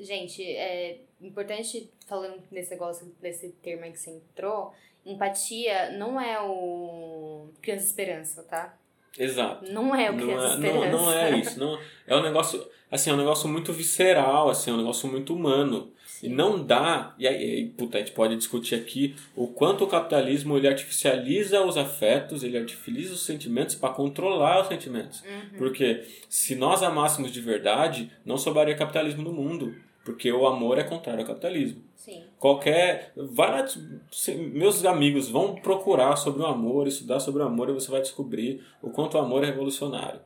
Gente, 0.00 0.42
é 0.42 0.98
importante, 1.20 1.90
falando 2.06 2.42
nesse 2.50 2.70
negócio, 2.70 3.14
desse 3.20 3.50
termo 3.62 3.84
aí 3.84 3.92
que 3.92 3.98
você 3.98 4.10
entrou, 4.10 4.72
empatia 5.04 5.92
não 5.98 6.20
é 6.20 6.40
o 6.40 7.48
Criança 7.60 7.86
Esperança, 7.86 8.42
tá? 8.42 8.74
Exato. 9.18 9.70
Não 9.70 9.94
é 9.94 10.10
o 10.10 10.14
Não 10.14 10.26
Criança 10.26 10.54
é, 10.54 10.58
não, 10.58 10.66
Esperança. 10.66 10.90
não 10.90 11.12
é 11.12 11.38
isso. 11.38 11.60
Não, 11.60 11.78
é 12.06 12.16
um 12.16 12.22
negócio, 12.22 12.66
assim, 12.90 13.10
é 13.10 13.12
um 13.12 13.16
negócio 13.16 13.48
muito 13.48 13.72
visceral, 13.72 14.48
assim, 14.48 14.70
é 14.70 14.74
um 14.74 14.78
negócio 14.78 15.08
muito 15.08 15.34
humano. 15.34 15.92
E 16.22 16.28
não 16.28 16.62
dá, 16.62 17.14
e 17.18 17.26
aí, 17.26 17.66
puta, 17.78 17.96
a 17.96 18.00
gente 18.00 18.12
pode 18.12 18.36
discutir 18.36 18.74
aqui 18.74 19.16
o 19.34 19.46
quanto 19.46 19.84
o 19.84 19.86
capitalismo 19.86 20.56
ele 20.56 20.68
artificializa 20.68 21.62
os 21.62 21.78
afetos, 21.78 22.42
ele 22.42 22.58
artificializa 22.58 23.14
os 23.14 23.24
sentimentos 23.24 23.74
para 23.74 23.94
controlar 23.94 24.60
os 24.60 24.68
sentimentos. 24.68 25.22
Uhum. 25.22 25.58
Porque 25.58 26.04
se 26.28 26.54
nós 26.54 26.82
amássemos 26.82 27.32
de 27.32 27.40
verdade, 27.40 28.12
não 28.24 28.36
sobraria 28.36 28.76
capitalismo 28.76 29.22
no 29.22 29.32
mundo. 29.32 29.74
Porque 30.10 30.32
o 30.32 30.46
amor 30.46 30.78
é 30.78 30.84
contrário 30.84 31.20
ao 31.20 31.26
capitalismo. 31.26 31.82
Sim. 31.96 32.22
Qualquer. 32.38 33.12
Vai 33.16 33.50
lá, 33.50 33.66
se- 34.10 34.34
meus 34.34 34.84
amigos 34.84 35.28
vão 35.28 35.54
procurar 35.54 36.16
sobre 36.16 36.42
o 36.42 36.46
amor, 36.46 36.86
estudar 36.86 37.20
sobre 37.20 37.42
o 37.42 37.46
amor 37.46 37.68
e 37.68 37.72
você 37.72 37.90
vai 37.90 38.00
descobrir 38.00 38.62
o 38.82 38.90
quanto 38.90 39.16
o 39.16 39.20
amor 39.20 39.42
é 39.44 39.46
revolucionário. 39.46 40.20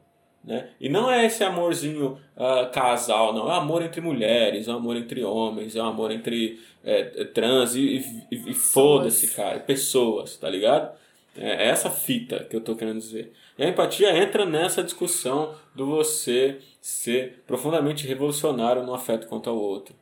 Né? 0.44 0.68
E 0.78 0.88
não 0.90 1.10
é 1.10 1.24
esse 1.24 1.42
amorzinho 1.42 2.18
ah, 2.36 2.70
casal, 2.72 3.32
não. 3.32 3.50
É 3.50 3.56
amor 3.56 3.82
entre 3.82 4.00
mulheres, 4.00 4.68
é 4.68 4.70
amor 4.70 4.96
entre 4.96 5.24
homens, 5.24 5.74
é 5.74 5.80
amor 5.80 6.10
entre 6.10 6.60
é, 6.84 7.22
é, 7.22 7.24
trans 7.24 7.74
e, 7.74 8.04
e, 8.30 8.50
e 8.50 8.54
foda-se, 8.54 9.34
cara. 9.34 9.58
Pessoas, 9.60 10.36
tá 10.36 10.48
ligado? 10.50 10.94
É 11.36 11.68
essa 11.68 11.90
fita 11.90 12.44
que 12.44 12.54
eu 12.54 12.60
tô 12.60 12.76
querendo 12.76 12.98
dizer. 12.98 13.32
E 13.58 13.64
a 13.64 13.68
empatia 13.68 14.16
entra 14.16 14.44
nessa 14.44 14.84
discussão 14.84 15.54
do 15.74 15.86
você 15.86 16.58
ser 16.84 17.42
profundamente 17.46 18.06
revolucionário 18.06 18.82
no 18.82 18.92
afeto 18.92 19.26
quanto 19.26 19.48
ao 19.48 19.56
outro. 19.56 19.96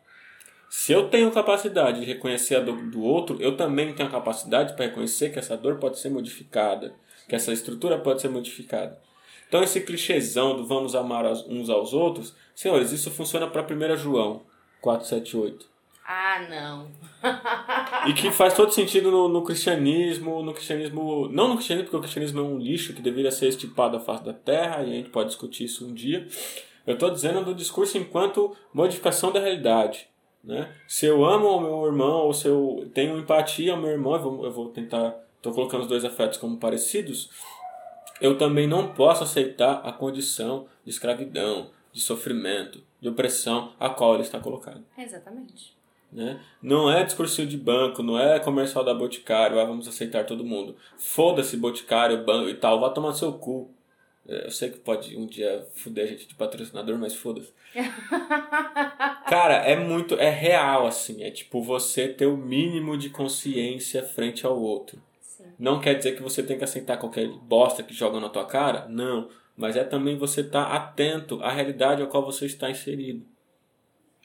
Se 0.68 0.90
eu 0.90 1.08
tenho 1.08 1.30
capacidade 1.30 2.00
de 2.00 2.06
reconhecer 2.06 2.56
a 2.56 2.60
dor 2.60 2.76
do 2.90 3.00
outro, 3.00 3.40
eu 3.40 3.56
também 3.56 3.94
tenho 3.94 4.08
a 4.08 4.10
capacidade 4.10 4.74
para 4.74 4.86
reconhecer 4.86 5.30
que 5.30 5.38
essa 5.38 5.56
dor 5.56 5.76
pode 5.76 6.00
ser 6.00 6.08
modificada, 6.10 6.92
que 7.28 7.36
essa 7.36 7.52
estrutura 7.52 8.00
pode 8.00 8.20
ser 8.20 8.30
modificada. 8.30 8.98
Então 9.46 9.62
esse 9.62 9.80
clichêzão 9.82 10.56
do 10.56 10.66
vamos 10.66 10.96
amar 10.96 11.24
uns 11.24 11.70
aos 11.70 11.92
outros, 11.92 12.34
senhores, 12.52 12.90
isso 12.90 13.12
funciona 13.12 13.46
para 13.46 13.62
1 13.62 13.96
João 13.96 14.42
478. 14.80 15.70
Ah, 16.04 16.44
não. 16.50 16.90
e 18.10 18.12
que 18.12 18.32
faz 18.32 18.54
todo 18.54 18.72
sentido 18.72 19.08
no, 19.08 19.28
no, 19.28 19.44
cristianismo, 19.44 20.42
no 20.42 20.52
cristianismo. 20.52 21.28
Não 21.28 21.46
no 21.46 21.54
cristianismo, 21.54 21.84
porque 21.84 21.96
o 21.96 22.00
cristianismo 22.00 22.40
é 22.40 22.42
um 22.42 22.58
lixo 22.58 22.92
que 22.92 23.00
deveria 23.00 23.30
ser 23.30 23.46
estipado 23.46 23.96
à 23.96 24.00
face 24.00 24.24
da 24.24 24.32
terra, 24.32 24.82
e 24.82 24.90
a 24.90 24.94
gente 24.94 25.10
pode 25.10 25.28
discutir 25.28 25.66
isso 25.66 25.86
um 25.86 25.94
dia. 25.94 26.26
Eu 26.86 26.94
estou 26.94 27.10
dizendo 27.10 27.44
do 27.44 27.54
discurso 27.54 27.96
enquanto 27.98 28.56
modificação 28.72 29.30
da 29.32 29.40
realidade. 29.40 30.08
Né? 30.42 30.72
Se 30.88 31.06
eu 31.06 31.24
amo 31.24 31.48
o 31.48 31.60
meu 31.60 31.86
irmão, 31.86 32.26
ou 32.26 32.34
se 32.34 32.48
eu 32.48 32.90
tenho 32.92 33.18
empatia 33.18 33.72
ao 33.72 33.80
meu 33.80 33.90
irmão, 33.90 34.14
eu 34.14 34.20
vou, 34.20 34.44
eu 34.44 34.50
vou 34.50 34.68
tentar. 34.70 35.14
Estou 35.36 35.52
colocando 35.52 35.82
os 35.82 35.88
dois 35.88 36.04
afetos 36.04 36.38
como 36.38 36.56
parecidos. 36.56 37.30
Eu 38.20 38.38
também 38.38 38.66
não 38.66 38.92
posso 38.92 39.24
aceitar 39.24 39.80
a 39.84 39.92
condição 39.92 40.66
de 40.84 40.90
escravidão, 40.90 41.70
de 41.92 42.00
sofrimento, 42.00 42.82
de 43.00 43.08
opressão 43.08 43.72
a 43.78 43.90
qual 43.90 44.14
ele 44.14 44.22
está 44.22 44.38
colocado. 44.38 44.84
Exatamente. 44.96 45.76
Né? 46.12 46.40
Não 46.62 46.90
é 46.90 47.02
discursinho 47.02 47.48
de 47.48 47.56
banco, 47.56 48.02
não 48.02 48.18
é 48.18 48.38
comercial 48.38 48.84
da 48.84 48.92
Boticário, 48.92 49.58
ah, 49.58 49.64
vamos 49.64 49.88
aceitar 49.88 50.26
todo 50.26 50.44
mundo. 50.44 50.76
Foda-se 50.98 51.56
Boticário, 51.56 52.24
banco 52.24 52.50
e 52.50 52.54
tal, 52.54 52.78
vá 52.78 52.90
tomar 52.90 53.14
seu 53.14 53.32
cu. 53.32 53.70
É, 54.26 54.46
eu 54.46 54.50
sei 54.50 54.70
que 54.70 54.78
pode 54.78 55.16
um 55.16 55.26
dia 55.26 55.66
fuder 55.74 56.04
a 56.04 56.08
gente 56.08 56.28
de 56.28 56.34
patrocinador, 56.34 56.96
mas 56.98 57.14
foda-se. 57.14 57.52
Cara, 59.28 59.56
é 59.56 59.76
muito. 59.76 60.14
É 60.14 60.30
real, 60.30 60.86
assim. 60.86 61.22
É 61.22 61.30
tipo 61.30 61.62
você 61.62 62.08
ter 62.08 62.26
o 62.26 62.36
mínimo 62.36 62.96
de 62.96 63.10
consciência 63.10 64.02
frente 64.02 64.46
ao 64.46 64.58
outro. 64.60 65.02
Sim. 65.20 65.44
Não 65.58 65.80
quer 65.80 65.94
dizer 65.94 66.14
que 66.14 66.22
você 66.22 66.42
tem 66.42 66.56
que 66.56 66.64
aceitar 66.64 66.98
qualquer 66.98 67.28
bosta 67.28 67.82
que 67.82 67.94
jogam 67.94 68.20
na 68.20 68.28
tua 68.28 68.46
cara. 68.46 68.86
Não. 68.88 69.28
Mas 69.56 69.76
é 69.76 69.84
também 69.84 70.16
você 70.16 70.40
estar 70.40 70.66
tá 70.66 70.76
atento 70.76 71.42
à 71.42 71.52
realidade 71.52 72.02
a 72.02 72.06
qual 72.06 72.24
você 72.24 72.46
está 72.46 72.70
inserido. 72.70 73.26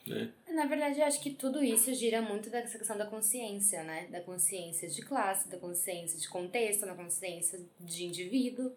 Né? 0.06 0.30
Na 0.58 0.66
verdade, 0.66 1.00
eu 1.00 1.06
acho 1.06 1.22
que 1.22 1.32
tudo 1.32 1.64
isso 1.64 1.94
gira 1.94 2.22
muito 2.22 2.50
dessa 2.50 2.78
questão 2.78 2.98
da 2.98 3.06
consciência, 3.06 3.84
né? 3.84 4.08
Da 4.10 4.22
consciência 4.22 4.88
de 4.88 5.02
classe, 5.02 5.48
da 5.50 5.58
consciência 5.58 6.20
de 6.20 6.28
contexto, 6.28 6.86
da 6.86 6.96
consciência 6.96 7.60
de 7.80 8.06
indivíduo. 8.06 8.72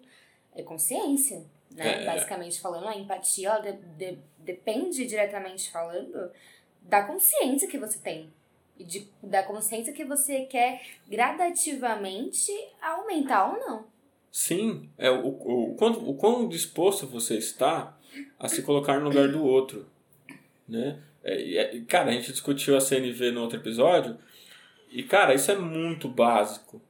É 0.54 0.62
consciência, 0.62 1.44
né? 1.70 2.02
É, 2.02 2.06
Basicamente 2.06 2.60
falando, 2.60 2.88
a 2.88 2.96
empatia 2.96 3.48
ela 3.48 3.60
de, 3.60 3.72
de, 3.72 4.18
depende 4.38 5.06
diretamente 5.06 5.70
falando 5.70 6.30
da 6.82 7.02
consciência 7.04 7.68
que 7.68 7.78
você 7.78 7.98
tem. 7.98 8.32
E 8.78 8.84
de, 8.84 9.08
da 9.22 9.42
consciência 9.42 9.92
que 9.92 10.04
você 10.04 10.46
quer 10.46 10.82
gradativamente 11.06 12.50
aumentar 12.80 13.52
ou 13.52 13.58
não. 13.58 13.84
Sim, 14.32 14.88
é 14.96 15.10
o, 15.10 15.26
o, 15.26 15.72
o, 15.72 15.74
quão, 15.74 15.92
o 16.08 16.14
quão 16.14 16.48
disposto 16.48 17.06
você 17.06 17.36
está 17.36 17.96
a 18.38 18.48
se 18.48 18.62
colocar 18.62 18.98
no 18.98 19.08
lugar 19.08 19.28
do 19.28 19.44
outro, 19.44 19.86
né? 20.68 21.00
É, 21.22 21.56
é, 21.56 21.80
cara, 21.80 22.10
a 22.10 22.12
gente 22.12 22.32
discutiu 22.32 22.76
a 22.76 22.80
CNV 22.80 23.32
no 23.32 23.42
outro 23.42 23.58
episódio 23.58 24.18
e, 24.90 25.02
cara, 25.02 25.34
isso 25.34 25.50
é 25.50 25.56
muito 25.56 26.08
básico. 26.08 26.80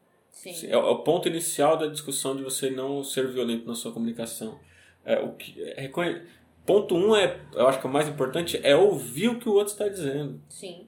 Sim. 0.41 0.69
É, 0.69 0.77
o 0.77 0.99
ponto 1.01 1.29
inicial 1.29 1.77
da 1.77 1.87
discussão 1.87 2.35
de 2.35 2.43
você 2.43 2.71
não 2.71 3.05
ser 3.05 3.29
violento 3.29 3.67
na 3.67 3.75
sua 3.75 3.93
comunicação. 3.93 4.59
É, 5.05 5.19
o 5.19 5.35
que, 5.35 5.63
é, 5.63 5.83
reconhe... 5.83 6.23
Ponto 6.65 6.95
um 6.95 7.15
é, 7.15 7.41
eu 7.53 7.69
acho 7.69 7.81
que 7.81 7.87
o 7.87 7.91
mais 7.91 8.09
importante 8.09 8.59
é 8.63 8.75
ouvir 8.75 9.29
o 9.29 9.39
que 9.39 9.49
o 9.49 9.53
outro 9.53 9.73
está 9.73 9.89
dizendo. 9.89 10.41
Sim. 10.49 10.87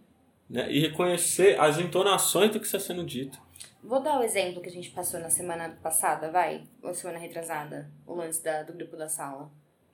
Né? 0.48 0.72
E 0.72 0.80
reconhecer 0.80 1.60
as 1.60 1.78
entonações 1.78 2.50
do 2.50 2.60
que 2.60 2.66
está 2.66 2.78
sendo 2.78 3.04
dito. 3.04 3.38
Vou 3.82 4.00
dar 4.00 4.20
o 4.20 4.22
exemplo 4.22 4.62
que 4.62 4.68
a 4.68 4.72
gente 4.72 4.90
passou 4.90 5.20
na 5.20 5.28
semana 5.28 5.76
passada, 5.82 6.30
vai? 6.30 6.62
Ou 6.82 6.94
semana 6.94 7.18
retrasada? 7.18 7.90
O 8.06 8.14
lance 8.14 8.42
da, 8.42 8.62
do 8.62 8.72
grupo 8.72 8.96
da 8.96 9.08
sala. 9.08 9.50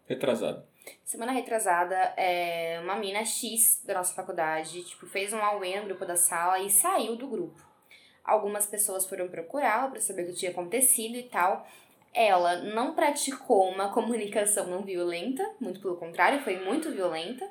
Retrasada. 0.07 0.65
Semana 1.05 1.33
retrasada, 1.33 1.97
é, 2.17 2.81
uma 2.83 2.97
mina 2.97 3.25
X 3.25 3.83
da 3.85 3.95
nossa 3.95 4.15
faculdade, 4.15 4.85
tipo, 4.85 5.07
fez 5.07 5.33
um 5.33 5.39
auê 5.39 5.81
no 5.81 5.87
grupo 5.87 6.05
da 6.05 6.17
sala 6.17 6.61
e 6.61 6.71
saiu 6.71 7.17
do 7.17 7.27
grupo. 7.27 7.68
Algumas 8.29 8.67
pessoas 8.67 9.07
foram 9.07 9.27
procurá-la 9.27 9.89
para 9.89 10.03
saber 10.03 10.25
o 10.25 10.27
que 10.27 10.35
tinha 10.35 10.51
acontecido 10.51 11.17
e 11.17 11.23
tal. 11.23 11.67
Ela 12.13 12.57
não 12.57 12.95
praticou 12.95 13.71
uma 13.71 13.89
comunicação 13.89 14.67
não 14.67 14.83
violenta, 14.83 15.43
muito 15.59 15.81
pelo 15.81 15.97
contrário, 15.97 16.43
foi 16.43 16.63
muito 16.63 16.91
violenta. 16.91 17.49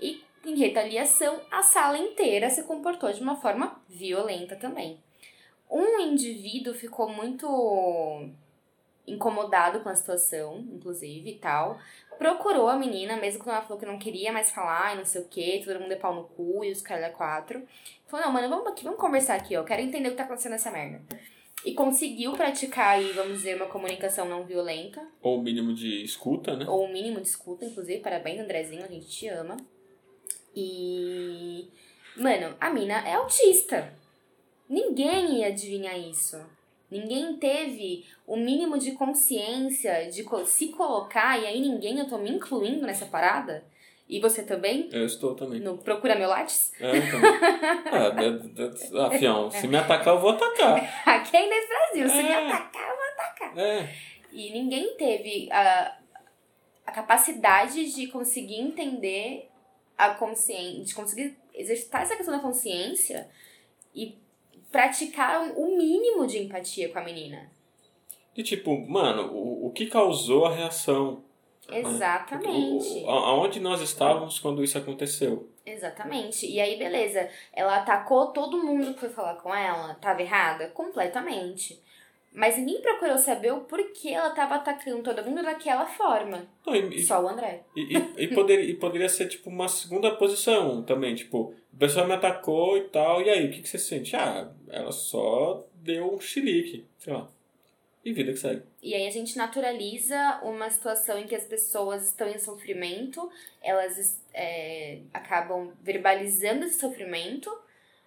E, 0.00 0.24
em 0.46 0.56
retaliação, 0.56 1.38
a 1.50 1.62
sala 1.62 1.98
inteira 1.98 2.48
se 2.48 2.62
comportou 2.62 3.12
de 3.12 3.20
uma 3.20 3.36
forma 3.36 3.78
violenta 3.86 4.56
também. 4.56 4.98
Um 5.70 6.00
indivíduo 6.00 6.72
ficou 6.72 7.06
muito 7.06 8.26
incomodado 9.06 9.80
com 9.80 9.90
a 9.90 9.94
situação, 9.94 10.64
inclusive 10.72 11.32
e 11.32 11.38
tal. 11.38 11.78
Procurou 12.18 12.68
a 12.68 12.76
menina, 12.76 13.16
mesmo 13.16 13.42
quando 13.42 13.56
ela 13.56 13.64
falou 13.64 13.78
que 13.78 13.86
não 13.86 13.98
queria 13.98 14.32
mais 14.32 14.50
falar 14.50 14.94
e 14.94 14.98
não 14.98 15.04
sei 15.04 15.22
o 15.22 15.28
que, 15.28 15.62
todo 15.64 15.80
mundo 15.80 15.92
é 15.92 15.96
pau 15.96 16.14
no 16.14 16.24
cu 16.24 16.64
e 16.64 16.70
os 16.70 16.80
caras 16.80 17.04
é 17.04 17.10
quatro. 17.10 17.62
Falou, 18.06 18.26
não, 18.26 18.32
mano, 18.32 18.48
vamos 18.48 18.66
aqui, 18.68 18.84
vamos 18.84 19.00
conversar 19.00 19.34
aqui, 19.34 19.56
ó. 19.56 19.64
Quero 19.64 19.82
entender 19.82 20.08
o 20.08 20.10
que 20.12 20.16
tá 20.16 20.24
acontecendo 20.24 20.52
nessa 20.52 20.70
merda. 20.70 21.02
E 21.64 21.72
conseguiu 21.72 22.32
praticar 22.32 22.90
aí, 22.90 23.12
vamos 23.12 23.38
dizer, 23.38 23.56
uma 23.56 23.66
comunicação 23.66 24.28
não 24.28 24.44
violenta. 24.44 25.00
Ou 25.22 25.38
o 25.38 25.42
mínimo 25.42 25.74
de 25.74 26.04
escuta, 26.04 26.54
né? 26.56 26.66
Ou 26.68 26.84
o 26.84 26.92
mínimo 26.92 27.20
de 27.20 27.28
escuta, 27.28 27.64
inclusive. 27.64 28.00
Parabéns, 28.00 28.40
Andrezinho, 28.40 28.84
a 28.84 28.88
gente 28.88 29.08
te 29.08 29.28
ama. 29.28 29.56
E. 30.54 31.70
Mano, 32.16 32.54
a 32.60 32.70
mina 32.70 33.06
é 33.08 33.14
autista. 33.14 33.92
Ninguém 34.68 35.38
ia 35.38 35.48
adivinhar 35.48 35.98
isso. 35.98 36.38
Ninguém 36.94 37.36
teve 37.38 38.06
o 38.24 38.36
mínimo 38.36 38.78
de 38.78 38.92
consciência 38.92 40.08
de 40.08 40.24
se 40.46 40.68
colocar, 40.68 41.36
e 41.36 41.44
aí 41.44 41.60
ninguém, 41.60 41.98
eu 41.98 42.08
tô 42.08 42.18
me 42.18 42.30
incluindo 42.30 42.86
nessa 42.86 43.06
parada. 43.06 43.64
E 44.08 44.20
você 44.20 44.44
também? 44.44 44.88
Eu 44.92 45.04
estou 45.04 45.34
também. 45.34 45.58
No 45.58 45.76
Procura 45.76 46.14
Meu 46.14 46.28
Lattes? 46.28 46.72
É, 46.78 46.96
então. 46.96 47.20
ah, 49.00 49.06
afião, 49.08 49.50
se 49.50 49.66
me 49.66 49.76
atacar, 49.76 50.14
eu 50.14 50.20
vou 50.20 50.30
atacar. 50.30 50.78
Aqui 51.04 51.36
é 51.36 51.48
nesse 51.48 51.68
Brasil, 51.68 52.08
se 52.08 52.22
me 52.22 52.28
é. 52.28 52.46
atacar, 52.46 52.88
eu 52.88 52.96
vou 52.96 53.04
atacar. 53.06 53.58
É. 53.58 53.94
E 54.30 54.52
ninguém 54.52 54.94
teve 54.96 55.48
a, 55.50 55.96
a 56.86 56.92
capacidade 56.92 57.92
de 57.92 58.06
conseguir 58.06 58.60
entender 58.60 59.50
a 59.98 60.10
consciência, 60.10 60.84
de 60.84 60.94
conseguir 60.94 61.36
exercitar 61.52 62.02
essa 62.02 62.14
questão 62.14 62.36
da 62.36 62.40
consciência 62.40 63.28
e 63.92 64.16
praticar 64.74 65.52
o 65.56 65.76
mínimo 65.76 66.26
de 66.26 66.42
empatia 66.42 66.88
com 66.88 66.98
a 66.98 67.04
menina. 67.04 67.48
E 68.36 68.42
tipo, 68.42 68.76
mano, 68.88 69.32
o, 69.32 69.68
o 69.68 69.70
que 69.70 69.86
causou 69.86 70.46
a 70.46 70.52
reação? 70.52 71.22
Né? 71.68 71.78
Exatamente. 71.78 73.02
Né? 73.02 73.04
Aonde 73.06 73.60
nós 73.60 73.80
estávamos 73.80 74.40
quando 74.40 74.64
isso 74.64 74.76
aconteceu? 74.76 75.48
Exatamente. 75.64 76.44
E 76.50 76.60
aí, 76.60 76.76
beleza. 76.76 77.30
Ela 77.52 77.76
atacou 77.76 78.32
todo 78.32 78.64
mundo 78.64 78.94
que 78.94 79.00
foi 79.00 79.10
falar 79.10 79.36
com 79.36 79.54
ela. 79.54 79.94
Tava 79.94 80.20
errada? 80.22 80.66
Completamente. 80.70 81.80
Mas 82.34 82.58
ninguém 82.58 82.82
procurou 82.82 83.16
saber 83.16 83.52
o 83.52 83.60
porquê 83.60 84.08
ela 84.08 84.30
tava 84.30 84.56
atacando 84.56 85.04
todo 85.04 85.24
mundo 85.24 85.40
daquela 85.40 85.86
forma. 85.86 86.48
Não, 86.66 86.74
e, 86.74 87.00
Só 87.00 87.22
o 87.22 87.28
André. 87.28 87.62
E, 87.76 87.96
e, 87.96 88.24
e, 88.24 88.34
poderia, 88.34 88.64
e 88.64 88.74
poderia 88.74 89.08
ser, 89.08 89.28
tipo, 89.28 89.48
uma 89.48 89.68
segunda 89.68 90.10
posição 90.16 90.82
também. 90.82 91.14
Tipo, 91.14 91.54
o 91.72 91.76
pessoal 91.78 92.08
me 92.08 92.12
atacou 92.12 92.76
e 92.76 92.88
tal, 92.88 93.22
e 93.22 93.30
aí, 93.30 93.46
o 93.46 93.50
que, 93.52 93.62
que 93.62 93.68
você 93.68 93.78
sente? 93.78 94.16
Ah, 94.16 94.50
ela 94.68 94.90
só 94.90 95.64
deu 95.74 96.12
um 96.12 96.20
chilique, 96.20 96.84
sei 96.98 97.12
lá. 97.12 97.30
E 98.04 98.12
vida 98.12 98.32
que 98.32 98.38
segue. 98.38 98.62
E 98.82 98.94
aí 98.94 99.06
a 99.06 99.10
gente 99.10 99.36
naturaliza 99.38 100.40
uma 100.42 100.68
situação 100.68 101.18
em 101.18 101.26
que 101.26 101.34
as 101.34 101.44
pessoas 101.44 102.04
estão 102.08 102.28
em 102.28 102.38
sofrimento, 102.38 103.30
elas 103.62 104.20
é, 104.34 104.98
acabam 105.12 105.72
verbalizando 105.82 106.66
esse 106.66 106.80
sofrimento, 106.80 107.50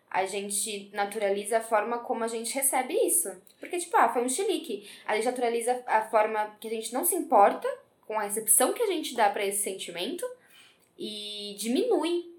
a 0.09 0.25
gente 0.25 0.89
naturaliza 0.93 1.57
a 1.57 1.61
forma 1.61 1.99
como 1.99 2.23
a 2.23 2.27
gente 2.27 2.53
recebe 2.53 2.93
isso. 2.93 3.29
Porque, 3.59 3.77
tipo, 3.77 3.95
ah, 3.97 4.09
foi 4.09 4.23
um 4.23 4.29
chilique. 4.29 4.89
A 5.05 5.15
gente 5.15 5.25
naturaliza 5.25 5.83
a 5.85 6.01
forma 6.03 6.55
que 6.59 6.67
a 6.67 6.71
gente 6.71 6.93
não 6.93 7.03
se 7.03 7.15
importa 7.15 7.67
com 8.05 8.17
a 8.17 8.23
recepção 8.23 8.73
que 8.73 8.81
a 8.81 8.87
gente 8.87 9.15
dá 9.15 9.29
para 9.29 9.45
esse 9.45 9.63
sentimento 9.63 10.25
e 10.97 11.55
diminui 11.59 12.33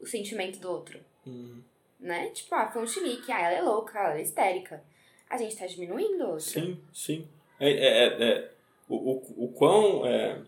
o 0.00 0.06
sentimento 0.06 0.60
do 0.60 0.70
outro. 0.70 1.00
Uhum. 1.26 1.60
Né? 1.98 2.28
Tipo, 2.30 2.54
ah, 2.54 2.70
foi 2.70 2.82
um 2.82 2.86
chilique, 2.86 3.32
ah, 3.32 3.40
ela 3.40 3.54
é 3.56 3.62
louca, 3.62 3.98
ela 3.98 4.18
é 4.18 4.22
histérica. 4.22 4.82
A 5.28 5.36
gente 5.36 5.56
tá 5.56 5.66
diminuindo 5.66 6.24
o 6.24 6.28
outro. 6.28 6.44
Sim, 6.44 6.80
sim. 6.92 7.28
É, 7.58 7.70
é, 7.70 8.06
é, 8.06 8.28
é 8.28 8.50
o, 8.88 8.94
o, 8.94 9.44
o 9.44 9.48
quão. 9.48 10.06
É, 10.06 10.40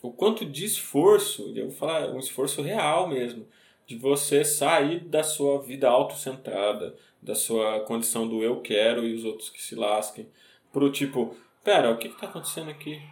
o 0.00 0.12
quanto 0.12 0.44
de 0.44 0.64
esforço, 0.64 1.52
eu 1.56 1.68
vou 1.68 1.76
falar, 1.76 2.10
um 2.10 2.18
esforço 2.18 2.60
real 2.60 3.08
mesmo, 3.08 3.46
de 3.92 3.98
você 3.98 4.42
sair 4.42 5.00
da 5.00 5.22
sua 5.22 5.60
vida 5.60 5.86
autocentrada, 5.86 6.96
da 7.20 7.34
sua 7.34 7.80
condição 7.80 8.26
do 8.26 8.42
eu 8.42 8.60
quero 8.62 9.06
e 9.06 9.14
os 9.14 9.22
outros 9.22 9.50
que 9.50 9.62
se 9.62 9.74
lasquem, 9.74 10.26
pro 10.72 10.90
tipo, 10.90 11.36
pera, 11.62 11.90
o 11.90 11.98
que 11.98 12.08
está 12.08 12.26
acontecendo 12.26 12.70
aqui? 12.70 13.02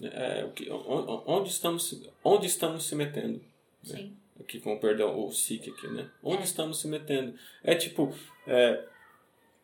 É, 0.00 0.44
o 0.44 0.52
que, 0.52 0.66
onde, 0.70 1.50
estamos, 1.50 2.02
onde 2.24 2.46
estamos 2.46 2.86
se 2.86 2.94
metendo? 2.94 3.34
Né? 3.34 3.96
Sim. 3.96 4.16
Aqui, 4.40 4.60
com 4.60 4.78
perdão, 4.78 5.18
o 5.18 5.30
SIC 5.30 5.68
aqui, 5.68 5.88
né? 5.88 6.08
Onde 6.22 6.42
é. 6.42 6.44
estamos 6.44 6.80
se 6.80 6.88
metendo? 6.88 7.34
É 7.62 7.74
tipo, 7.74 8.14
é, 8.46 8.84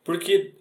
porque 0.03 0.53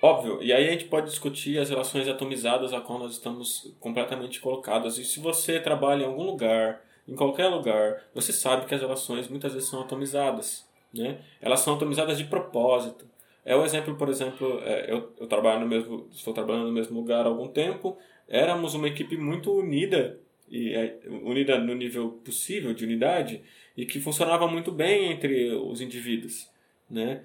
Óbvio, 0.00 0.40
e 0.40 0.52
aí 0.52 0.68
a 0.68 0.70
gente 0.70 0.84
pode 0.84 1.10
discutir 1.10 1.58
as 1.58 1.68
relações 1.68 2.06
atomizadas 2.06 2.72
a 2.72 2.80
qual 2.80 3.00
nós 3.00 3.10
estamos 3.14 3.74
completamente 3.80 4.40
colocados. 4.40 4.96
E 4.96 5.04
se 5.04 5.18
você 5.18 5.58
trabalha 5.58 6.04
em 6.04 6.06
algum 6.06 6.22
lugar, 6.22 6.80
em 7.08 7.16
qualquer 7.16 7.48
lugar, 7.48 8.04
você 8.14 8.32
sabe 8.32 8.66
que 8.66 8.74
as 8.74 8.80
relações 8.82 9.28
muitas 9.28 9.54
vezes 9.54 9.68
são 9.68 9.80
atomizadas. 9.80 10.68
Né? 10.92 11.18
Elas 11.40 11.60
são 11.60 11.74
atomizadas 11.74 12.18
de 12.18 12.24
propósito. 12.24 13.06
É 13.44 13.56
o 13.56 13.64
exemplo, 13.64 13.96
por 13.96 14.10
exemplo, 14.10 14.60
é, 14.62 14.92
eu, 14.92 15.10
eu 15.18 15.26
trabalho 15.26 15.60
no 15.60 15.66
mesmo, 15.66 16.06
estou 16.12 16.34
trabalhando 16.34 16.66
no 16.66 16.72
mesmo 16.72 17.00
lugar 17.00 17.24
há 17.24 17.28
algum 17.28 17.48
tempo, 17.48 17.96
éramos 18.28 18.74
uma 18.74 18.88
equipe 18.88 19.16
muito 19.16 19.50
unida, 19.50 20.20
e 20.50 20.74
é, 20.74 20.98
unida 21.06 21.58
no 21.58 21.74
nível 21.74 22.20
possível 22.22 22.74
de 22.74 22.84
unidade, 22.84 23.42
e 23.74 23.86
que 23.86 24.00
funcionava 24.00 24.46
muito 24.46 24.70
bem 24.70 25.12
entre 25.12 25.52
os 25.52 25.80
indivíduos. 25.80 26.46
Né? 26.90 27.22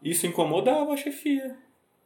Isso 0.00 0.24
incomodava 0.24 0.92
a 0.92 0.96
chefia, 0.96 1.56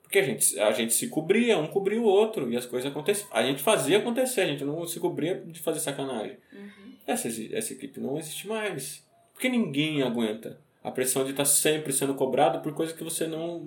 porque 0.03 0.18
a 0.18 0.25
gente, 0.25 0.59
a 0.59 0.73
gente 0.73 0.95
se 0.95 1.09
cobria, 1.09 1.59
um 1.59 1.66
cobria 1.66 2.01
o 2.01 2.05
outro, 2.05 2.51
e 2.51 2.57
as 2.57 2.64
coisas 2.64 2.91
aconteciam. 2.91 3.29
A 3.31 3.43
gente 3.43 3.62
fazia 3.62 3.99
acontecer, 3.99 4.41
a 4.41 4.47
gente 4.47 4.64
não 4.64 4.87
se 4.87 4.99
cobria 4.99 5.35
de 5.47 5.61
fazer 5.61 5.81
sacanagem. 5.81 6.37
Uhum. 6.53 6.80
Essa, 7.07 7.29
essa 7.29 7.73
equipe 7.73 8.01
não 8.01 8.19
existe 8.19 8.47
mais. 8.47 9.07
Porque 9.33 9.49
ninguém 9.49 10.03
aguenta 10.03 10.59
a 10.83 10.91
pressão 10.91 11.25
de 11.25 11.31
estar 11.31 11.45
sempre 11.45 11.93
sendo 11.93 12.15
cobrado 12.15 12.61
por 12.61 12.73
coisa 12.73 12.95
que 12.95 13.05
você 13.05 13.27
não, 13.27 13.63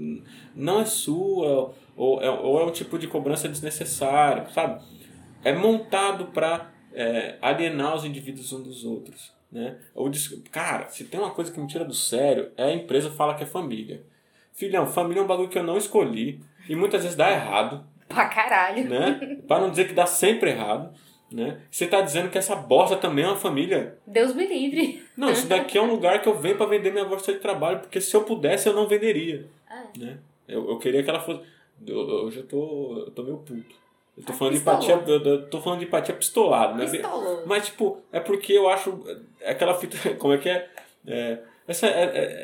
não 0.55 0.81
é 0.81 0.85
sua, 0.85 1.73
ou 1.95 2.21
é, 2.21 2.29
ou 2.29 2.59
é 2.59 2.65
um 2.65 2.71
tipo 2.71 2.97
de 2.97 3.07
cobrança 3.07 3.47
desnecessário, 3.47 4.51
sabe? 4.51 4.83
É 5.43 5.53
montado 5.53 6.25
para 6.27 6.71
é, 6.93 7.37
alienar 7.41 7.95
os 7.95 8.05
indivíduos 8.05 8.51
uns 8.51 8.63
dos 8.63 8.85
outros. 8.85 9.31
Né? 9.51 9.77
Ou, 9.93 10.09
cara, 10.51 10.87
se 10.87 11.03
tem 11.03 11.19
uma 11.19 11.29
coisa 11.29 11.51
que 11.51 11.59
me 11.59 11.67
tira 11.67 11.85
do 11.85 11.93
sério, 11.93 12.51
é 12.57 12.63
a 12.63 12.73
empresa 12.73 13.11
fala 13.11 13.35
que 13.35 13.43
é 13.43 13.47
família. 13.47 14.03
Filhão, 14.51 14.87
família 14.87 15.21
é 15.21 15.23
um 15.23 15.27
bagulho 15.27 15.49
que 15.49 15.57
eu 15.57 15.63
não 15.63 15.77
escolhi. 15.77 16.41
E 16.67 16.75
muitas 16.75 17.03
vezes 17.03 17.15
dá 17.15 17.31
errado. 17.31 17.85
Pra 18.07 18.27
caralho. 18.27 18.89
Né? 18.89 19.39
Pra 19.47 19.59
não 19.59 19.69
dizer 19.69 19.87
que 19.87 19.93
dá 19.93 20.07
sempre 20.07 20.51
errado. 20.51 20.93
Né? 21.33 21.57
Você 21.71 21.87
tá 21.87 21.99
dizendo 21.99 22.29
que 22.29 22.37
essa 22.37 22.55
bosta 22.55 22.95
também 22.95 23.25
é 23.25 23.27
uma 23.27 23.35
família. 23.35 23.97
Deus 24.05 24.35
me 24.35 24.45
livre. 24.45 25.03
Não, 25.17 25.31
isso 25.31 25.47
daqui 25.47 25.79
é 25.79 25.81
um 25.81 25.89
lugar 25.89 26.21
que 26.21 26.29
eu 26.29 26.37
venho 26.37 26.55
para 26.55 26.67
vender 26.67 26.91
minha 26.91 27.05
bolsa 27.05 27.33
de 27.33 27.39
trabalho, 27.39 27.79
porque 27.79 27.99
se 27.99 28.15
eu 28.15 28.23
pudesse 28.23 28.69
eu 28.69 28.73
não 28.75 28.87
venderia. 28.87 29.47
Ah. 29.67 29.83
Né? 29.97 30.19
Eu, 30.47 30.69
eu 30.69 30.77
queria 30.77 31.01
que 31.01 31.09
ela 31.09 31.19
fosse. 31.19 31.41
Eu, 31.87 31.97
hoje 31.97 32.37
eu 32.37 32.47
tô, 32.47 33.03
eu 33.07 33.11
tô 33.11 33.23
meio 33.23 33.37
puto. 33.37 33.75
Eu 34.15 34.23
tô 34.23 34.31
ah, 34.31 34.35
falando 34.35 34.53
de 34.53 34.59
empatia, 34.59 35.03
eu, 35.07 35.23
eu 35.23 35.49
tô 35.49 35.59
falando 35.59 35.79
de 35.79 35.85
empatia 35.85 36.13
pistolado, 36.13 36.77
né? 36.77 36.87
Pistolou. 36.87 37.43
Mas 37.47 37.65
tipo, 37.65 37.97
é 38.11 38.19
porque 38.19 38.53
eu 38.53 38.69
acho 38.69 39.03
aquela 39.43 39.73
fita, 39.73 39.97
como 40.15 40.35
é 40.35 40.37
que 40.37 40.49
é? 40.49 40.69
é 41.07 41.39
essa 41.67 41.87
é, 41.87 42.03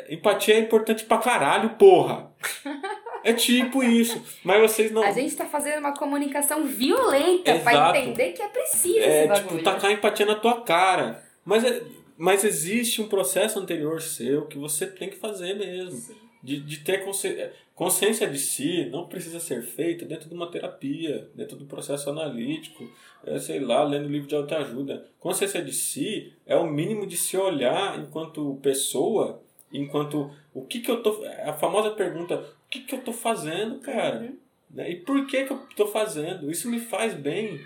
é, 0.10 0.14
empatia 0.14 0.56
é 0.56 0.60
importante 0.60 1.06
pra 1.06 1.20
caralho, 1.20 1.70
porra. 1.72 2.32
É 3.24 3.34
tipo 3.34 3.84
isso. 3.84 4.22
Mas 4.44 4.62
vocês 4.62 4.92
não. 4.92 5.04
A 5.04 5.12
gente 5.12 5.36
tá 5.36 5.46
fazendo 5.46 5.80
uma 5.80 5.94
comunicação 5.94 6.66
violenta 6.66 7.52
Exato. 7.52 7.64
pra 7.64 8.00
entender 8.00 8.34
que 8.34 8.42
é 8.42 8.48
preciso 8.48 9.00
é, 9.00 9.28
tipo, 9.34 9.62
tacar 9.64 9.92
empatia 9.92 10.26
na 10.26 10.36
tua 10.36 10.62
cara. 10.62 11.24
Mas, 11.44 11.64
é, 11.64 11.84
mas 12.18 12.44
existe 12.44 13.02
um 13.02 13.08
processo 13.08 13.60
anterior 13.60 14.02
seu 14.02 14.46
que 14.46 14.58
você 14.58 14.86
tem 14.88 15.10
que 15.10 15.18
fazer 15.18 15.56
mesmo. 15.56 15.98
Sim. 15.98 16.16
De, 16.42 16.58
de 16.62 16.78
ter 16.78 17.04
consciência, 17.04 17.52
consciência 17.76 18.26
de 18.26 18.40
si 18.40 18.86
não 18.90 19.08
precisa 19.08 19.42
ser 19.42 19.62
feita 19.62 20.06
dentro 20.06 20.30
de 20.30 20.34
uma 20.34 20.50
terapia, 20.50 21.30
dentro 21.36 21.58
do 21.58 21.66
processo 21.66 22.10
analítico 22.10 22.90
é, 23.26 23.38
sei 23.38 23.60
lá, 23.60 23.84
lendo 23.84 24.08
livro 24.08 24.28
de 24.28 24.36
autoajuda. 24.36 25.06
Consciência 25.20 25.62
de 25.62 25.74
si 25.74 26.34
é 26.46 26.56
o 26.56 26.66
mínimo 26.66 27.06
de 27.06 27.18
se 27.18 27.36
olhar 27.38 28.00
enquanto 28.00 28.60
pessoa, 28.62 29.42
enquanto 29.72 30.32
o 30.54 30.62
que 30.64 30.80
que 30.80 30.90
eu 30.90 31.04
tô, 31.04 31.24
a 31.46 31.54
famosa 31.54 31.92
pergunta, 31.92 32.44
que 32.70 32.82
que 32.82 32.96
eu 32.96 33.02
tô 33.02 33.12
fazendo, 33.12 33.80
cara? 33.80 34.22
Uhum. 34.22 34.38
Né? 34.70 34.92
E 34.92 34.96
por 34.98 35.26
que 35.26 35.46
que 35.46 35.52
eu 35.52 35.58
tô 35.76 35.88
fazendo? 35.88 36.52
Isso 36.52 36.70
me 36.70 36.80
faz 36.80 37.14
bem. 37.14 37.60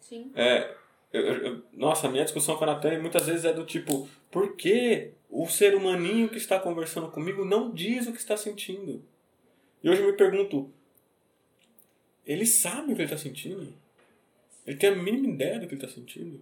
Sim. 0.00 0.30
É, 0.34 0.74
eu, 1.12 1.22
eu, 1.22 1.62
nossa, 1.72 2.06
a 2.06 2.10
minha 2.10 2.24
discussão 2.24 2.56
com 2.56 2.64
a 2.64 2.68
Natânia 2.68 3.00
muitas 3.00 3.26
vezes 3.26 3.44
é 3.44 3.52
do 3.52 3.64
tipo, 3.64 4.08
por 4.30 4.56
que 4.56 5.10
o 5.28 5.46
ser 5.48 5.74
humaninho 5.74 6.28
que 6.28 6.38
está 6.38 6.58
conversando 6.58 7.10
comigo 7.10 7.44
não 7.44 7.72
diz 7.72 8.06
o 8.06 8.12
que 8.12 8.18
está 8.18 8.36
sentindo? 8.36 9.02
E 9.82 9.90
hoje 9.90 10.02
eu 10.02 10.06
me 10.06 10.16
pergunto, 10.16 10.70
ele 12.24 12.46
sabe 12.46 12.92
o 12.92 12.96
que 12.96 13.02
ele 13.02 13.12
está 13.12 13.16
sentindo? 13.16 13.74
Ele 14.66 14.76
tem 14.76 14.90
a 14.90 14.96
mínima 14.96 15.28
ideia 15.28 15.58
do 15.58 15.66
que 15.66 15.74
ele 15.74 15.82
está 15.82 15.92
sentindo. 15.92 16.40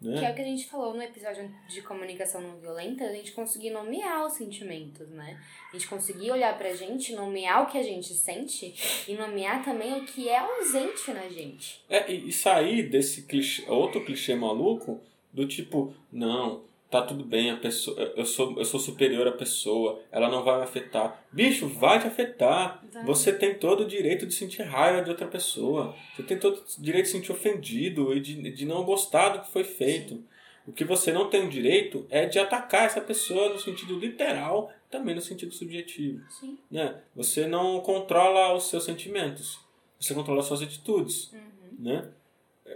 Né? 0.00 0.18
Que 0.18 0.24
é 0.26 0.30
o 0.30 0.34
que 0.34 0.42
a 0.42 0.44
gente 0.44 0.66
falou 0.66 0.92
no 0.92 1.02
episódio 1.02 1.50
de 1.68 1.80
comunicação 1.80 2.40
não 2.40 2.58
violenta, 2.58 3.04
a 3.04 3.12
gente 3.12 3.32
conseguir 3.32 3.70
nomear 3.70 4.26
os 4.26 4.34
sentimentos, 4.34 5.08
né? 5.08 5.40
A 5.70 5.76
gente 5.76 5.88
conseguir 5.88 6.30
olhar 6.30 6.56
pra 6.58 6.74
gente, 6.74 7.14
nomear 7.14 7.62
o 7.62 7.66
que 7.66 7.78
a 7.78 7.82
gente 7.82 8.12
sente 8.12 8.74
e 9.08 9.14
nomear 9.14 9.64
também 9.64 9.94
o 9.94 10.04
que 10.04 10.28
é 10.28 10.38
ausente 10.38 11.10
na 11.12 11.28
gente. 11.28 11.82
É, 11.88 12.12
e, 12.12 12.28
e 12.28 12.32
sair 12.32 12.90
desse 12.90 13.22
clichê, 13.22 13.64
outro 13.70 14.04
clichê 14.04 14.34
maluco 14.34 15.00
do 15.32 15.46
tipo, 15.46 15.94
não, 16.12 16.62
tá 16.90 17.02
tudo 17.02 17.24
bem, 17.24 17.50
a 17.50 17.56
pessoa, 17.56 17.98
eu 18.16 18.24
sou, 18.24 18.56
eu 18.58 18.64
sou 18.64 18.78
superior 18.78 19.26
à 19.26 19.32
pessoa, 19.32 20.00
ela 20.10 20.28
não 20.28 20.44
vai 20.44 20.58
me 20.58 20.62
afetar. 20.62 21.24
Bicho, 21.32 21.66
vai 21.68 22.00
te 22.00 22.06
afetar. 22.06 22.82
Vai. 22.92 23.04
Você 23.04 23.32
tem 23.32 23.54
todo 23.54 23.82
o 23.82 23.86
direito 23.86 24.26
de 24.26 24.34
sentir 24.34 24.62
raiva 24.62 25.02
de 25.02 25.10
outra 25.10 25.26
pessoa. 25.26 25.94
Você 26.14 26.22
tem 26.22 26.38
todo 26.38 26.56
o 26.56 26.82
direito 26.82 27.06
de 27.06 27.12
sentir 27.12 27.32
ofendido 27.32 28.14
e 28.14 28.20
de, 28.20 28.50
de 28.50 28.64
não 28.64 28.84
gostar 28.84 29.30
do 29.30 29.40
que 29.40 29.52
foi 29.52 29.64
feito. 29.64 30.14
Sim. 30.14 30.24
O 30.66 30.72
que 30.72 30.84
você 30.84 31.12
não 31.12 31.30
tem 31.30 31.46
o 31.46 31.48
direito 31.48 32.06
é 32.10 32.26
de 32.26 32.38
atacar 32.38 32.86
essa 32.86 33.00
pessoa 33.00 33.50
no 33.50 33.58
sentido 33.58 33.98
literal, 33.98 34.72
também 34.90 35.14
no 35.14 35.20
sentido 35.20 35.52
subjetivo. 35.52 36.20
Sim. 36.28 36.58
Né? 36.70 37.00
Você 37.14 37.46
não 37.46 37.80
controla 37.80 38.52
os 38.54 38.68
seus 38.68 38.84
sentimentos, 38.84 39.60
você 39.98 40.12
controla 40.12 40.40
as 40.40 40.46
suas 40.46 40.62
atitudes. 40.62 41.32
Uhum. 41.32 41.40
Né? 41.78 42.08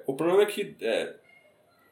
O 0.07 0.15
problema 0.15 0.43
é 0.43 0.47
que 0.47 0.77
é, 0.81 1.15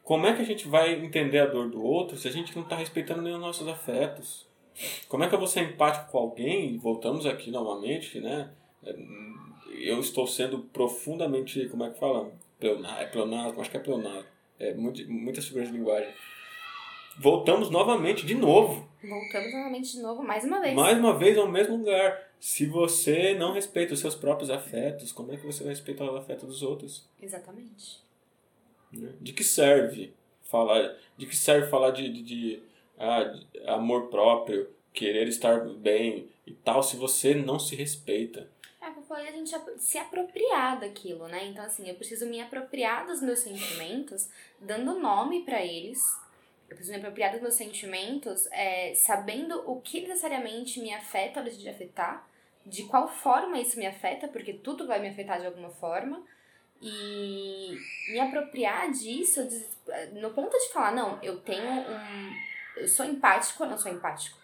como 0.09 0.27
é 0.27 0.35
que 0.35 0.41
a 0.41 0.45
gente 0.45 0.67
vai 0.67 0.95
entender 0.95 1.39
a 1.39 1.45
dor 1.45 1.69
do 1.69 1.85
outro 1.85 2.17
se 2.17 2.27
a 2.27 2.31
gente 2.31 2.57
não 2.57 2.63
está 2.63 2.75
respeitando 2.75 3.21
nem 3.21 3.35
os 3.35 3.41
nossos 3.41 3.69
afetos? 3.69 4.49
Como 5.07 5.23
é 5.23 5.29
que 5.29 5.35
eu 5.35 5.39
vou 5.39 5.47
ser 5.47 5.61
empático 5.61 6.11
com 6.11 6.17
alguém? 6.17 6.79
Voltamos 6.79 7.27
aqui 7.27 7.51
novamente, 7.51 8.19
né? 8.19 8.51
Eu 9.79 10.01
estou 10.01 10.27
sendo 10.27 10.61
profundamente, 10.61 11.69
como 11.69 11.85
é 11.85 11.91
que 11.91 11.99
fala? 11.99 12.33
Pleonário, 12.59 13.03
é 13.03 13.07
pleonário, 13.07 13.61
acho 13.61 13.71
que 13.71 13.77
é 13.77 13.81
pleonário. 13.81 14.25
É 14.59 14.73
muito, 14.73 15.07
muitas 15.13 15.47
figuras 15.47 15.71
de 15.71 15.77
linguagem. 15.77 16.09
Voltamos 17.19 17.69
novamente, 17.69 18.25
de 18.25 18.35
novo. 18.35 18.89
Voltamos 19.07 19.53
novamente 19.53 19.93
de 19.93 20.01
novo, 20.01 20.23
mais 20.23 20.43
uma 20.43 20.59
vez. 20.59 20.75
Mais 20.75 20.99
uma 20.99 21.19
vez 21.19 21.37
ao 21.37 21.47
mesmo 21.47 21.77
lugar. 21.77 22.19
Se 22.41 22.65
você 22.65 23.35
não 23.35 23.53
respeita 23.53 23.93
os 23.93 24.01
seus 24.01 24.15
próprios 24.15 24.49
afetos, 24.49 25.13
como 25.13 25.33
é 25.33 25.37
que 25.37 25.45
você 25.45 25.63
vai 25.63 25.75
respeitar 25.75 26.11
o 26.11 26.17
afeto 26.17 26.47
dos 26.47 26.63
outros? 26.63 27.07
Exatamente. 27.21 28.08
Né? 28.93 29.13
De 29.21 29.33
que 29.33 29.45
serve 29.45 30.13
falar, 30.43 30.97
de 31.17 31.27
que 31.27 31.37
serve 31.37 31.69
falar 31.69 31.91
de, 31.91 32.09
de, 32.09 32.23
de, 32.23 32.63
ah, 32.99 33.25
de 33.25 33.47
amor 33.67 34.09
próprio, 34.09 34.69
querer 34.93 35.29
estar 35.29 35.65
bem 35.65 36.29
e 36.47 36.53
tal, 36.53 36.83
se 36.83 36.97
você 36.97 37.35
não 37.35 37.59
se 37.59 37.77
respeita? 37.77 38.49
É, 38.81 38.91
porque 38.91 39.13
a 39.13 39.33
gente 39.33 39.55
se 39.79 39.99
apropriar 39.99 40.81
daquilo, 40.81 41.29
né? 41.29 41.47
Então, 41.47 41.65
assim, 41.65 41.89
eu 41.89 41.95
preciso 41.95 42.27
me 42.27 42.41
apropriar 42.41 43.07
dos 43.07 43.21
meus 43.21 43.41
sentimentos, 43.41 44.29
dando 44.61 44.99
nome 44.99 45.43
para 45.45 45.65
eles. 45.65 46.01
Eu 46.69 46.77
preciso 46.77 46.93
me 46.93 46.99
apropriar 46.99 47.33
dos 47.33 47.41
meus 47.41 47.55
sentimentos, 47.55 48.47
é, 48.51 48.95
sabendo 48.95 49.63
o 49.71 49.81
que 49.81 50.01
necessariamente 50.01 50.81
me 50.81 50.93
afeta 50.93 51.43
deixa 51.43 51.59
de 51.59 51.69
afetar, 51.69 52.29
de 52.65 52.85
qual 52.85 53.09
forma 53.09 53.61
isso 53.61 53.79
me 53.79 53.87
afeta, 53.87 54.29
porque 54.29 54.53
tudo 54.53 54.87
vai 54.87 55.01
me 55.01 55.09
afetar 55.09 55.41
de 55.41 55.47
alguma 55.47 55.71
forma 55.71 56.23
e 56.81 57.77
me 58.11 58.21
apropriar 58.21 58.91
disso 58.91 59.41
no 60.13 60.31
ponto 60.31 60.57
de 60.57 60.73
falar, 60.73 60.93
não, 60.93 61.19
eu 61.23 61.41
tenho 61.41 61.65
um. 61.65 62.49
Eu 62.77 62.87
sou 62.87 63.05
empático 63.05 63.65
ou 63.65 63.69
não 63.69 63.79
sou 63.79 63.91
empático? 63.91 64.39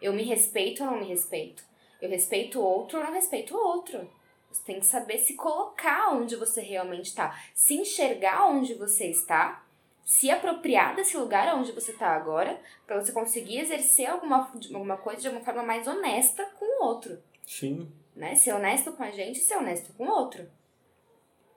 Eu 0.00 0.12
me 0.12 0.22
respeito 0.22 0.84
ou 0.84 0.90
não 0.90 0.98
me 0.98 1.06
respeito? 1.06 1.62
Eu 2.00 2.10
respeito 2.10 2.58
o 2.58 2.62
outro 2.62 2.98
ou 2.98 3.04
não 3.04 3.12
respeito 3.12 3.56
o 3.56 3.60
outro? 3.60 4.10
Você 4.50 4.62
tem 4.64 4.80
que 4.80 4.86
saber 4.86 5.18
se 5.18 5.34
colocar 5.34 6.12
onde 6.12 6.36
você 6.36 6.60
realmente 6.60 7.06
está, 7.06 7.40
se 7.54 7.74
enxergar 7.74 8.46
onde 8.46 8.74
você 8.74 9.06
está, 9.06 9.64
se 10.04 10.30
apropriar 10.30 10.96
desse 10.96 11.16
lugar 11.16 11.54
onde 11.54 11.72
você 11.72 11.92
está 11.92 12.08
agora, 12.08 12.60
para 12.86 13.00
você 13.00 13.12
conseguir 13.12 13.60
exercer 13.60 14.06
alguma, 14.06 14.50
alguma 14.74 14.96
coisa 14.96 15.22
de 15.22 15.28
uma 15.28 15.40
forma 15.40 15.62
mais 15.62 15.86
honesta 15.86 16.44
com 16.58 16.64
o 16.64 16.84
outro. 16.84 17.22
Sim. 17.46 17.90
Né? 18.16 18.34
Ser 18.34 18.52
honesto 18.52 18.92
com 18.92 19.02
a 19.04 19.10
gente 19.10 19.38
e 19.38 19.42
ser 19.42 19.56
honesto 19.56 19.94
com 19.94 20.04
o 20.06 20.10
outro. 20.10 20.50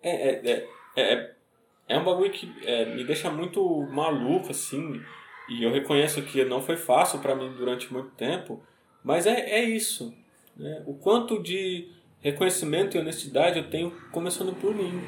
É, 0.03 0.11
é, 0.11 0.67
é, 0.95 1.13
é, 1.13 1.31
é 1.87 1.97
um 1.97 2.03
bagulho 2.03 2.31
que 2.31 2.53
é, 2.65 2.85
me 2.93 3.03
deixa 3.05 3.31
muito 3.31 3.81
maluco, 3.89 4.51
assim. 4.51 5.01
E 5.49 5.63
eu 5.63 5.71
reconheço 5.71 6.21
que 6.21 6.43
não 6.43 6.61
foi 6.61 6.77
fácil 6.77 7.19
para 7.19 7.35
mim 7.35 7.53
durante 7.57 7.91
muito 7.91 8.09
tempo. 8.11 8.61
Mas 9.03 9.25
é, 9.25 9.49
é 9.49 9.63
isso. 9.63 10.13
Né? 10.55 10.83
O 10.85 10.93
quanto 10.93 11.41
de 11.41 11.89
reconhecimento 12.21 12.95
e 12.95 12.99
honestidade 12.99 13.59
eu 13.59 13.69
tenho 13.69 13.91
começando 14.11 14.53
por 14.55 14.75
mim. 14.75 15.01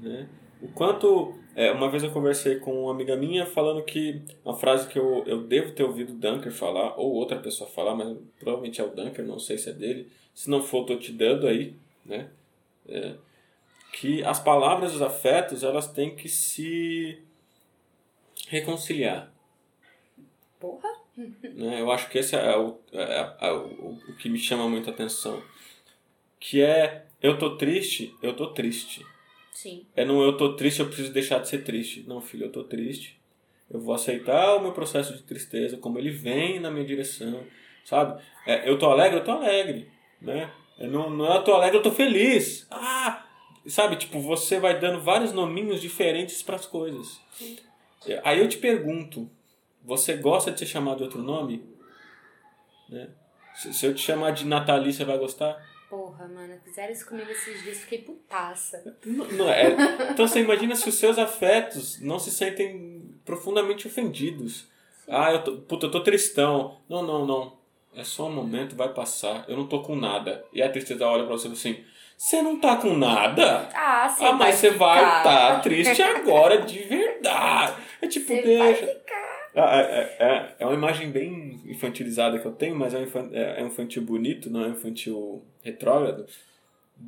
Né? 0.00 0.28
O 0.62 0.68
quanto. 0.68 1.34
É, 1.56 1.72
uma 1.72 1.90
vez 1.90 2.02
eu 2.04 2.12
conversei 2.12 2.60
com 2.60 2.84
uma 2.84 2.92
amiga 2.92 3.16
minha 3.16 3.44
falando 3.44 3.82
que 3.82 4.22
uma 4.44 4.54
frase 4.54 4.86
que 4.88 4.98
eu, 4.98 5.24
eu 5.26 5.42
devo 5.42 5.72
ter 5.72 5.82
ouvido 5.82 6.12
o 6.12 6.16
Dunker 6.16 6.52
falar, 6.52 6.94
ou 6.96 7.12
outra 7.12 7.38
pessoa 7.38 7.68
falar, 7.68 7.94
mas 7.96 8.16
provavelmente 8.38 8.80
é 8.80 8.84
o 8.84 8.88
Dunker, 8.88 9.26
não 9.26 9.38
sei 9.38 9.58
se 9.58 9.68
é 9.68 9.72
dele. 9.72 10.08
Se 10.32 10.48
não 10.48 10.62
for, 10.62 10.84
tô 10.84 10.96
te 10.96 11.10
dando 11.10 11.48
aí, 11.48 11.74
né? 12.06 12.28
É, 12.88 13.14
que 13.92 14.22
as 14.24 14.40
palavras 14.40 14.92
dos 14.92 15.02
afetos, 15.02 15.62
elas 15.62 15.88
têm 15.88 16.14
que 16.14 16.28
se 16.28 17.22
reconciliar. 18.48 19.32
Porra! 20.58 20.88
Né? 21.16 21.80
Eu 21.80 21.90
acho 21.90 22.08
que 22.08 22.18
esse 22.18 22.34
é 22.36 22.56
o, 22.56 22.78
é, 22.92 23.36
é 23.40 23.52
o, 23.52 23.98
o 24.08 24.16
que 24.16 24.28
me 24.28 24.38
chama 24.38 24.68
muita 24.68 24.90
atenção. 24.90 25.42
Que 26.38 26.62
é, 26.62 27.06
eu 27.22 27.38
tô 27.38 27.56
triste, 27.56 28.14
eu 28.22 28.34
tô 28.34 28.48
triste. 28.48 29.04
Sim. 29.52 29.86
É 29.94 30.04
não 30.04 30.22
eu 30.22 30.36
tô 30.36 30.54
triste, 30.54 30.80
eu 30.80 30.86
preciso 30.86 31.12
deixar 31.12 31.38
de 31.38 31.48
ser 31.48 31.64
triste. 31.64 32.04
Não, 32.06 32.20
filho, 32.20 32.46
eu 32.46 32.52
tô 32.52 32.64
triste. 32.64 33.20
Eu 33.70 33.80
vou 33.80 33.94
aceitar 33.94 34.56
o 34.56 34.62
meu 34.62 34.72
processo 34.72 35.14
de 35.14 35.22
tristeza, 35.22 35.76
como 35.76 35.98
ele 35.98 36.10
vem 36.10 36.58
na 36.58 36.70
minha 36.70 36.84
direção, 36.84 37.44
sabe? 37.84 38.20
É, 38.46 38.68
eu 38.68 38.78
tô 38.78 38.86
alegre, 38.86 39.18
eu 39.18 39.24
tô 39.24 39.30
alegre, 39.30 39.88
né? 40.20 40.50
Eu 40.78 40.90
não, 40.90 41.10
não 41.10 41.32
é 41.32 41.36
eu 41.36 41.44
tô 41.44 41.52
alegre, 41.52 41.76
eu 41.76 41.82
tô 41.82 41.92
feliz. 41.92 42.66
Ah! 42.70 43.19
Sabe, 43.66 43.96
tipo, 43.96 44.20
você 44.20 44.58
vai 44.58 44.78
dando 44.78 45.00
vários 45.00 45.32
nominhos 45.32 45.80
diferentes 45.80 46.42
para 46.42 46.56
as 46.56 46.66
coisas. 46.66 47.20
Sim. 47.32 47.58
Aí 48.24 48.38
eu 48.38 48.48
te 48.48 48.56
pergunto, 48.56 49.30
você 49.84 50.16
gosta 50.16 50.50
de 50.50 50.58
ser 50.58 50.66
chamado 50.66 50.98
de 50.98 51.04
outro 51.04 51.22
nome? 51.22 51.62
Né? 52.88 53.08
Se, 53.54 53.74
se 53.74 53.86
eu 53.86 53.94
te 53.94 54.00
chamar 54.00 54.30
de 54.30 54.46
Nathalie, 54.46 54.92
você 54.92 55.04
vai 55.04 55.18
gostar? 55.18 55.62
Porra, 55.90 56.28
mano, 56.28 56.56
fizeram 56.64 56.92
isso 56.92 57.04
comigo 57.04 57.30
esses 57.30 57.62
dias, 57.62 57.78
fiquei 57.78 57.98
putaça. 57.98 58.96
Não, 59.04 59.26
não 59.32 59.50
é. 59.50 59.66
Então 60.10 60.26
você 60.26 60.40
imagina 60.40 60.76
se 60.76 60.88
os 60.88 60.94
seus 60.94 61.18
afetos 61.18 62.00
não 62.00 62.18
se 62.18 62.30
sentem 62.30 63.12
profundamente 63.24 63.88
ofendidos. 63.88 64.68
Sim. 65.04 65.10
Ah, 65.10 65.32
eu 65.32 65.42
tô, 65.42 65.56
puta, 65.58 65.86
eu 65.86 65.90
tô 65.90 66.00
tristão. 66.00 66.80
Não, 66.88 67.02
não, 67.02 67.26
não. 67.26 67.58
É 67.92 68.04
só 68.04 68.28
um 68.28 68.32
momento, 68.32 68.76
vai 68.76 68.94
passar. 68.94 69.44
Eu 69.48 69.56
não 69.56 69.66
tô 69.66 69.82
com 69.82 69.96
nada. 69.96 70.44
E 70.52 70.62
a 70.62 70.70
tristeza 70.70 71.06
olha 71.06 71.24
pra 71.24 71.32
você 71.32 71.48
assim: 71.48 71.84
Você 72.20 72.42
não 72.42 72.60
tá 72.60 72.76
com 72.76 72.94
nada? 72.98 73.66
Ah, 73.74 74.06
sim. 74.06 74.26
Ah, 74.26 74.32
mas 74.34 74.56
você 74.56 74.72
vai 74.72 74.98
estar 75.02 75.24
tá 75.54 75.60
triste 75.60 76.02
agora 76.02 76.60
de 76.60 76.80
verdade. 76.80 77.80
É 78.02 78.06
tipo, 78.06 78.26
Você 78.26 78.42
deixa. 78.42 78.84
vai 78.84 78.94
ficar. 78.94 79.50
Ah, 79.56 79.80
é, 79.80 80.16
é, 80.20 80.56
é 80.58 80.66
uma 80.66 80.74
imagem 80.74 81.10
bem 81.10 81.58
infantilizada 81.64 82.38
que 82.38 82.44
eu 82.46 82.52
tenho, 82.52 82.76
mas 82.76 82.92
é 82.92 82.98
um 82.98 83.04
infan- 83.04 83.30
é 83.32 83.60
é 83.60 83.64
um 83.64 83.68
infantil 83.68 84.02
bonito, 84.02 84.50
não 84.50 84.62
é 84.62 84.68
um 84.68 84.72
infantil 84.72 85.42
retrógrado. 85.62 86.26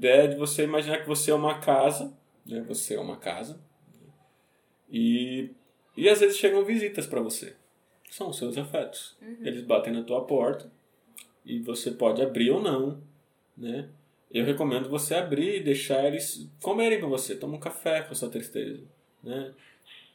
É 0.02 0.28
de 0.28 0.36
você 0.36 0.64
imaginar 0.64 1.02
que 1.02 1.06
você 1.06 1.30
é 1.30 1.34
uma 1.34 1.58
casa, 1.60 2.16
né? 2.46 2.64
Você 2.66 2.94
é 2.94 2.98
uma 3.00 3.18
casa. 3.18 3.60
E, 4.90 5.50
e 5.94 6.08
às 6.08 6.20
vezes 6.20 6.38
chegam 6.38 6.64
visitas 6.64 7.06
para 7.06 7.20
você. 7.20 7.54
São 8.10 8.30
os 8.30 8.38
seus 8.38 8.56
afetos. 8.56 9.14
Eles 9.42 9.62
batem 9.62 9.92
na 9.92 10.02
tua 10.02 10.24
porta 10.24 10.72
e 11.44 11.58
você 11.60 11.90
pode 11.90 12.22
abrir 12.22 12.50
ou 12.50 12.62
não, 12.62 13.02
né? 13.54 13.90
Eu 14.32 14.44
recomendo 14.46 14.88
você 14.88 15.14
abrir 15.14 15.56
e 15.56 15.62
deixar 15.62 16.04
eles 16.06 16.48
comerem 16.62 17.00
com 17.00 17.08
você. 17.08 17.36
Toma 17.36 17.56
um 17.56 17.60
café 17.60 18.02
com 18.02 18.12
a 18.12 18.14
sua 18.14 18.30
tristeza, 18.30 18.82
né? 19.22 19.52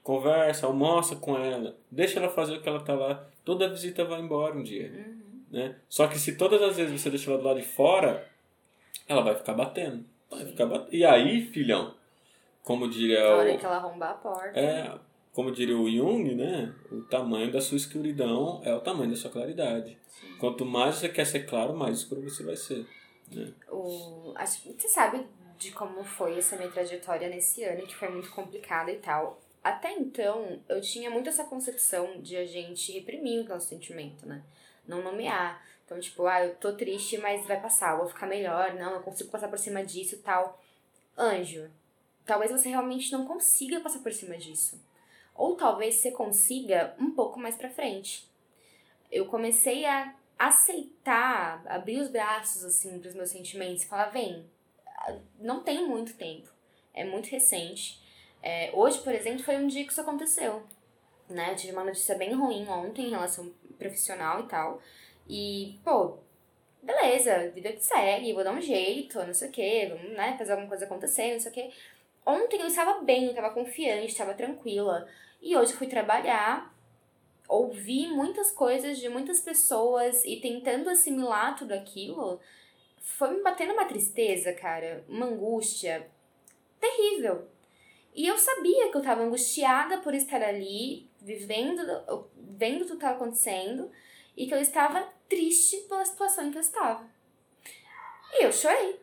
Conversa, 0.02 0.66
almoça 0.66 1.16
com 1.16 1.38
ela. 1.38 1.78
Deixa 1.92 2.20
ela 2.20 2.30
fazer 2.30 2.56
o 2.56 2.62
que 2.62 2.68
ela 2.68 2.80
tá 2.80 2.96
lá. 2.96 3.28
Toda 3.46 3.70
visita 3.70 4.04
vai 4.04 4.20
embora 4.20 4.56
um 4.56 4.64
dia, 4.64 4.92
né? 5.52 5.76
Só 5.88 6.08
que 6.08 6.18
se 6.18 6.36
todas 6.36 6.62
as 6.62 6.78
vezes 6.78 7.00
você 7.00 7.10
deixa 7.10 7.30
ela 7.30 7.40
do 7.40 7.46
lado 7.46 7.60
de 7.60 7.66
fora, 7.66 8.28
ela 9.08 9.22
vai 9.22 9.36
ficar 9.36 9.54
batendo. 9.54 10.04
Vai 10.32 10.46
ficar 10.46 10.66
batendo. 10.66 10.96
E 10.96 11.06
aí, 11.06 11.46
filhão, 11.46 11.94
como 12.64 12.90
diria 12.90 13.24
A 13.24 13.44
o... 13.44 13.58
que 13.58 13.66
ela 13.66 13.78
arrombar 13.78 14.12
a 14.12 14.14
porta. 14.16 14.60
É, 14.60 14.94
como 15.32 15.52
diria 15.52 15.78
o 15.78 15.90
Jung, 15.90 16.34
né? 16.34 16.74
O 16.92 17.02
tamanho 17.04 17.52
da 17.52 17.62
sua 17.62 17.78
escuridão 17.78 18.62
é 18.64 18.74
o 18.74 18.80
tamanho 18.80 19.12
da 19.12 19.16
sua 19.16 19.30
claridade. 19.30 19.96
Quanto 20.40 20.66
mais 20.66 20.96
você 20.96 21.08
quer 21.08 21.26
ser 21.26 21.46
claro, 21.46 21.76
mais 21.76 22.00
escuro 22.00 22.22
você 22.22 22.44
vai 22.44 22.56
ser. 22.56 22.88
O, 23.70 24.34
acho 24.36 24.72
você 24.72 24.88
sabe 24.88 25.26
de 25.58 25.72
como 25.72 26.04
foi 26.04 26.38
essa 26.38 26.56
minha 26.56 26.72
trajetória 26.72 27.28
nesse 27.30 27.64
ano, 27.64 27.86
que 27.86 27.96
foi 27.96 28.10
muito 28.10 28.32
complicada 28.32 28.92
e 28.92 28.98
tal. 28.98 29.40
Até 29.64 29.92
então, 29.92 30.62
eu 30.70 30.80
tinha 30.80 31.10
muito 31.10 31.30
essa 31.30 31.44
concepção 31.44 32.22
de 32.22 32.38
a 32.38 32.46
gente 32.46 32.92
reprimir 32.92 33.42
o 33.42 33.50
nosso 33.50 33.68
sentimento, 33.68 34.26
né? 34.26 34.42
Não 34.88 35.02
nomear. 35.02 35.62
Então, 35.86 36.00
tipo, 36.00 36.26
ah, 36.26 36.46
eu 36.46 36.56
tô 36.56 36.74
triste, 36.74 37.18
mas 37.18 37.46
vai 37.46 37.60
passar, 37.60 37.92
eu 37.92 38.00
vou 38.00 38.08
ficar 38.08 38.28
melhor, 38.28 38.74
não, 38.74 38.94
eu 38.94 39.02
consigo 39.02 39.30
passar 39.30 39.48
por 39.48 39.58
cima 39.58 39.84
disso 39.84 40.22
tal. 40.24 40.62
Anjo, 41.18 41.70
talvez 42.26 42.52
você 42.52 42.70
realmente 42.70 43.12
não 43.12 43.26
consiga 43.26 43.80
passar 43.80 44.00
por 44.00 44.14
cima 44.14 44.38
disso. 44.38 44.80
Ou 45.34 45.56
talvez 45.56 45.96
você 45.96 46.12
consiga 46.12 46.96
um 47.00 47.12
pouco 47.12 47.40
mais 47.40 47.56
pra 47.56 47.70
frente. 47.70 48.30
Eu 49.12 49.26
comecei 49.26 49.86
a 49.86 50.14
aceitar, 50.38 51.64
abrir 51.68 52.00
os 52.00 52.10
braços 52.10 52.64
assim 52.64 53.00
pros 53.00 53.16
meus 53.16 53.30
sentimentos 53.30 53.84
e 53.84 53.88
falar, 53.88 54.10
vem, 54.10 54.46
não 55.40 55.64
tem 55.64 55.88
muito 55.88 56.14
tempo, 56.16 56.50
é 56.94 57.04
muito 57.04 57.30
recente. 57.30 58.02
É, 58.42 58.72
hoje, 58.74 59.00
por 59.00 59.14
exemplo, 59.14 59.44
foi 59.44 59.58
um 59.58 59.68
dia 59.68 59.86
que 59.86 59.92
isso 59.92 60.02
aconteceu. 60.02 60.64
Né? 61.30 61.52
Eu 61.52 61.56
tive 61.56 61.74
uma 61.74 61.84
notícia 61.84 62.16
bem 62.16 62.34
ruim 62.34 62.68
ontem 62.68 63.08
em 63.08 63.10
relação 63.10 63.52
profissional 63.78 64.42
e 64.42 64.48
tal. 64.48 64.82
E, 65.28 65.80
pô, 65.84 66.20
beleza, 66.82 67.50
vida 67.50 67.72
que 67.74 67.84
segue, 67.84 68.34
vou 68.34 68.44
dar 68.44 68.54
um 68.54 68.62
jeito, 68.62 69.22
não 69.24 69.34
sei 69.34 69.50
o 69.50 69.52
que, 69.52 69.86
vamos 69.88 70.12
né, 70.12 70.36
fazer 70.38 70.52
alguma 70.52 70.70
coisa 70.70 70.86
acontecer, 70.86 71.34
não 71.34 71.40
sei 71.40 71.52
o 71.52 71.54
que. 71.54 71.74
Ontem 72.26 72.62
eu 72.62 72.68
estava 72.68 73.02
bem, 73.02 73.26
eu 73.26 73.30
estava 73.32 73.50
confiante, 73.54 74.08
estava 74.08 74.34
tranquila. 74.34 75.08
E 75.42 75.56
hoje 75.56 75.74
fui 75.74 75.88
trabalhar, 75.88 76.74
ouvi 77.48 78.08
muitas 78.08 78.52
coisas 78.52 78.98
de 78.98 79.10
muitas 79.10 79.40
pessoas 79.40 80.24
e 80.26 80.38
tentando 80.38 80.90
assimilar 80.90 81.58
tudo 81.58 81.74
aquilo, 81.74 82.40
foi 83.02 83.32
me 83.32 83.42
batendo 83.42 83.74
uma 83.74 83.86
tristeza, 83.86 84.54
cara, 84.54 85.04
uma 85.08 85.28
angústia 85.28 86.10
terrível. 86.80 87.48
E 88.14 88.28
eu 88.28 88.38
sabia 88.38 88.90
que 88.90 88.98
eu 88.98 89.02
tava 89.02 89.24
angustiada 89.24 90.00
por 90.00 90.14
estar 90.14 90.42
ali, 90.42 91.08
vivendo, 91.22 91.82
vendo 92.36 92.80
tudo 92.80 92.90
que 92.90 92.96
estava 92.96 93.16
acontecendo, 93.16 93.92
e 94.36 94.48
que 94.48 94.54
eu 94.54 94.60
estava 94.60 95.08
triste 95.30 95.78
pela 95.88 96.04
situação 96.04 96.48
em 96.48 96.52
que 96.52 96.58
eu 96.58 96.62
estava. 96.62 97.06
E 98.34 98.44
eu 98.44 98.52
chorei. 98.52 99.00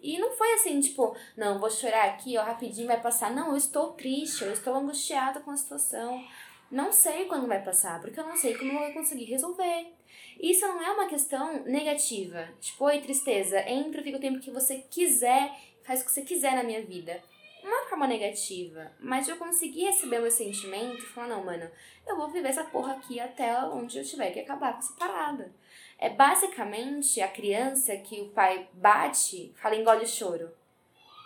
E 0.00 0.18
não 0.18 0.30
foi 0.32 0.52
assim, 0.54 0.78
tipo, 0.80 1.16
não, 1.36 1.58
vou 1.58 1.70
chorar 1.70 2.04
aqui, 2.10 2.36
ó, 2.36 2.42
rapidinho 2.42 2.86
vai 2.86 3.00
passar. 3.00 3.34
Não, 3.34 3.50
eu 3.50 3.56
estou 3.56 3.92
triste, 3.92 4.44
eu 4.44 4.52
estou 4.52 4.74
angustiada 4.74 5.40
com 5.40 5.50
a 5.50 5.56
situação. 5.56 6.22
Não 6.70 6.90
sei 6.90 7.26
quando 7.26 7.46
vai 7.46 7.62
passar, 7.62 8.00
porque 8.00 8.18
eu 8.18 8.26
não 8.26 8.36
sei 8.36 8.56
como 8.56 8.72
eu 8.72 8.78
vou 8.80 8.92
conseguir 8.92 9.24
resolver. 9.26 9.92
Isso 10.40 10.66
não 10.66 10.82
é 10.82 10.90
uma 10.90 11.08
questão 11.08 11.62
negativa. 11.64 12.48
Tipo, 12.60 12.86
oi, 12.86 13.00
tristeza, 13.00 13.60
entra, 13.68 14.02
fica 14.02 14.18
o 14.18 14.20
tempo 14.20 14.40
que 14.40 14.50
você 14.50 14.78
quiser, 14.90 15.56
faz 15.84 16.02
o 16.02 16.04
que 16.04 16.10
você 16.10 16.22
quiser 16.22 16.54
na 16.54 16.64
minha 16.64 16.84
vida. 16.84 17.22
É 17.62 17.68
uma 17.68 17.88
forma 17.88 18.06
negativa, 18.06 18.92
mas 19.00 19.28
eu 19.28 19.36
consegui 19.36 19.84
receber 19.84 20.20
meu 20.20 20.30
sentimento 20.30 20.98
e 20.98 21.06
falar, 21.06 21.28
não, 21.28 21.44
mano, 21.44 21.68
eu 22.06 22.16
vou 22.16 22.28
viver 22.28 22.48
essa 22.48 22.64
porra 22.64 22.94
aqui 22.94 23.18
até 23.18 23.58
onde 23.64 23.98
eu 23.98 24.04
tiver 24.04 24.30
que 24.30 24.40
acabar 24.40 24.72
com 24.72 24.78
essa 24.78 24.92
parada. 24.94 25.52
É 25.98 26.10
basicamente 26.10 27.20
a 27.20 27.28
criança 27.28 27.96
que 27.96 28.20
o 28.20 28.28
pai 28.28 28.68
bate, 28.72 29.52
fala 29.56 29.76
engole 29.76 30.04
o 30.04 30.08
choro. 30.08 30.50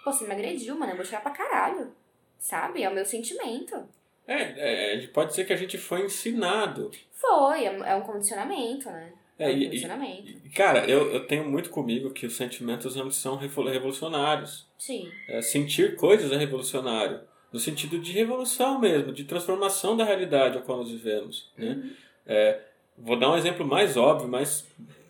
Pô, 0.04 0.12
você 0.12 0.26
me 0.26 0.32
agrediu, 0.32 0.78
mano, 0.78 0.92
eu 0.92 0.96
vou 0.96 1.04
chorar 1.04 1.22
pra 1.22 1.32
caralho. 1.32 1.94
Sabe? 2.38 2.82
É 2.82 2.88
o 2.88 2.94
meu 2.94 3.04
sentimento. 3.04 3.86
É, 4.32 4.94
é, 5.02 5.06
pode 5.08 5.34
ser 5.34 5.44
que 5.44 5.52
a 5.52 5.56
gente 5.56 5.76
foi 5.76 6.04
ensinado. 6.04 6.90
Foi, 7.12 7.64
é 7.64 7.78
é 7.90 7.94
um 7.96 8.02
condicionamento, 8.02 8.88
né? 8.88 9.12
É, 9.38 9.50
É, 9.50 9.54
um 9.54 9.58
e- 9.58 9.64
condicionamento. 9.66 10.30
E, 10.44 10.48
cara, 10.50 10.84
eu, 10.88 11.10
eu 11.12 11.26
tenho 11.26 11.48
muito 11.50 11.70
comigo 11.70 12.10
que 12.10 12.26
os 12.26 12.36
sentimentos 12.36 12.94
não 12.94 13.10
são 13.10 13.36
revo- 13.36 13.64
revolucionários. 13.68 14.66
Sim. 14.78 15.10
É, 15.28 15.42
sentir 15.42 15.96
coisas 15.96 16.30
é 16.30 16.36
revolucionário. 16.36 17.20
No 17.52 17.58
sentido 17.58 17.98
de 17.98 18.12
revolução 18.12 18.78
mesmo, 18.78 19.12
de 19.12 19.24
transformação 19.24 19.96
da 19.96 20.04
realidade 20.04 20.56
a 20.56 20.60
qual 20.60 20.78
nós 20.78 20.90
vivemos. 20.90 21.50
Né? 21.58 21.90
É, 22.24 22.60
vou 22.96 23.18
dar 23.18 23.30
um 23.32 23.36
exemplo 23.36 23.66
mais 23.66 23.96
óbvio, 23.96 24.28
mais, 24.28 24.64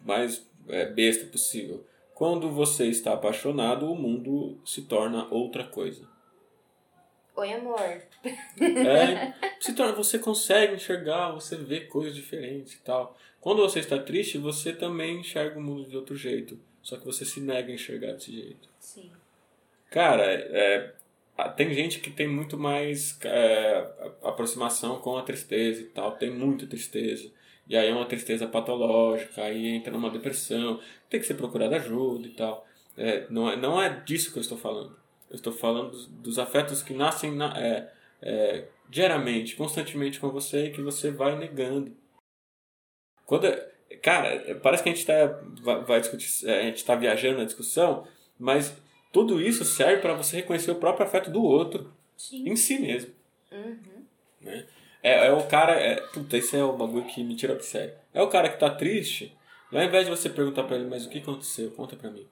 mais 0.04 0.48
é, 0.68 0.86
besta 0.86 1.26
possível. 1.26 1.84
Quando 2.14 2.48
você 2.50 2.86
está 2.86 3.12
apaixonado, 3.12 3.90
o 3.90 3.94
mundo 3.94 4.58
se 4.64 4.82
torna 4.82 5.26
outra 5.30 5.64
coisa. 5.64 6.08
Oi, 7.40 7.54
amor. 7.54 7.80
É, 7.80 9.32
se 9.58 9.72
torna, 9.72 9.94
você 9.94 10.18
consegue 10.18 10.74
enxergar, 10.74 11.32
você 11.32 11.56
vê 11.56 11.80
coisas 11.80 12.14
diferentes 12.14 12.74
e 12.74 12.80
tal. 12.80 13.16
Quando 13.40 13.62
você 13.62 13.78
está 13.78 13.98
triste, 13.98 14.36
você 14.36 14.74
também 14.74 15.20
enxerga 15.20 15.58
o 15.58 15.62
mundo 15.62 15.88
de 15.88 15.96
outro 15.96 16.14
jeito. 16.14 16.60
Só 16.82 16.98
que 16.98 17.06
você 17.06 17.24
se 17.24 17.40
nega 17.40 17.72
a 17.72 17.74
enxergar 17.74 18.12
desse 18.12 18.30
jeito. 18.30 18.68
Sim. 18.78 19.10
Cara, 19.90 20.24
é, 20.30 20.92
tem 21.56 21.72
gente 21.72 22.00
que 22.00 22.10
tem 22.10 22.28
muito 22.28 22.58
mais 22.58 23.18
é, 23.24 23.88
aproximação 24.22 24.98
com 24.98 25.16
a 25.16 25.22
tristeza 25.22 25.80
e 25.80 25.86
tal, 25.86 26.12
tem 26.12 26.30
muita 26.30 26.66
tristeza. 26.66 27.32
E 27.66 27.74
aí 27.74 27.88
é 27.88 27.94
uma 27.94 28.04
tristeza 28.04 28.46
patológica, 28.46 29.44
aí 29.44 29.66
entra 29.68 29.90
numa 29.90 30.10
depressão, 30.10 30.78
tem 31.08 31.18
que 31.18 31.26
ser 31.26 31.34
procurada 31.34 31.76
ajuda 31.76 32.26
e 32.26 32.32
tal. 32.32 32.66
É, 32.98 33.26
não, 33.30 33.50
é, 33.50 33.56
não 33.56 33.80
é 33.80 33.88
disso 34.00 34.30
que 34.30 34.36
eu 34.36 34.42
estou 34.42 34.58
falando. 34.58 34.99
Eu 35.30 35.36
estou 35.36 35.52
falando 35.52 35.92
dos, 35.92 36.06
dos 36.06 36.38
afetos 36.38 36.82
que 36.82 36.92
nascem 36.92 37.32
na, 37.32 37.56
é, 37.58 37.92
é, 38.20 38.68
diariamente, 38.88 39.54
constantemente 39.56 40.18
com 40.18 40.28
você 40.30 40.66
e 40.66 40.72
que 40.72 40.82
você 40.82 41.10
vai 41.10 41.38
negando. 41.38 41.96
Quando, 43.24 43.46
cara, 44.02 44.58
parece 44.60 44.82
que 44.82 44.88
a 44.88 44.92
gente 44.92 45.00
está 45.00 45.26
vai, 45.62 45.84
vai 45.84 46.00
discutir, 46.00 46.48
é, 46.48 46.60
a 46.60 46.62
gente 46.64 46.76
está 46.76 46.96
viajando 46.96 47.38
na 47.38 47.44
discussão, 47.44 48.06
mas 48.36 48.76
tudo 49.12 49.40
isso 49.40 49.64
serve 49.64 50.02
para 50.02 50.14
você 50.14 50.36
reconhecer 50.36 50.72
o 50.72 50.80
próprio 50.80 51.06
afeto 51.06 51.30
do 51.30 51.42
outro 51.42 51.92
Sim. 52.16 52.48
em 52.48 52.56
si 52.56 52.78
mesmo. 52.78 53.12
Uhum. 53.52 54.04
Né? 54.40 54.66
É, 55.02 55.26
é 55.26 55.32
o 55.32 55.46
cara. 55.46 55.72
É, 55.74 55.96
puta, 56.08 56.36
esse 56.36 56.56
é 56.56 56.64
o 56.64 56.76
bagulho 56.76 57.06
que 57.06 57.22
me 57.22 57.36
tira 57.36 57.54
do 57.54 57.62
sério. 57.62 57.94
É 58.12 58.22
o 58.22 58.28
cara 58.28 58.48
que 58.48 58.58
tá 58.58 58.70
triste, 58.70 59.36
ao 59.72 59.82
invés 59.82 60.04
de 60.04 60.10
você 60.10 60.28
perguntar 60.28 60.64
pra 60.64 60.76
ele, 60.76 60.88
mas 60.88 61.06
o 61.06 61.08
que 61.08 61.18
aconteceu? 61.18 61.70
Conta 61.70 61.96
pra 61.96 62.10
mim. 62.10 62.26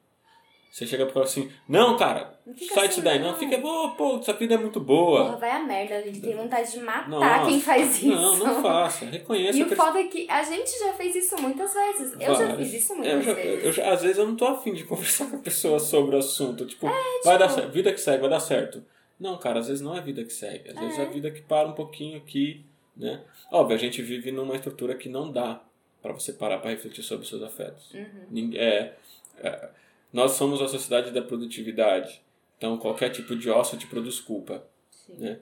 Você 0.70 0.86
chega 0.86 1.04
pro 1.06 1.14
cara 1.14 1.24
assim, 1.26 1.50
não, 1.68 1.96
cara, 1.96 2.38
Não 2.46 2.54
sai 2.56 2.66
assim, 2.78 2.88
disso 2.88 3.02
daí, 3.02 3.18
não, 3.18 3.32
não. 3.32 3.38
fica, 3.38 3.58
pô, 3.58 3.90
pô, 3.96 4.18
essa 4.18 4.32
vida 4.34 4.54
é 4.54 4.58
muito 4.58 4.78
boa. 4.78 5.24
Porra, 5.24 5.36
vai 5.38 5.50
a 5.50 5.58
merda, 5.60 5.96
a 5.96 6.02
gente 6.02 6.20
tem 6.20 6.36
vontade 6.36 6.70
de 6.70 6.78
matar 6.80 7.08
Nossa, 7.08 7.46
quem 7.50 7.60
faz 7.60 7.96
isso. 7.96 8.06
Não, 8.06 8.36
não 8.36 8.62
faça. 8.62 9.04
Reconheça 9.06 9.58
E 9.58 9.64
que 9.64 9.72
o 9.72 9.76
foda 9.76 9.98
é 9.98 10.04
que 10.04 10.30
a 10.30 10.42
gente 10.44 10.78
já 10.78 10.92
fez 10.92 11.16
isso 11.16 11.40
muitas 11.40 11.72
vezes. 11.74 12.12
Eu 12.12 12.20
já 12.34 12.46
Várias. 12.46 12.56
fiz 12.70 12.82
isso 12.82 12.92
Eu 12.92 12.96
muitas 12.98 13.24
já- 13.24 13.32
vezes. 13.34 13.64
eu 13.64 13.72
já- 13.72 13.92
às 13.92 14.02
vezes 14.02 14.18
eu 14.18 14.26
não 14.26 14.36
tô 14.36 14.46
afim 14.46 14.72
de 14.74 14.84
conversar 14.86 15.30
com 15.30 15.36
a 15.36 15.40
pessoa 15.40 15.78
sobre 15.80 16.14
o 16.14 16.18
assunto. 16.18 16.64
Tipo, 16.66 16.86
vai 17.24 17.38
dar 17.38 17.48
tipo- 17.48 17.60
certo, 17.60 17.72
vida 17.72 17.92
que 17.92 18.00
segue, 18.00 18.20
vai 18.20 18.30
dar 18.30 18.40
certo. 18.40 18.84
Não, 19.18 19.36
cara, 19.38 19.58
às 19.60 19.66
vezes 19.66 19.82
não 19.82 19.96
é 19.96 20.00
vida 20.00 20.22
que 20.22 20.32
segue. 20.32 20.68
Às 20.70 20.78
vezes 20.78 20.98
é 20.98 21.02
É. 21.02 21.06
a 21.06 21.08
vida 21.08 21.30
que 21.30 21.40
para 21.42 21.66
um 21.66 21.72
pouquinho 21.72 22.18
aqui, 22.18 22.64
né? 22.96 23.20
Óbvio, 23.50 23.74
a 23.74 23.78
gente 23.80 24.00
vive 24.02 24.30
numa 24.30 24.54
estrutura 24.54 24.94
que 24.94 25.08
não 25.08 25.32
dá 25.32 25.60
para 26.00 26.12
você 26.12 26.32
parar 26.32 26.58
para 26.58 26.70
refletir 26.70 27.02
sobre 27.02 27.24
os 27.24 27.28
seus 27.28 27.42
afetos. 27.42 27.92
Uhum. 27.92 28.06
Ninguém, 28.30 28.60
é, 28.60 28.94
é, 29.42 29.68
nós 30.12 30.32
somos 30.32 30.61
a 30.61 30.68
sociedade 30.68 31.11
da 31.11 31.22
produtividade. 31.22 32.22
Então, 32.56 32.76
qualquer 32.78 33.11
tipo 33.11 33.36
de 33.36 33.50
ócio 33.50 33.78
te 33.78 33.86
produz 33.86 34.20
culpa. 34.20 34.64
Né? 35.09 35.38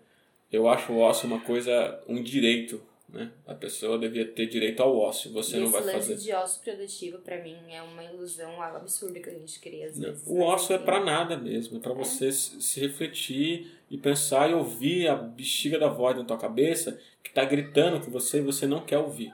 Eu 0.52 0.68
acho 0.68 0.92
o 0.92 0.98
ócio 0.98 1.26
uma 1.26 1.40
coisa, 1.40 2.02
um 2.06 2.22
direito. 2.22 2.80
Né? 3.08 3.30
A 3.46 3.54
pessoa 3.54 3.98
devia 3.98 4.26
ter 4.26 4.46
direito 4.46 4.82
ao 4.82 4.96
ócio. 4.96 5.32
Você 5.32 5.56
e 5.56 5.60
não 5.60 5.66
esse 5.66 5.72
vai 5.72 5.82
lance 5.82 6.08
fazer. 6.08 6.16
de 6.16 6.32
ócio 6.32 6.62
produtivo, 6.62 7.18
pra 7.18 7.40
mim, 7.42 7.56
é 7.70 7.80
uma 7.80 8.02
ilusão 8.04 8.60
absurda 8.60 9.20
que 9.20 9.30
a 9.30 9.32
gente 9.32 9.60
cria 9.60 9.86
às 9.86 9.98
vezes. 9.98 10.22
O 10.26 10.40
ócio 10.40 10.72
é 10.72 10.76
enfim. 10.76 10.84
pra 10.84 11.04
nada 11.04 11.36
mesmo, 11.36 11.78
é 11.78 11.80
pra 11.80 11.92
você 11.92 12.32
se 12.32 12.80
refletir 12.80 13.72
e 13.88 13.96
pensar 13.96 14.50
e 14.50 14.54
ouvir 14.54 15.08
a 15.08 15.14
bexiga 15.14 15.78
da 15.78 15.88
voz 15.88 16.16
na 16.16 16.24
tua 16.24 16.36
cabeça 16.36 17.00
que 17.22 17.32
tá 17.32 17.44
gritando 17.44 18.04
com 18.04 18.10
você 18.10 18.38
e 18.38 18.42
você 18.42 18.66
não 18.66 18.84
quer 18.84 18.98
ouvir. 18.98 19.32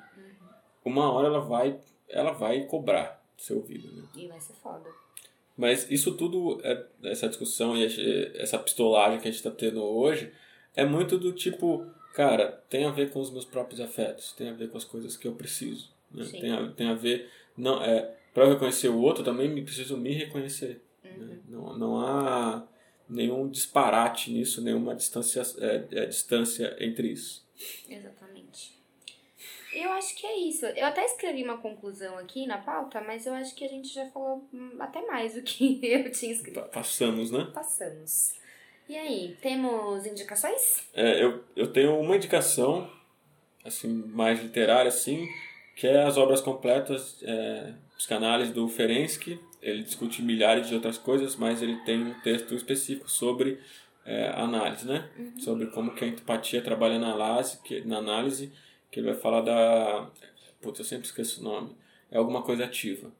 Uma 0.84 1.10
hora 1.10 1.28
ela 1.28 1.40
vai, 1.40 1.78
ela 2.08 2.32
vai 2.32 2.64
cobrar 2.66 3.24
seu 3.38 3.56
ouvido, 3.56 3.90
né? 3.92 4.04
E 4.14 4.28
vai 4.28 4.40
ser 4.40 4.54
foda. 4.54 4.88
Mas 5.56 5.90
isso 5.90 6.14
tudo, 6.16 6.60
é- 6.64 6.86
essa 7.04 7.28
discussão 7.28 7.76
e 7.76 7.84
essa 8.36 8.58
pistolagem 8.58 9.18
que 9.20 9.28
a 9.28 9.30
gente 9.30 9.38
está 9.38 9.50
tendo 9.50 9.82
hoje, 9.82 10.32
é 10.74 10.84
muito 10.84 11.18
do 11.18 11.32
tipo, 11.32 11.86
cara, 12.14 12.62
tem 12.70 12.84
a 12.84 12.90
ver 12.90 13.10
com 13.10 13.20
os 13.20 13.30
meus 13.30 13.44
próprios 13.44 13.80
afetos, 13.80 14.32
tem 14.32 14.48
a 14.48 14.54
ver 14.54 14.70
com 14.70 14.78
as 14.78 14.84
coisas 14.84 15.16
que 15.16 15.28
eu 15.28 15.34
preciso. 15.34 15.90
Né? 16.10 16.24
Tem, 16.30 16.52
a, 16.52 16.68
tem 16.72 16.88
a 16.88 16.94
ver. 16.94 17.28
Não, 17.56 17.82
é, 17.82 18.14
para 18.32 18.44
eu 18.44 18.50
reconhecer 18.50 18.88
o 18.88 18.98
outro, 18.98 19.22
também 19.22 19.48
me 19.48 19.62
preciso 19.62 19.96
me 19.96 20.12
reconhecer. 20.14 20.82
né? 21.04 21.38
Não, 21.48 21.78
não 21.78 22.00
há 22.00 22.66
nenhum 23.08 23.48
disparate 23.48 24.30
nisso, 24.32 24.62
nenhuma 24.62 24.94
distância, 24.94 25.42
é, 25.58 25.84
é, 25.92 26.06
distância 26.06 26.74
entre 26.80 27.08
isso. 27.08 27.46
Exatamente. 27.88 28.31
Eu 29.72 29.90
acho 29.92 30.14
que 30.16 30.26
é 30.26 30.36
isso. 30.38 30.66
Eu 30.66 30.86
até 30.86 31.04
escrevi 31.04 31.42
uma 31.42 31.58
conclusão 31.58 32.18
aqui 32.18 32.46
na 32.46 32.58
pauta, 32.58 33.00
mas 33.00 33.26
eu 33.26 33.34
acho 33.34 33.54
que 33.54 33.64
a 33.64 33.68
gente 33.68 33.88
já 33.88 34.06
falou 34.10 34.46
hum, 34.52 34.76
até 34.78 35.04
mais 35.06 35.34
do 35.34 35.42
que 35.42 35.80
eu 35.86 36.10
tinha 36.12 36.32
escrito. 36.32 36.54
Pa- 36.60 36.68
Passamos, 36.68 37.30
né? 37.30 37.50
Passamos. 37.54 38.34
E 38.88 38.96
aí, 38.96 39.36
temos 39.40 40.04
indicações? 40.06 40.86
É, 40.92 41.22
eu, 41.24 41.42
eu 41.56 41.72
tenho 41.72 41.98
uma 41.98 42.16
indicação, 42.16 42.90
assim, 43.64 43.88
mais 43.88 44.42
literária, 44.42 44.88
assim, 44.88 45.26
que 45.76 45.86
é 45.86 46.02
as 46.02 46.18
obras 46.18 46.40
completas, 46.40 47.18
é, 47.22 47.72
psicanálise 47.96 48.52
do 48.52 48.68
Ferenczi. 48.68 49.38
Ele 49.62 49.82
discute 49.84 50.20
milhares 50.20 50.68
de 50.68 50.74
outras 50.74 50.98
coisas, 50.98 51.36
mas 51.36 51.62
ele 51.62 51.76
tem 51.84 52.02
um 52.02 52.20
texto 52.20 52.54
específico 52.54 53.08
sobre 53.08 53.60
é, 54.04 54.28
análise, 54.34 54.84
né? 54.86 55.08
Sobre 55.38 55.66
como 55.68 55.94
que 55.94 56.04
a 56.04 56.08
empatia 56.08 56.60
trabalha 56.60 56.98
na 56.98 57.12
análise, 57.12 57.58
que, 57.62 57.80
na 57.82 57.98
análise, 57.98 58.52
que 58.92 59.00
ele 59.00 59.10
vai 59.10 59.16
falar 59.16 59.40
da... 59.40 60.08
Putz, 60.60 60.78
eu 60.78 60.84
sempre 60.84 61.06
esqueço 61.06 61.40
o 61.40 61.44
nome. 61.44 61.74
É 62.10 62.18
alguma 62.18 62.42
coisa 62.42 62.64
ativa. 62.64 63.10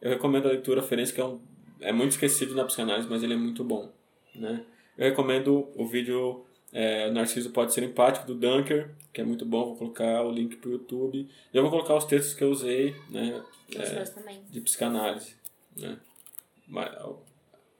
Eu 0.00 0.10
recomendo 0.10 0.46
a 0.46 0.52
leitura 0.52 0.82
Ferenczi, 0.82 1.12
que 1.12 1.20
é, 1.20 1.24
um, 1.24 1.40
é 1.80 1.92
muito 1.92 2.12
esquecido 2.12 2.54
na 2.54 2.64
psicanálise, 2.64 3.08
mas 3.10 3.22
ele 3.22 3.34
é 3.34 3.36
muito 3.36 3.64
bom, 3.64 3.92
né? 4.34 4.64
Eu 4.96 5.10
recomendo 5.10 5.68
o 5.74 5.84
vídeo 5.84 6.46
é, 6.72 7.10
Narciso 7.10 7.50
Pode 7.50 7.74
Ser 7.74 7.82
Empático, 7.82 8.26
do 8.26 8.34
Dunker, 8.34 8.94
que 9.12 9.20
é 9.20 9.24
muito 9.24 9.44
bom. 9.44 9.66
Vou 9.66 9.76
colocar 9.76 10.22
o 10.22 10.30
link 10.30 10.56
pro 10.56 10.72
YouTube. 10.72 11.28
E 11.52 11.56
eu 11.56 11.62
vou 11.62 11.70
colocar 11.70 11.96
os 11.96 12.04
textos 12.04 12.32
que 12.32 12.44
eu 12.44 12.50
usei 12.50 12.94
né, 13.10 13.42
é, 13.74 14.04
de 14.48 14.60
psicanálise. 14.60 15.34
Né? 15.76 15.98
Mas, 16.66 16.94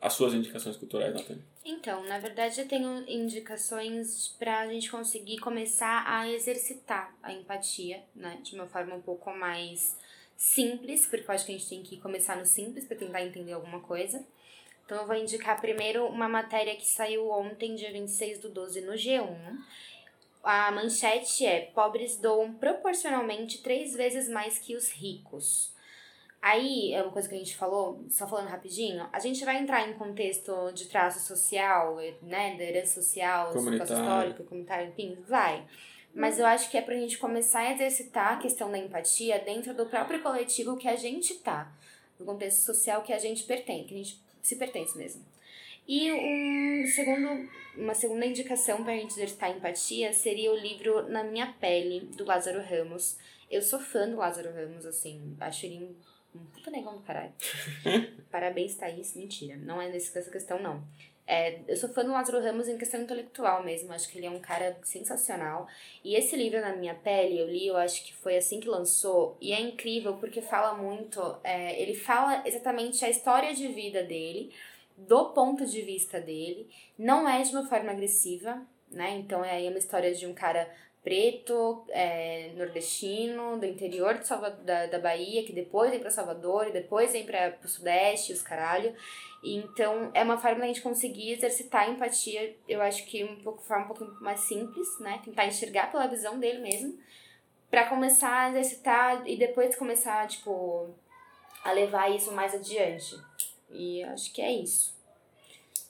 As 0.01 0.13
suas 0.13 0.35
indicações 0.35 0.77
culturais, 0.77 1.15
Nathalie. 1.15 1.43
Então, 1.69 2.05
na 2.05 2.21
verdade, 2.21 2.61
eu 2.61 2.69
tenho 2.69 3.05
indicações 3.11 4.29
pra 4.39 4.69
gente 4.69 4.89
conseguir 4.89 5.39
começar 5.39 6.05
a 6.07 6.31
exercitar 6.31 7.13
a 7.21 7.33
empatia, 7.33 8.05
né? 8.15 8.39
De 8.41 8.55
uma 8.55 8.69
forma 8.69 8.95
um 8.95 9.03
pouco 9.03 9.33
mais 9.33 9.99
simples, 10.37 11.09
porque 11.09 11.29
eu 11.29 11.35
acho 11.35 11.45
que 11.45 11.51
a 11.53 11.59
gente 11.59 11.69
tem 11.69 11.83
que 11.83 11.97
começar 11.97 12.37
no 12.37 12.47
simples 12.47 12.85
pra 12.85 12.97
tentar 12.97 13.21
entender 13.25 13.53
alguma 13.53 13.81
coisa. 13.81 14.25
Então, 14.85 14.99
eu 14.99 15.07
vou 15.09 15.17
indicar 15.17 15.61
primeiro 15.61 16.07
uma 16.07 16.29
matéria 16.29 16.77
que 16.77 16.87
saiu 16.87 17.29
ontem, 17.29 17.75
dia 17.75 17.91
26 17.91 18.39
do 18.39 18.49
12, 18.49 18.83
no 18.83 18.93
G1. 18.93 19.59
A 20.45 20.71
manchete 20.71 21.45
é: 21.45 21.63
Pobres 21.75 22.17
doam 22.17 22.55
proporcionalmente 22.55 23.61
três 23.61 23.93
vezes 23.93 24.29
mais 24.29 24.57
que 24.57 24.77
os 24.77 24.93
ricos. 24.93 25.75
Aí, 26.49 26.95
é 26.95 27.03
uma 27.03 27.11
coisa 27.11 27.29
que 27.29 27.35
a 27.35 27.39
gente 27.39 27.57
falou, 27.57 28.05
só 28.09 28.25
falando 28.25 28.47
rapidinho, 28.47 29.05
a 29.13 29.19
gente 29.19 29.45
vai 29.45 29.59
entrar 29.59 29.89
em 29.89 29.95
contexto 29.95 30.71
de 30.73 30.87
traço 30.87 31.19
social, 31.19 31.97
né, 32.23 32.55
da 32.57 32.63
herança 32.63 33.03
social, 33.03 33.51
traço 33.51 33.93
histórico, 33.93 34.45
comunitário, 34.45 34.89
enfim, 34.89 35.19
vai. 35.27 35.67
Mas 36.15 36.39
eu 36.39 36.47
acho 36.47 36.71
que 36.71 36.79
é 36.79 36.83
pra 36.83 36.95
gente 36.95 37.19
começar 37.19 37.63
a 37.63 37.73
exercitar 37.73 38.35
a 38.35 38.37
questão 38.37 38.71
da 38.71 38.79
empatia 38.79 39.41
dentro 39.41 39.75
do 39.75 39.87
próprio 39.87 40.23
coletivo 40.23 40.77
que 40.77 40.87
a 40.87 40.95
gente 40.95 41.35
tá, 41.35 41.69
do 42.17 42.25
contexto 42.25 42.61
social 42.65 43.03
que 43.03 43.13
a 43.13 43.19
gente 43.19 43.43
pertence, 43.43 43.89
que 43.89 43.95
a 43.95 43.99
gente 43.99 44.23
se 44.41 44.55
pertence 44.55 44.97
mesmo. 44.97 45.27
E 45.89 46.13
um 46.13 46.87
segundo, 46.87 47.51
uma 47.77 47.95
segunda 47.95 48.25
indicação 48.25 48.85
pra 48.85 48.95
gente 48.95 49.11
exercitar 49.11 49.51
a 49.51 49.53
empatia 49.53 50.13
seria 50.13 50.53
o 50.53 50.57
livro 50.57 51.09
Na 51.09 51.25
Minha 51.25 51.53
Pele, 51.59 52.03
do 52.17 52.25
Lázaro 52.25 52.63
Ramos. 52.63 53.19
Eu 53.51 53.63
sou 53.63 53.81
fã 53.81 54.09
do 54.09 54.17
Lázaro 54.17 54.55
Ramos, 54.55 54.87
assim, 54.87 55.37
acho 55.41 55.67
ele 55.67 55.97
puta 56.55 56.71
negão 56.71 56.95
do 56.95 57.03
caralho. 57.03 57.33
Parabéns, 58.31 58.75
Thaís. 58.75 59.15
Mentira, 59.15 59.57
não 59.57 59.81
é 59.81 59.89
nessa 59.89 60.23
questão, 60.31 60.61
não. 60.61 60.83
É, 61.27 61.59
eu 61.67 61.77
sou 61.77 61.89
fã 61.89 62.05
do 62.05 62.13
Lázaro 62.13 62.41
Ramos 62.41 62.69
em 62.69 62.79
questão 62.79 63.01
intelectual 63.01 63.65
mesmo. 63.65 63.93
Acho 63.93 64.09
que 64.09 64.19
ele 64.19 64.27
é 64.27 64.31
um 64.31 64.39
cara 64.39 64.79
sensacional. 64.85 65.67
E 66.05 66.15
esse 66.15 66.37
livro, 66.37 66.61
Na 66.61 66.77
Minha 66.77 66.95
Pele, 66.95 67.39
eu 67.39 67.49
li, 67.49 67.67
eu 67.67 67.77
acho 67.77 68.05
que 68.05 68.15
foi 68.15 68.37
assim 68.37 68.61
que 68.61 68.69
lançou. 68.69 69.37
E 69.41 69.53
é 69.53 69.61
incrível 69.61 70.17
porque 70.19 70.41
fala 70.41 70.75
muito. 70.75 71.21
é, 71.43 71.81
ele 71.81 71.95
fala 71.95 72.43
exatamente 72.47 73.05
a 73.05 73.11
história 73.11 73.53
de 73.53 73.67
vida 73.69 74.05
dele, 74.05 74.53
do 74.97 75.31
ponto 75.31 75.67
de 75.67 75.83
vista 75.83 76.21
dele. 76.21 76.71
Não 76.97 77.29
é 77.29 77.43
de 77.43 77.51
uma 77.51 77.67
forma 77.67 77.91
agressiva, 77.91 78.65
né? 78.91 79.17
Então 79.19 79.45
é 79.45 79.51
aí 79.51 79.69
uma 79.69 79.79
história 79.79 80.15
de 80.15 80.27
um 80.27 80.33
cara 80.33 80.73
preto, 81.07 81.85
é, 81.91 82.51
nordestino, 82.57 83.61
do 83.61 83.65
interior 83.65 84.19
de 84.19 84.27
Salva 84.27 84.51
da, 84.51 84.87
da 84.87 84.99
Bahia, 84.99 85.45
que 85.45 85.53
depois 85.53 85.93
vem 85.93 86.01
pra 86.01 86.11
Salvador 86.11 86.67
e 86.67 86.73
depois 86.73 87.13
vem 87.13 87.25
pra, 87.25 87.53
pro 87.53 87.69
Sudeste, 87.69 88.33
os 88.33 88.43
caralho. 88.43 88.93
Então, 89.41 90.11
é 90.13 90.25
uma 90.25 90.37
forma 90.37 90.59
da 90.59 90.67
gente 90.67 90.83
conseguir 90.83 91.31
exercitar 91.31 91.83
a 91.83 91.91
empatia, 91.91 92.57
eu 92.69 92.83
acho 92.83 93.07
que 93.07 93.23
um 93.23 93.37
pouco, 93.37 93.63
forma 93.63 93.85
um 93.85 93.87
pouco 93.87 94.05
mais 94.21 94.41
simples, 94.41 94.99
né? 94.99 95.21
Tentar 95.25 95.47
enxergar 95.47 95.93
pela 95.93 96.09
visão 96.09 96.41
dele 96.41 96.59
mesmo, 96.59 96.99
pra 97.71 97.89
começar 97.89 98.47
a 98.47 98.51
exercitar 98.51 99.23
e 99.29 99.37
depois 99.37 99.77
começar, 99.77 100.27
tipo, 100.27 100.93
a 101.63 101.71
levar 101.71 102.11
isso 102.11 102.33
mais 102.33 102.53
adiante. 102.53 103.17
E 103.71 104.03
acho 104.03 104.33
que 104.33 104.43
é 104.43 104.51
isso. 104.51 104.93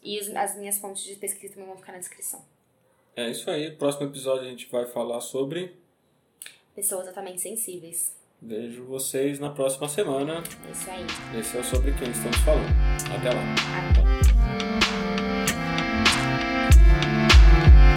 E 0.02 0.20
as 0.36 0.54
minhas 0.56 0.76
fontes 0.76 1.04
de 1.04 1.16
pesquisa 1.16 1.54
também 1.54 1.68
vão 1.68 1.78
ficar 1.78 1.92
na 1.92 2.00
descrição. 2.00 2.44
É 3.16 3.30
isso 3.30 3.50
aí. 3.50 3.70
Próximo 3.70 4.06
episódio 4.06 4.42
a 4.42 4.50
gente 4.50 4.68
vai 4.70 4.84
falar 4.84 5.22
sobre. 5.22 5.74
Pessoas 6.74 7.08
altamente 7.08 7.40
sensíveis. 7.40 8.14
Vejo 8.40 8.84
vocês 8.84 9.38
na 9.40 9.48
próxima 9.48 9.88
semana. 9.88 10.44
É 10.68 10.70
isso 10.70 10.90
aí. 10.90 11.06
Esse 11.40 11.56
é 11.56 11.60
o 11.60 11.64
sobre 11.64 11.92
quem 11.92 12.10
estamos 12.10 12.36
falando. 12.38 12.68
Até 13.16 13.30
lá. 13.30 13.90
Até. 13.90 14.05